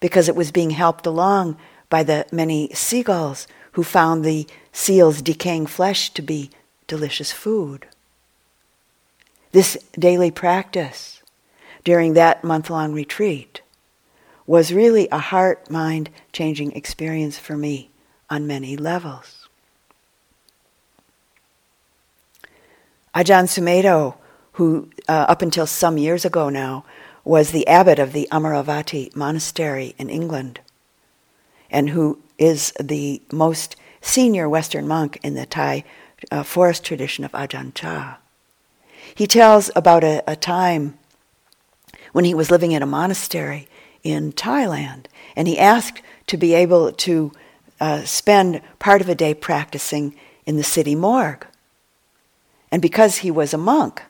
because 0.02 0.28
it 0.28 0.36
was 0.36 0.52
being 0.52 0.72
helped 0.72 1.06
along 1.06 1.56
by 1.90 2.04
the 2.04 2.26
many 2.32 2.70
seagulls 2.74 3.48
who 3.74 3.84
found 3.84 4.26
the 4.26 4.46
seal's 4.74 5.22
decaying 5.22 5.68
flesh 5.68 6.10
to 6.10 6.22
be 6.22 6.50
delicious 6.88 7.32
food. 7.32 7.86
This 9.52 9.78
daily 9.94 10.32
practice 10.32 11.22
during 11.84 12.14
that 12.14 12.44
month 12.44 12.70
long 12.70 12.92
retreat 12.92 13.62
was 14.48 14.74
really 14.74 15.08
a 15.12 15.20
heart 15.20 15.70
mind 15.70 16.10
changing 16.34 16.72
experience 16.72 17.38
for 17.38 17.56
me 17.56 17.92
on 18.30 18.48
many 18.48 18.76
levels. 18.76 19.48
Ajahn 23.14 23.46
Sumedho, 23.46 24.16
who 24.54 24.90
uh, 25.08 25.26
up 25.28 25.42
until 25.42 25.66
some 25.66 25.98
years 25.98 26.26
ago 26.26 26.50
now 26.50 26.84
was 27.24 27.52
the 27.52 27.68
abbot 27.68 28.00
of 28.00 28.14
the 28.14 28.28
Amaravati 28.32 29.16
monastery 29.16 29.96
in 29.98 30.10
England, 30.10 30.60
and 31.70 31.92
who 31.92 32.20
is 32.38 32.74
the 32.80 33.22
most 33.32 33.76
senior 34.02 34.50
Western 34.50 34.88
monk 34.88 35.20
in 35.24 35.36
the 35.36 35.46
Thai 35.46 35.84
uh, 36.32 36.44
forest 36.44 36.84
tradition 36.84 37.24
of 37.24 37.32
Ajahn 37.32 37.74
Chah. 37.74 38.18
He 39.16 39.28
tells 39.28 39.72
about 39.76 40.04
a, 40.04 40.24
a 40.28 40.36
time 40.36 40.98
when 42.12 42.26
he 42.26 42.34
was 42.34 42.52
living 42.52 42.72
in 42.72 42.84
a 42.84 42.88
monastery 42.88 43.68
in 44.04 44.34
Thailand, 44.34 45.06
and 45.36 45.48
he 45.48 45.60
asked 45.60 46.02
to 46.28 46.38
be 46.38 46.54
able 46.54 46.92
to 46.92 47.32
uh, 47.80 48.04
spend 48.04 48.62
part 48.80 49.02
of 49.02 49.10
a 49.10 49.16
day 49.16 49.34
practicing 49.34 50.16
in 50.46 50.58
the 50.58 50.64
city 50.64 50.96
morgue. 50.96 51.46
And 52.72 52.82
because 52.82 53.18
he 53.18 53.32
was 53.32 53.54
a 53.54 53.58
monk, 53.58 54.04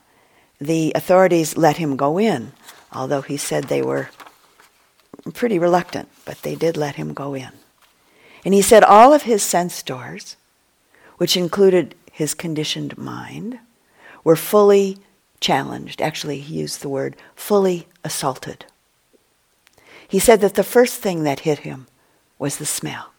the 0.62 0.92
authorities 0.94 1.58
let 1.58 1.78
him 1.78 1.98
go 1.98 2.20
in, 2.20 2.54
although 2.94 3.24
he 3.24 3.36
said 3.36 3.64
they 3.64 3.82
were 3.82 4.10
pretty 5.34 5.58
reluctant, 5.58 6.08
but 6.24 6.44
they 6.44 6.54
did 6.54 6.78
let 6.78 6.96
him 6.96 7.14
go 7.14 7.34
in. 7.34 7.50
And 8.46 8.54
he 8.54 8.62
said 8.62 8.84
all 8.84 9.12
of 9.12 9.24
his 9.24 9.42
sense 9.42 9.82
doors, 9.82 10.38
which 11.18 11.36
included 11.36 11.96
his 12.12 12.36
conditioned 12.36 12.96
mind, 12.98 13.60
were 14.24 14.36
fully 14.36 15.00
challenged. 15.40 16.00
Actually, 16.00 16.40
he 16.40 16.60
used 16.60 16.82
the 16.82 16.90
word 16.90 17.16
fully 17.36 17.88
assaulted. 18.04 18.66
He 20.08 20.20
said 20.20 20.42
that 20.42 20.54
the 20.54 20.64
first 20.64 21.02
thing 21.02 21.24
that 21.24 21.42
hit 21.42 21.60
him 21.60 21.88
was 22.38 22.58
the 22.58 22.66
smell, 22.66 23.14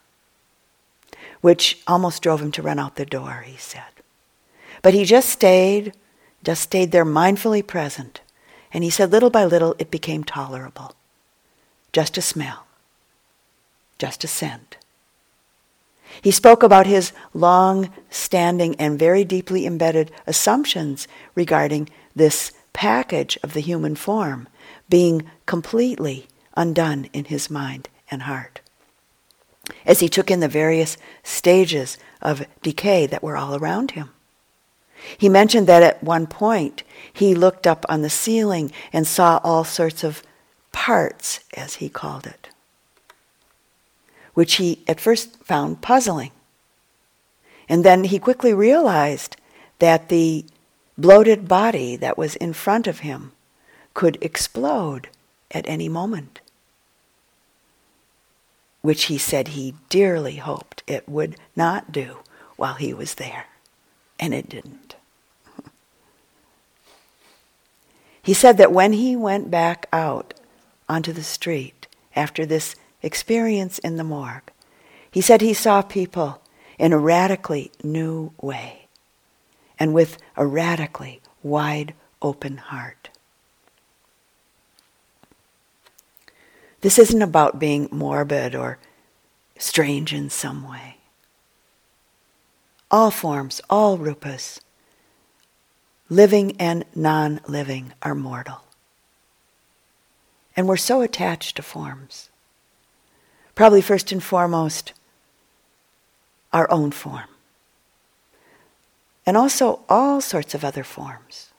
which 1.41 1.81
almost 1.89 2.23
drove 2.23 2.41
him 2.41 2.53
to 2.53 2.63
run 2.63 2.79
out 2.79 2.95
the 2.95 3.07
door, 3.07 3.45
he 3.47 3.57
said. 3.57 3.83
But 4.81 4.95
he 4.95 5.05
just 5.05 5.29
stayed, 5.29 5.93
just 6.43 6.63
stayed 6.63 6.93
there 6.93 7.05
mindfully 7.05 7.67
present. 7.67 8.21
And 8.73 8.83
he 8.83 8.91
said 8.91 9.13
little 9.13 9.31
by 9.31 9.45
little 9.45 9.77
it 9.79 9.91
became 9.91 10.25
tolerable. 10.25 10.95
Just 11.93 12.17
a 12.17 12.23
smell, 12.23 12.67
just 13.99 14.25
a 14.25 14.29
scent. 14.29 14.79
He 16.21 16.31
spoke 16.31 16.63
about 16.63 16.87
his 16.87 17.13
long 17.33 17.91
standing 18.11 18.77
and 18.77 18.99
very 18.99 19.25
deeply 19.25 19.67
embedded 19.67 20.11
assumptions 20.27 21.09
regarding 21.35 21.89
this 22.15 22.53
package 22.73 23.39
of 23.43 23.55
the 23.55 23.61
human 23.61 23.95
form 23.95 24.49
being 24.89 25.31
completely 25.47 26.27
undone 26.55 27.09
in 27.13 27.27
his 27.27 27.51
mind 27.51 27.89
and 28.11 28.23
heart. 28.23 28.61
As 29.87 30.01
he 30.01 30.09
took 30.09 30.31
in 30.31 30.41
the 30.41 30.49
various 30.49 30.97
stages 31.23 31.97
of 32.21 32.47
decay 32.63 33.07
that 33.07 33.23
were 33.23 33.37
all 33.37 33.55
around 33.57 33.93
him. 33.93 34.11
He 35.17 35.29
mentioned 35.29 35.67
that 35.67 35.83
at 35.83 36.03
one 36.03 36.27
point 36.27 36.83
he 37.13 37.35
looked 37.35 37.67
up 37.67 37.85
on 37.89 38.03
the 38.03 38.11
ceiling 38.11 38.73
and 38.93 39.07
saw 39.07 39.41
all 39.43 39.65
sorts 39.65 40.05
of 40.05 40.23
parts, 40.73 41.41
as 41.55 41.75
he 41.77 41.89
called 41.89 42.27
it, 42.27 42.49
which 44.35 44.55
he 44.55 44.83
at 44.87 45.01
first 45.01 45.37
found 45.45 45.83
puzzling. 45.83 46.33
And 47.69 47.85
then 47.85 48.05
he 48.05 48.19
quickly 48.19 48.55
realized 48.55 49.37
that 49.79 50.09
the 50.09 50.45
bloated 50.97 51.49
body 51.49 51.97
that 51.97 52.19
was 52.19 52.37
in 52.37 52.53
front 52.53 52.87
of 52.87 53.01
him 53.01 53.33
could 53.95 54.19
explode 54.21 55.09
at 55.51 55.69
any 55.69 55.89
moment 55.89 56.41
which 58.83 59.05
he 59.05 59.17
said 59.17 59.49
he 59.49 59.75
dearly 59.89 60.37
hoped 60.37 60.83
it 60.87 61.09
would 61.09 61.37
not 61.57 61.93
do 61.93 62.19
while 62.57 62.75
he 62.75 62.93
was 62.93 63.15
there. 63.15 63.47
And 64.21 64.35
it 64.35 64.49
didn't. 64.49 64.82
He 68.23 68.35
said 68.35 68.57
that 68.59 68.73
when 68.73 68.93
he 68.93 69.17
went 69.17 69.51
back 69.51 69.89
out 69.93 70.35
onto 70.89 71.13
the 71.13 71.23
street 71.23 71.87
after 72.15 72.47
this 72.47 72.77
experience 73.03 73.79
in 73.81 73.97
the 73.97 74.05
morgue, 74.05 74.51
he 75.11 75.21
said 75.21 75.41
he 75.41 75.55
saw 75.55 75.83
people 75.83 76.41
in 76.79 76.93
a 76.93 76.99
radically 76.99 77.71
new 77.83 78.33
way 78.41 78.87
and 79.79 79.93
with 79.93 80.19
a 80.37 80.47
radically 80.47 81.21
wide 81.43 81.95
open 82.21 82.57
heart. 82.57 83.11
This 86.83 86.99
isn't 86.99 87.23
about 87.23 87.59
being 87.59 87.89
morbid 87.91 88.55
or 88.55 88.79
strange 89.59 90.13
in 90.13 90.31
some 90.31 90.69
way. 90.69 90.97
All 92.91 93.11
forms, 93.11 93.61
all 93.71 93.97
rupas, 93.97 94.61
living 96.13 96.55
and 96.61 96.85
non 96.95 97.41
living, 97.49 97.93
are 98.03 98.15
mortal. 98.15 98.61
And 100.55 100.69
we're 100.69 100.77
so 100.77 101.01
attached 101.01 101.57
to 101.57 101.63
forms. 101.63 102.29
Probably 103.55 103.81
first 103.81 104.13
and 104.13 104.23
foremost, 104.23 104.93
our 106.53 106.71
own 106.71 106.91
form. 106.91 107.29
And 109.25 109.37
also 109.37 109.81
all 109.89 110.21
sorts 110.21 110.55
of 110.55 110.65
other 110.65 110.85
forms. 110.85 111.51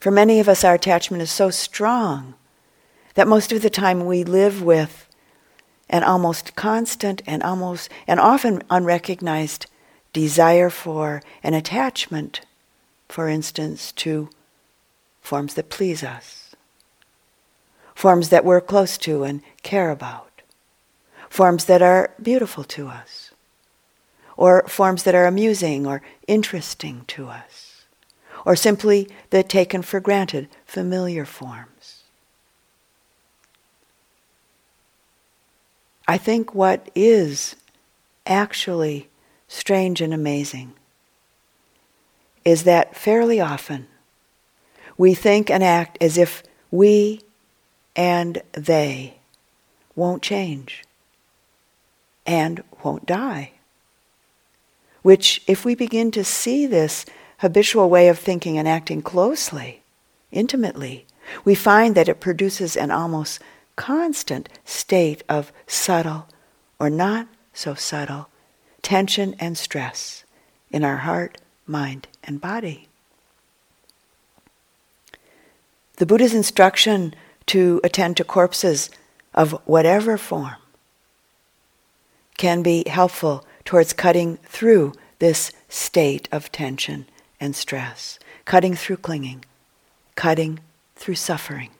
For 0.00 0.10
many 0.10 0.38
of 0.40 0.48
us, 0.48 0.62
our 0.62 0.74
attachment 0.74 1.22
is 1.22 1.30
so 1.30 1.50
strong 1.50 2.34
that 3.14 3.28
most 3.28 3.52
of 3.52 3.62
the 3.62 3.70
time 3.70 4.04
we 4.04 4.24
live 4.24 4.62
with 4.62 5.08
an 5.88 6.02
almost 6.02 6.54
constant 6.56 7.22
and 7.26 7.42
almost 7.42 7.88
and 8.06 8.20
often 8.20 8.62
unrecognized 8.68 9.66
desire 10.12 10.68
for 10.68 11.22
an 11.42 11.54
attachment, 11.54 12.40
for 13.08 13.28
instance, 13.28 13.92
to 13.92 14.28
forms 15.20 15.54
that 15.54 15.70
please 15.70 16.02
us, 16.02 16.54
forms 17.94 18.28
that 18.28 18.44
we're 18.44 18.60
close 18.60 18.96
to 18.98 19.24
and 19.24 19.42
care 19.62 19.90
about, 19.90 20.42
forms 21.28 21.64
that 21.64 21.82
are 21.82 22.14
beautiful 22.22 22.64
to 22.64 22.88
us, 22.88 23.32
or 24.36 24.66
forms 24.68 25.02
that 25.04 25.14
are 25.14 25.26
amusing 25.26 25.86
or 25.86 26.02
interesting 26.26 27.04
to 27.08 27.28
us, 27.28 27.86
or 28.44 28.54
simply 28.54 29.08
the 29.30 29.42
taken 29.42 29.82
for 29.82 29.98
granted 29.98 30.48
familiar 30.64 31.24
forms. 31.24 32.04
I 36.06 36.18
think 36.18 36.54
what 36.54 36.88
is 36.94 37.56
actually 38.26 39.08
strange 39.48 40.00
and 40.00 40.14
amazing 40.14 40.74
is 42.46 42.62
that 42.62 42.96
fairly 42.96 43.40
often 43.40 43.88
we 44.96 45.12
think 45.12 45.50
and 45.50 45.64
act 45.64 45.98
as 46.00 46.16
if 46.16 46.44
we 46.70 47.20
and 47.96 48.40
they 48.52 49.18
won't 49.96 50.22
change 50.22 50.84
and 52.24 52.62
won't 52.84 53.04
die. 53.04 53.50
Which, 55.02 55.42
if 55.46 55.64
we 55.64 55.74
begin 55.74 56.10
to 56.12 56.24
see 56.24 56.66
this 56.66 57.04
habitual 57.38 57.90
way 57.90 58.08
of 58.08 58.18
thinking 58.18 58.58
and 58.58 58.68
acting 58.68 59.02
closely, 59.02 59.82
intimately, 60.30 61.06
we 61.44 61.54
find 61.54 61.94
that 61.96 62.08
it 62.08 62.20
produces 62.20 62.76
an 62.76 62.92
almost 62.92 63.40
constant 63.74 64.48
state 64.64 65.24
of 65.28 65.52
subtle 65.66 66.28
or 66.78 66.90
not 66.90 67.26
so 67.52 67.74
subtle 67.74 68.28
tension 68.82 69.34
and 69.40 69.58
stress 69.58 70.24
in 70.70 70.84
our 70.84 70.98
heart, 70.98 71.38
mind, 71.66 72.06
and 72.26 72.40
body. 72.40 72.88
The 75.96 76.06
Buddha's 76.06 76.34
instruction 76.34 77.14
to 77.46 77.80
attend 77.82 78.16
to 78.18 78.24
corpses 78.24 78.90
of 79.34 79.52
whatever 79.64 80.18
form 80.18 80.56
can 82.36 82.62
be 82.62 82.84
helpful 82.86 83.46
towards 83.64 83.92
cutting 83.92 84.36
through 84.44 84.92
this 85.18 85.52
state 85.68 86.28
of 86.30 86.52
tension 86.52 87.06
and 87.40 87.56
stress, 87.56 88.18
cutting 88.44 88.74
through 88.74 88.98
clinging, 88.98 89.44
cutting 90.14 90.58
through 90.96 91.14
suffering. 91.14 91.70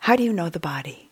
How 0.00 0.16
do 0.16 0.22
you 0.24 0.32
know 0.32 0.48
the 0.48 0.60
body? 0.60 1.11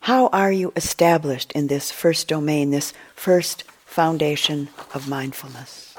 How 0.00 0.28
are 0.28 0.50
you 0.50 0.72
established 0.76 1.52
in 1.52 1.66
this 1.66 1.90
first 1.90 2.26
domain, 2.28 2.70
this 2.70 2.92
first 3.14 3.64
foundation 3.84 4.68
of 4.94 5.08
mindfulness? 5.08 5.94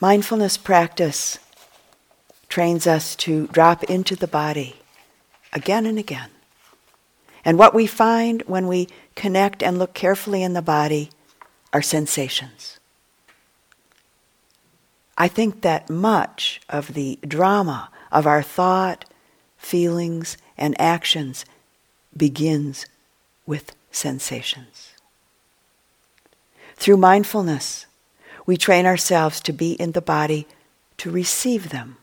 Mindfulness 0.00 0.56
practice 0.56 1.38
trains 2.48 2.86
us 2.86 3.16
to 3.16 3.46
drop 3.48 3.84
into 3.84 4.16
the 4.16 4.26
body 4.26 4.76
again 5.52 5.86
and 5.86 5.98
again. 5.98 6.30
And 7.44 7.58
what 7.58 7.74
we 7.74 7.86
find 7.86 8.42
when 8.42 8.66
we 8.66 8.88
connect 9.14 9.62
and 9.62 9.78
look 9.78 9.94
carefully 9.94 10.42
in 10.42 10.54
the 10.54 10.62
body 10.62 11.10
are 11.72 11.82
sensations. 11.82 12.78
I 15.18 15.28
think 15.28 15.62
that 15.62 15.88
much 15.88 16.60
of 16.68 16.94
the 16.94 17.18
drama 17.26 17.90
of 18.12 18.26
our 18.26 18.42
thought, 18.42 19.04
feelings, 19.56 20.36
and 20.56 20.78
actions 20.80 21.44
begins 22.16 22.86
with 23.46 23.74
sensations. 23.90 24.92
Through 26.76 26.98
mindfulness, 26.98 27.86
we 28.44 28.56
train 28.56 28.86
ourselves 28.86 29.40
to 29.40 29.52
be 29.52 29.72
in 29.72 29.92
the 29.92 30.00
body 30.00 30.46
to 30.98 31.10
receive 31.10 31.70
them. 31.70 31.96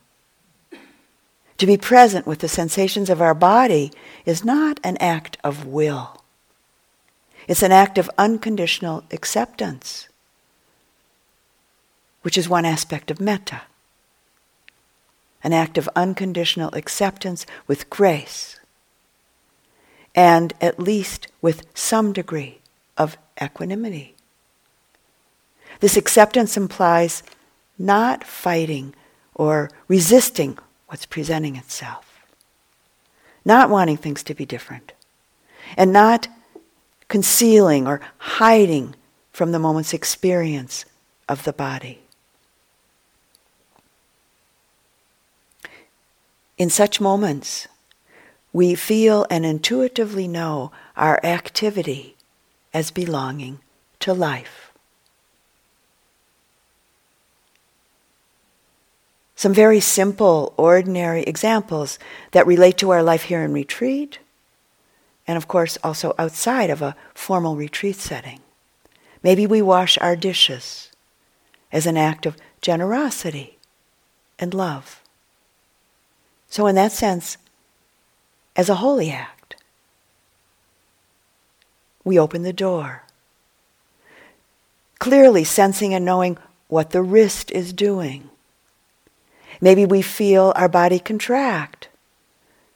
To 1.58 1.66
be 1.66 1.78
present 1.78 2.28
with 2.28 2.40
the 2.40 2.48
sensations 2.48 3.10
of 3.10 3.22
our 3.22 3.34
body 3.34 3.92
is 4.26 4.44
not 4.44 4.80
an 4.84 4.98
act 4.98 5.38
of 5.44 5.66
will. 5.66 6.22
It's 7.48 7.64
an 7.64 7.72
act 7.72 7.98
of 7.98 8.10
unconditional 8.18 9.04
acceptance, 9.12 10.10
which 12.22 12.38
is 12.38 12.50
one 12.50 12.66
aspect 12.66 13.12
of 13.12 13.20
metta. 13.20 13.62
An 15.44 15.54
act 15.54 15.78
of 15.78 15.90
unconditional 15.96 16.74
acceptance 16.74 17.46
with 17.68 17.90
grace, 17.90 18.60
and 20.16 20.54
at 20.62 20.80
least 20.80 21.28
with 21.42 21.66
some 21.74 22.14
degree 22.14 22.60
of 22.98 23.18
equanimity. 23.42 24.16
This 25.80 25.98
acceptance 25.98 26.56
implies 26.56 27.24
not 27.78 28.24
fighting 28.24 28.94
or 29.36 29.70
resisting 29.88 30.58
what's 30.88 31.06
presenting 31.06 31.56
itself, 31.56 32.22
not 33.44 33.70
wanting 33.70 33.98
things 33.98 34.24
to 34.24 34.34
be 34.34 34.46
different, 34.46 34.94
and 35.76 35.92
not 35.92 36.28
concealing 37.08 37.88
or 37.88 38.00
hiding 38.18 38.96
from 39.32 39.52
the 39.52 39.60
moment's 39.60 39.94
experience 39.94 40.86
of 41.28 41.44
the 41.44 41.54
body. 41.54 42.03
In 46.64 46.70
such 46.70 47.02
moments, 47.02 47.68
we 48.54 48.74
feel 48.74 49.28
and 49.30 49.46
intuitively 49.46 50.30
know 50.30 50.72
our 50.96 51.20
activity 51.22 52.16
as 52.74 52.90
belonging 52.90 53.60
to 54.00 54.14
life. 54.14 54.72
Some 59.36 59.54
very 59.54 59.82
simple, 59.82 60.54
ordinary 60.56 61.24
examples 61.24 62.00
that 62.32 62.48
relate 62.48 62.78
to 62.78 62.92
our 62.92 63.04
life 63.04 63.24
here 63.24 63.44
in 63.44 63.52
retreat, 63.52 64.20
and 65.28 65.36
of 65.36 65.50
course 65.50 65.78
also 65.84 66.16
outside 66.18 66.70
of 66.70 66.82
a 66.82 66.96
formal 67.14 67.58
retreat 67.58 67.98
setting. 67.98 68.40
Maybe 69.22 69.46
we 69.46 69.62
wash 69.62 69.98
our 69.98 70.16
dishes 70.16 70.94
as 71.74 71.86
an 71.86 71.98
act 71.98 72.26
of 72.26 72.38
generosity 72.62 73.58
and 74.40 74.54
love. 74.54 75.03
So, 76.54 76.68
in 76.68 76.76
that 76.76 76.92
sense, 76.92 77.38
as 78.56 78.70
a 78.70 78.76
holy 78.76 79.10
act, 79.10 79.56
we 82.04 82.20
open 82.20 82.44
the 82.44 82.54
door, 82.54 83.04
clearly 85.00 85.44
sensing 85.44 85.94
and 85.94 86.06
knowing 86.06 86.38
what 86.68 86.92
the 86.92 87.02
wrist 87.02 87.50
is 87.52 87.74
doing 87.74 88.30
Maybe 89.64 89.86
we 89.86 90.02
feel 90.02 90.52
our 90.56 90.68
body 90.68 91.00
contract, 91.00 91.88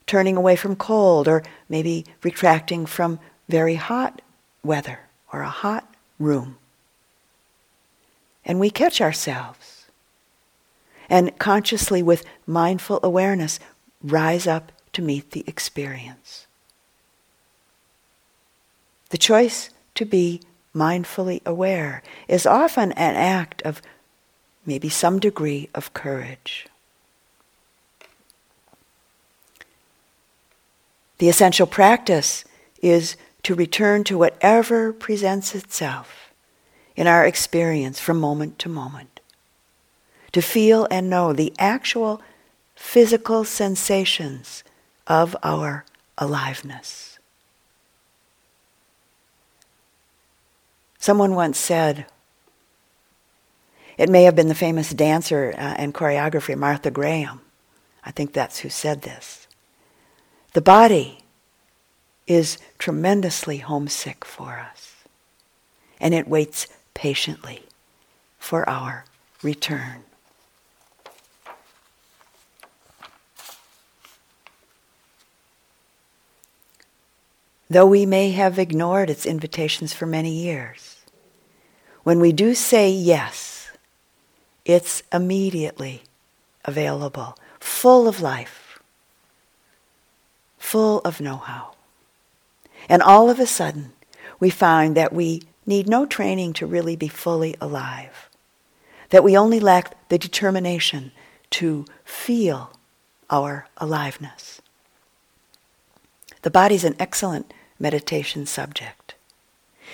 turning 0.05 0.37
away 0.37 0.55
from 0.55 0.77
cold, 0.77 1.27
or 1.27 1.43
maybe 1.67 2.05
retracting 2.23 2.85
from 2.85 3.19
very 3.49 3.75
hot 3.75 4.21
weather 4.63 5.01
or 5.33 5.41
a 5.41 5.49
hot 5.49 5.93
room. 6.17 6.57
And 8.45 8.59
we 8.59 8.69
catch 8.69 9.01
ourselves. 9.01 9.76
And 11.09 11.37
consciously, 11.39 12.03
with 12.03 12.25
mindful 12.45 12.99
awareness, 13.01 13.59
rise 14.01 14.47
up 14.47 14.71
to 14.93 15.01
meet 15.01 15.31
the 15.31 15.43
experience. 15.47 16.47
The 19.09 19.17
choice 19.17 19.69
to 19.95 20.05
be 20.05 20.41
mindfully 20.75 21.43
aware 21.45 22.03
is 22.27 22.45
often 22.45 22.91
an 22.93 23.15
act 23.15 23.61
of 23.63 23.81
maybe 24.65 24.89
some 24.89 25.19
degree 25.19 25.69
of 25.73 25.93
courage. 25.93 26.67
The 31.19 31.29
essential 31.29 31.65
practice 31.65 32.43
is 32.81 33.15
to 33.43 33.55
return 33.55 34.03
to 34.03 34.17
whatever 34.17 34.93
presents 34.93 35.55
itself 35.55 36.31
in 36.95 37.07
our 37.07 37.25
experience 37.25 37.99
from 37.99 38.19
moment 38.19 38.59
to 38.59 38.69
moment. 38.69 39.16
To 40.33 40.41
feel 40.41 40.87
and 40.91 41.09
know 41.09 41.33
the 41.33 41.53
actual 41.57 42.21
physical 42.75 43.43
sensations 43.43 44.63
of 45.07 45.35
our 45.41 45.85
aliveness. 46.17 47.17
Someone 50.99 51.35
once 51.35 51.57
said, 51.57 52.05
it 53.97 54.09
may 54.09 54.23
have 54.23 54.35
been 54.35 54.47
the 54.47 54.55
famous 54.55 54.91
dancer 54.91 55.53
uh, 55.57 55.75
and 55.77 55.93
choreographer 55.93 56.55
Martha 56.55 56.91
Graham. 56.91 57.41
I 58.03 58.11
think 58.11 58.33
that's 58.33 58.59
who 58.59 58.69
said 58.69 59.01
this. 59.01 59.47
The 60.53 60.61
body 60.61 61.23
is 62.27 62.57
tremendously 62.77 63.57
homesick 63.57 64.23
for 64.23 64.59
us, 64.59 64.95
and 65.99 66.13
it 66.13 66.27
waits 66.27 66.67
patiently 66.93 67.63
for 68.37 68.67
our 68.69 69.05
return. 69.41 70.03
Though 77.69 77.85
we 77.85 78.05
may 78.05 78.31
have 78.31 78.57
ignored 78.59 79.09
its 79.09 79.25
invitations 79.25 79.93
for 79.93 80.05
many 80.05 80.31
years, 80.31 80.97
when 82.03 82.19
we 82.19 82.31
do 82.31 82.53
say 82.53 82.89
yes, 82.89 83.71
it's 84.63 85.03
immediately 85.11 86.03
available, 86.65 87.37
full 87.59 88.07
of 88.07 88.21
life 88.21 88.67
full 90.67 90.99
of 91.05 91.21
know 91.21 91.37
how. 91.37 91.71
And 92.89 93.01
all 93.01 93.29
of 93.29 93.39
a 93.39 93.45
sudden, 93.47 93.93
we 94.37 94.49
find 94.49 94.97
that 94.97 95.13
we 95.13 95.43
need 95.65 95.87
no 95.87 96.05
training 96.05 96.51
to 96.53 96.67
really 96.67 96.97
be 96.97 97.07
fully 97.07 97.55
alive, 97.61 98.29
that 99.09 99.23
we 99.23 99.37
only 99.37 99.61
lack 99.61 100.09
the 100.09 100.17
determination 100.17 101.13
to 101.51 101.85
feel 102.03 102.73
our 103.29 103.67
aliveness. 103.77 104.61
The 106.41 106.51
body's 106.51 106.83
an 106.83 106.97
excellent 106.99 107.53
meditation 107.79 108.45
subject. 108.45 109.15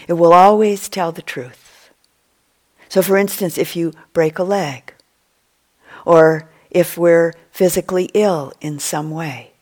It 0.07 0.13
will 0.13 0.33
always 0.33 0.89
tell 0.89 1.11
the 1.11 1.21
truth. 1.21 1.91
So, 2.89 3.01
for 3.01 3.17
instance, 3.17 3.57
if 3.57 3.75
you 3.75 3.93
break 4.13 4.39
a 4.39 4.43
leg, 4.43 4.93
or 6.05 6.49
if 6.69 6.97
we're 6.97 7.33
physically 7.51 8.09
ill 8.13 8.53
in 8.61 8.79
some 8.79 9.11
way, 9.11 9.53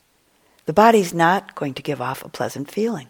the 0.65 0.73
body's 0.73 1.13
not 1.13 1.55
going 1.55 1.73
to 1.75 1.81
give 1.81 2.01
off 2.01 2.23
a 2.23 2.29
pleasant 2.29 2.69
feeling. 2.71 3.07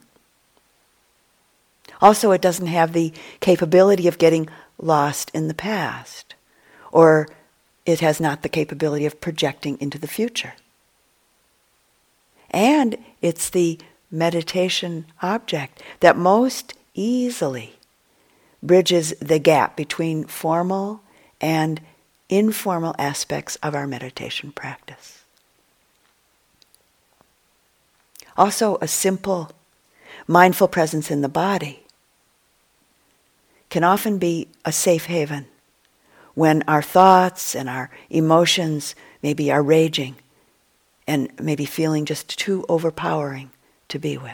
Also, 2.01 2.31
it 2.31 2.41
doesn't 2.41 2.67
have 2.67 2.93
the 2.93 3.13
capability 3.39 4.07
of 4.07 4.17
getting 4.17 4.49
lost 4.79 5.29
in 5.33 5.47
the 5.47 5.53
past 5.53 6.35
or 6.91 7.27
it 7.85 7.99
has 8.01 8.19
not 8.19 8.41
the 8.41 8.49
capability 8.49 9.05
of 9.05 9.21
projecting 9.21 9.77
into 9.79 9.97
the 9.97 10.07
future. 10.07 10.53
And 12.51 12.97
it's 13.21 13.49
the 13.49 13.79
meditation 14.11 15.05
object 15.21 15.81
that 16.01 16.17
most 16.17 16.73
easily 16.93 17.77
bridges 18.61 19.13
the 19.19 19.39
gap 19.39 19.75
between 19.75 20.25
formal 20.25 21.01
and 21.39 21.81
informal 22.29 22.93
aspects 22.99 23.55
of 23.57 23.73
our 23.73 23.88
meditation 23.88 24.51
practice. 24.51 25.23
Also, 28.38 28.77
a 28.81 28.88
simple 28.88 29.51
mindful 30.27 30.67
presence 30.67 31.11
in 31.11 31.21
the 31.21 31.29
body 31.29 31.83
can 33.69 33.83
often 33.83 34.17
be 34.17 34.47
a 34.65 34.71
safe 34.71 35.05
haven 35.05 35.47
when 36.33 36.63
our 36.63 36.81
thoughts 36.81 37.55
and 37.55 37.69
our 37.69 37.89
emotions 38.09 38.95
maybe 39.21 39.51
are 39.51 39.63
raging 39.63 40.15
and 41.07 41.29
maybe 41.41 41.65
feeling 41.65 42.05
just 42.05 42.38
too 42.39 42.65
overpowering 42.69 43.49
to 43.91 43.99
be 43.99 44.18
with. 44.18 44.31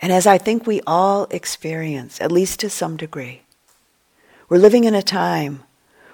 And 0.00 0.12
as 0.12 0.26
I 0.26 0.36
think 0.36 0.66
we 0.66 0.80
all 0.84 1.26
experience, 1.30 2.20
at 2.20 2.32
least 2.32 2.58
to 2.60 2.68
some 2.68 2.96
degree, 2.96 3.42
we're 4.48 4.58
living 4.58 4.82
in 4.82 4.94
a 4.94 5.02
time 5.02 5.62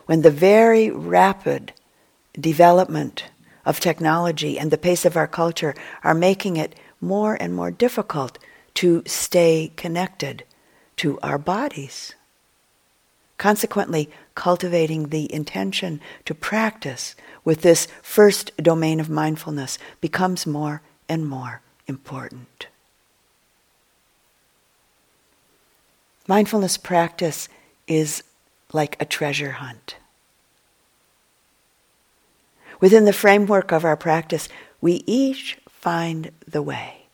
when 0.04 0.20
the 0.20 0.30
very 0.30 0.90
rapid 0.90 1.72
development 2.38 3.24
of 3.64 3.80
technology 3.80 4.58
and 4.58 4.70
the 4.70 4.78
pace 4.78 5.06
of 5.06 5.16
our 5.16 5.26
culture 5.26 5.74
are 6.04 6.14
making 6.14 6.58
it 6.58 6.74
more 7.00 7.34
and 7.40 7.54
more 7.54 7.70
difficult 7.70 8.38
to 8.74 9.02
stay 9.06 9.72
connected 9.76 10.44
to 10.96 11.18
our 11.20 11.38
bodies. 11.38 12.14
Consequently, 13.38 14.10
cultivating 14.38 15.08
the 15.08 15.30
intention 15.34 16.00
to 16.24 16.32
practice 16.32 17.16
with 17.44 17.62
this 17.62 17.88
first 18.02 18.56
domain 18.56 19.00
of 19.00 19.10
mindfulness 19.10 19.80
becomes 20.00 20.46
more 20.46 20.80
and 21.08 21.28
more 21.28 21.60
important. 21.88 22.68
Mindfulness 26.28 26.76
practice 26.76 27.48
is 27.88 28.22
like 28.72 28.96
a 29.00 29.04
treasure 29.04 29.52
hunt. 29.52 29.96
Within 32.80 33.06
the 33.06 33.12
framework 33.12 33.72
of 33.72 33.84
our 33.84 33.96
practice, 33.96 34.48
we 34.80 35.02
each 35.04 35.58
find 35.68 36.30
the 36.46 36.62
way. 36.62 37.06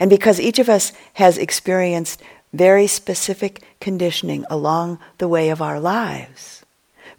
And 0.00 0.10
because 0.10 0.40
each 0.40 0.58
of 0.58 0.68
us 0.68 0.92
has 1.12 1.38
experienced 1.38 2.20
very 2.56 2.86
specific 2.86 3.62
conditioning 3.80 4.44
along 4.50 4.98
the 5.18 5.28
way 5.28 5.50
of 5.50 5.62
our 5.62 5.78
lives, 5.78 6.64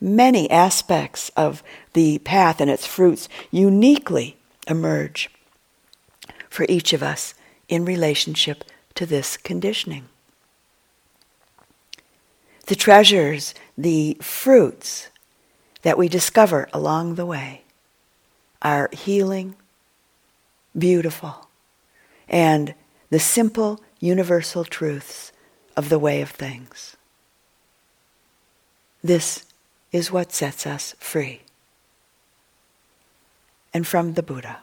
many 0.02 0.50
aspects 0.50 1.30
of 1.36 1.64
the 1.94 2.20
path 2.20 2.62
and 2.62 2.70
its 2.70 2.86
fruits 2.86 3.30
uniquely 3.52 4.38
emerge 4.68 5.30
for 6.50 6.66
each 6.70 6.94
of 6.94 7.04
us 7.04 7.34
in 7.68 7.86
relationship 7.86 8.64
to 8.96 9.06
this 9.06 9.38
conditioning. 9.38 10.08
The 12.68 12.76
treasures, 12.76 13.54
the 13.78 14.18
fruits 14.22 15.08
that 15.84 15.98
we 15.98 16.10
discover 16.10 16.68
along 16.74 17.16
the 17.16 17.26
way 17.26 17.62
are 18.62 18.90
healing, 18.92 19.56
beautiful, 20.78 21.48
and 22.28 22.74
the 23.10 23.20
simple 23.20 23.80
universal 24.00 24.64
truths 24.64 25.32
of 25.76 25.90
the 25.90 26.00
way 26.00 26.22
of 26.22 26.30
things. 26.30 26.96
This 29.04 29.46
is 29.92 30.12
what 30.12 30.34
sets 30.34 30.66
us 30.68 30.96
free. 31.00 31.42
And 33.74 33.86
from 33.86 34.14
the 34.14 34.24
Buddha. 34.24 34.60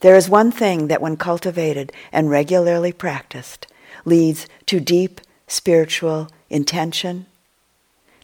There 0.00 0.16
is 0.16 0.28
one 0.28 0.50
thing 0.50 0.88
that, 0.88 1.00
when 1.00 1.16
cultivated 1.16 1.92
and 2.12 2.30
regularly 2.30 2.92
practiced, 2.92 3.66
leads 4.04 4.46
to 4.66 4.80
deep 4.80 5.20
spiritual 5.46 6.28
intention, 6.50 7.26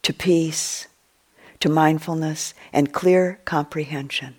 to 0.03 0.13
peace, 0.13 0.87
to 1.61 1.69
mindfulness 1.69 2.55
and 2.73 2.93
clear 2.93 3.39
comprehension, 3.45 4.35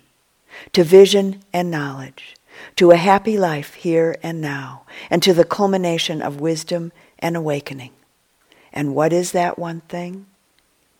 to 0.72 0.84
vision 0.84 1.42
and 1.52 1.70
knowledge, 1.70 2.36
to 2.76 2.90
a 2.90 2.96
happy 2.96 3.38
life 3.38 3.74
here 3.74 4.16
and 4.22 4.40
now, 4.40 4.82
and 5.10 5.22
to 5.22 5.32
the 5.32 5.44
culmination 5.44 6.22
of 6.22 6.40
wisdom 6.40 6.92
and 7.18 7.36
awakening. 7.36 7.92
And 8.72 8.94
what 8.94 9.12
is 9.12 9.32
that 9.32 9.58
one 9.58 9.80
thing? 9.82 10.26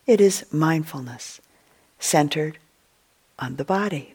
It 0.07 0.21
is 0.21 0.45
mindfulness, 0.53 1.41
centered 1.99 2.59
on 3.39 3.57
the 3.57 3.65
body. 3.65 4.15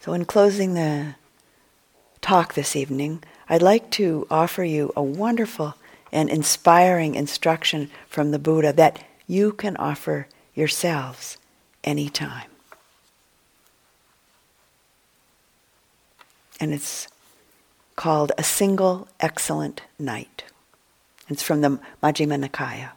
So, 0.00 0.12
in 0.12 0.24
closing 0.24 0.74
the 0.74 1.14
talk 2.20 2.54
this 2.54 2.74
evening, 2.74 3.22
I'd 3.48 3.62
like 3.62 3.90
to 3.92 4.26
offer 4.30 4.64
you 4.64 4.92
a 4.96 5.02
wonderful 5.02 5.74
and 6.12 6.28
inspiring 6.28 7.14
instruction 7.14 7.90
from 8.08 8.30
the 8.30 8.38
Buddha 8.38 8.72
that 8.72 9.04
you 9.26 9.52
can 9.52 9.76
offer 9.76 10.26
yourselves 10.54 11.36
anytime. 11.84 12.50
And 16.60 16.74
it's 16.74 17.08
called 17.96 18.32
A 18.36 18.44
Single 18.44 19.08
Excellent 19.18 19.82
Night. 19.98 20.44
It's 21.28 21.42
from 21.42 21.62
the 21.62 21.80
Majjhima 22.02 22.44
Nikaya. 22.44 22.90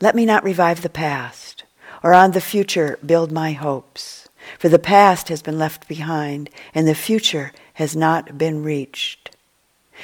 Let 0.00 0.14
me 0.14 0.24
not 0.24 0.44
revive 0.44 0.82
the 0.82 0.88
past, 0.88 1.64
or 2.02 2.14
on 2.14 2.32
the 2.32 2.40
future 2.40 2.98
build 3.04 3.32
my 3.32 3.52
hopes, 3.52 4.28
for 4.58 4.68
the 4.68 4.78
past 4.78 5.28
has 5.28 5.42
been 5.42 5.58
left 5.58 5.86
behind, 5.88 6.50
and 6.74 6.86
the 6.86 6.94
future 6.94 7.52
has 7.74 7.94
not 7.94 8.36
been 8.36 8.62
reached. 8.62 9.36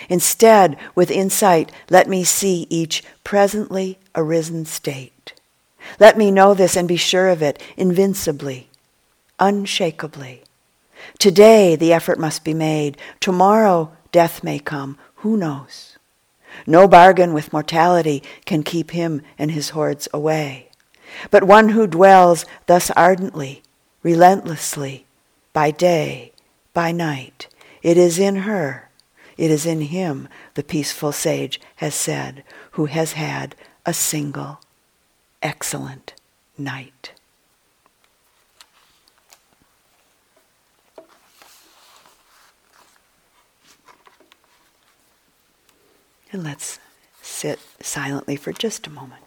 Instead, 0.09 0.77
with 0.95 1.11
insight, 1.11 1.73
let 1.91 2.09
me 2.09 2.23
see 2.23 2.67
each 2.71 3.03
presently 3.25 3.99
arisen 4.15 4.65
state. 4.65 5.33
Let 5.99 6.17
me 6.17 6.31
know 6.31 6.55
this 6.55 6.77
and 6.77 6.87
be 6.87 6.97
sure 6.97 7.29
of 7.29 7.43
it 7.43 7.61
invincibly, 7.77 8.68
unshakably. 9.39 10.43
Today, 11.19 11.77
the 11.77 11.93
effort 11.93 12.19
must 12.19 12.45
be 12.45 12.55
made. 12.55 12.99
Tomorrow, 13.21 13.93
death 14.13 14.43
may 14.43 14.59
come. 14.59 14.99
Who 15.17 15.37
knows? 15.37 15.97
No 16.67 16.89
bargain 16.89 17.33
with 17.35 17.53
mortality 17.53 18.23
can 18.45 18.63
keep 18.63 18.91
him 18.91 19.23
and 19.39 19.51
his 19.51 19.71
hordes 19.71 20.09
away. 20.13 20.71
But 21.31 21.45
one 21.45 21.71
who 21.71 21.87
dwells 21.87 22.45
thus 22.67 22.91
ardently, 22.93 23.63
relentlessly, 24.03 25.07
by 25.53 25.71
day, 25.71 26.33
by 26.75 26.93
night, 26.93 27.49
it 27.83 27.97
is 27.97 28.19
in 28.19 28.37
her 28.37 28.89
it 29.39 29.53
is 29.53 29.65
in 29.65 29.81
him, 29.83 30.29
the 30.55 30.65
peaceful 30.65 31.13
sage 31.13 31.61
has 31.77 31.95
said, 31.95 32.43
who 32.73 32.87
has 32.87 33.13
had 33.13 33.55
a 33.87 33.95
single 33.95 34.61
excellent 35.41 36.13
night. 36.59 37.13
And 46.33 46.45
let's 46.45 46.79
sit 47.23 47.59
silently 47.81 48.37
for 48.37 48.53
just 48.53 48.87
a 48.87 48.91
moment. 48.91 49.23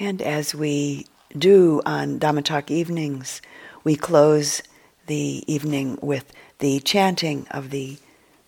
And 0.00 0.22
as 0.22 0.54
we 0.54 1.06
do 1.36 1.82
on 1.84 2.18
Dhamma 2.18 2.42
Talk 2.42 2.70
evenings, 2.70 3.42
we 3.84 3.96
close 3.96 4.62
the 5.06 5.44
evening 5.46 5.98
with 6.00 6.32
the 6.58 6.80
chanting 6.80 7.46
of 7.50 7.68
the 7.68 7.98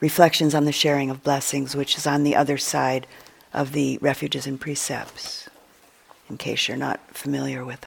reflections 0.01 0.55
on 0.55 0.65
the 0.65 0.73
sharing 0.73 1.11
of 1.11 1.23
blessings, 1.23 1.77
which 1.77 1.99
is 1.99 2.07
on 2.07 2.25
the 2.25 2.35
other 2.35 2.57
side 2.57 3.07
of 3.53 3.73
the 3.73 3.99
refuges 4.01 4.47
and 4.47 4.59
precepts, 4.59 5.51
in 6.31 6.39
case 6.39 6.69
you're 6.69 6.77
not 6.79 7.01
familiar 7.15 7.67
with 7.67 7.81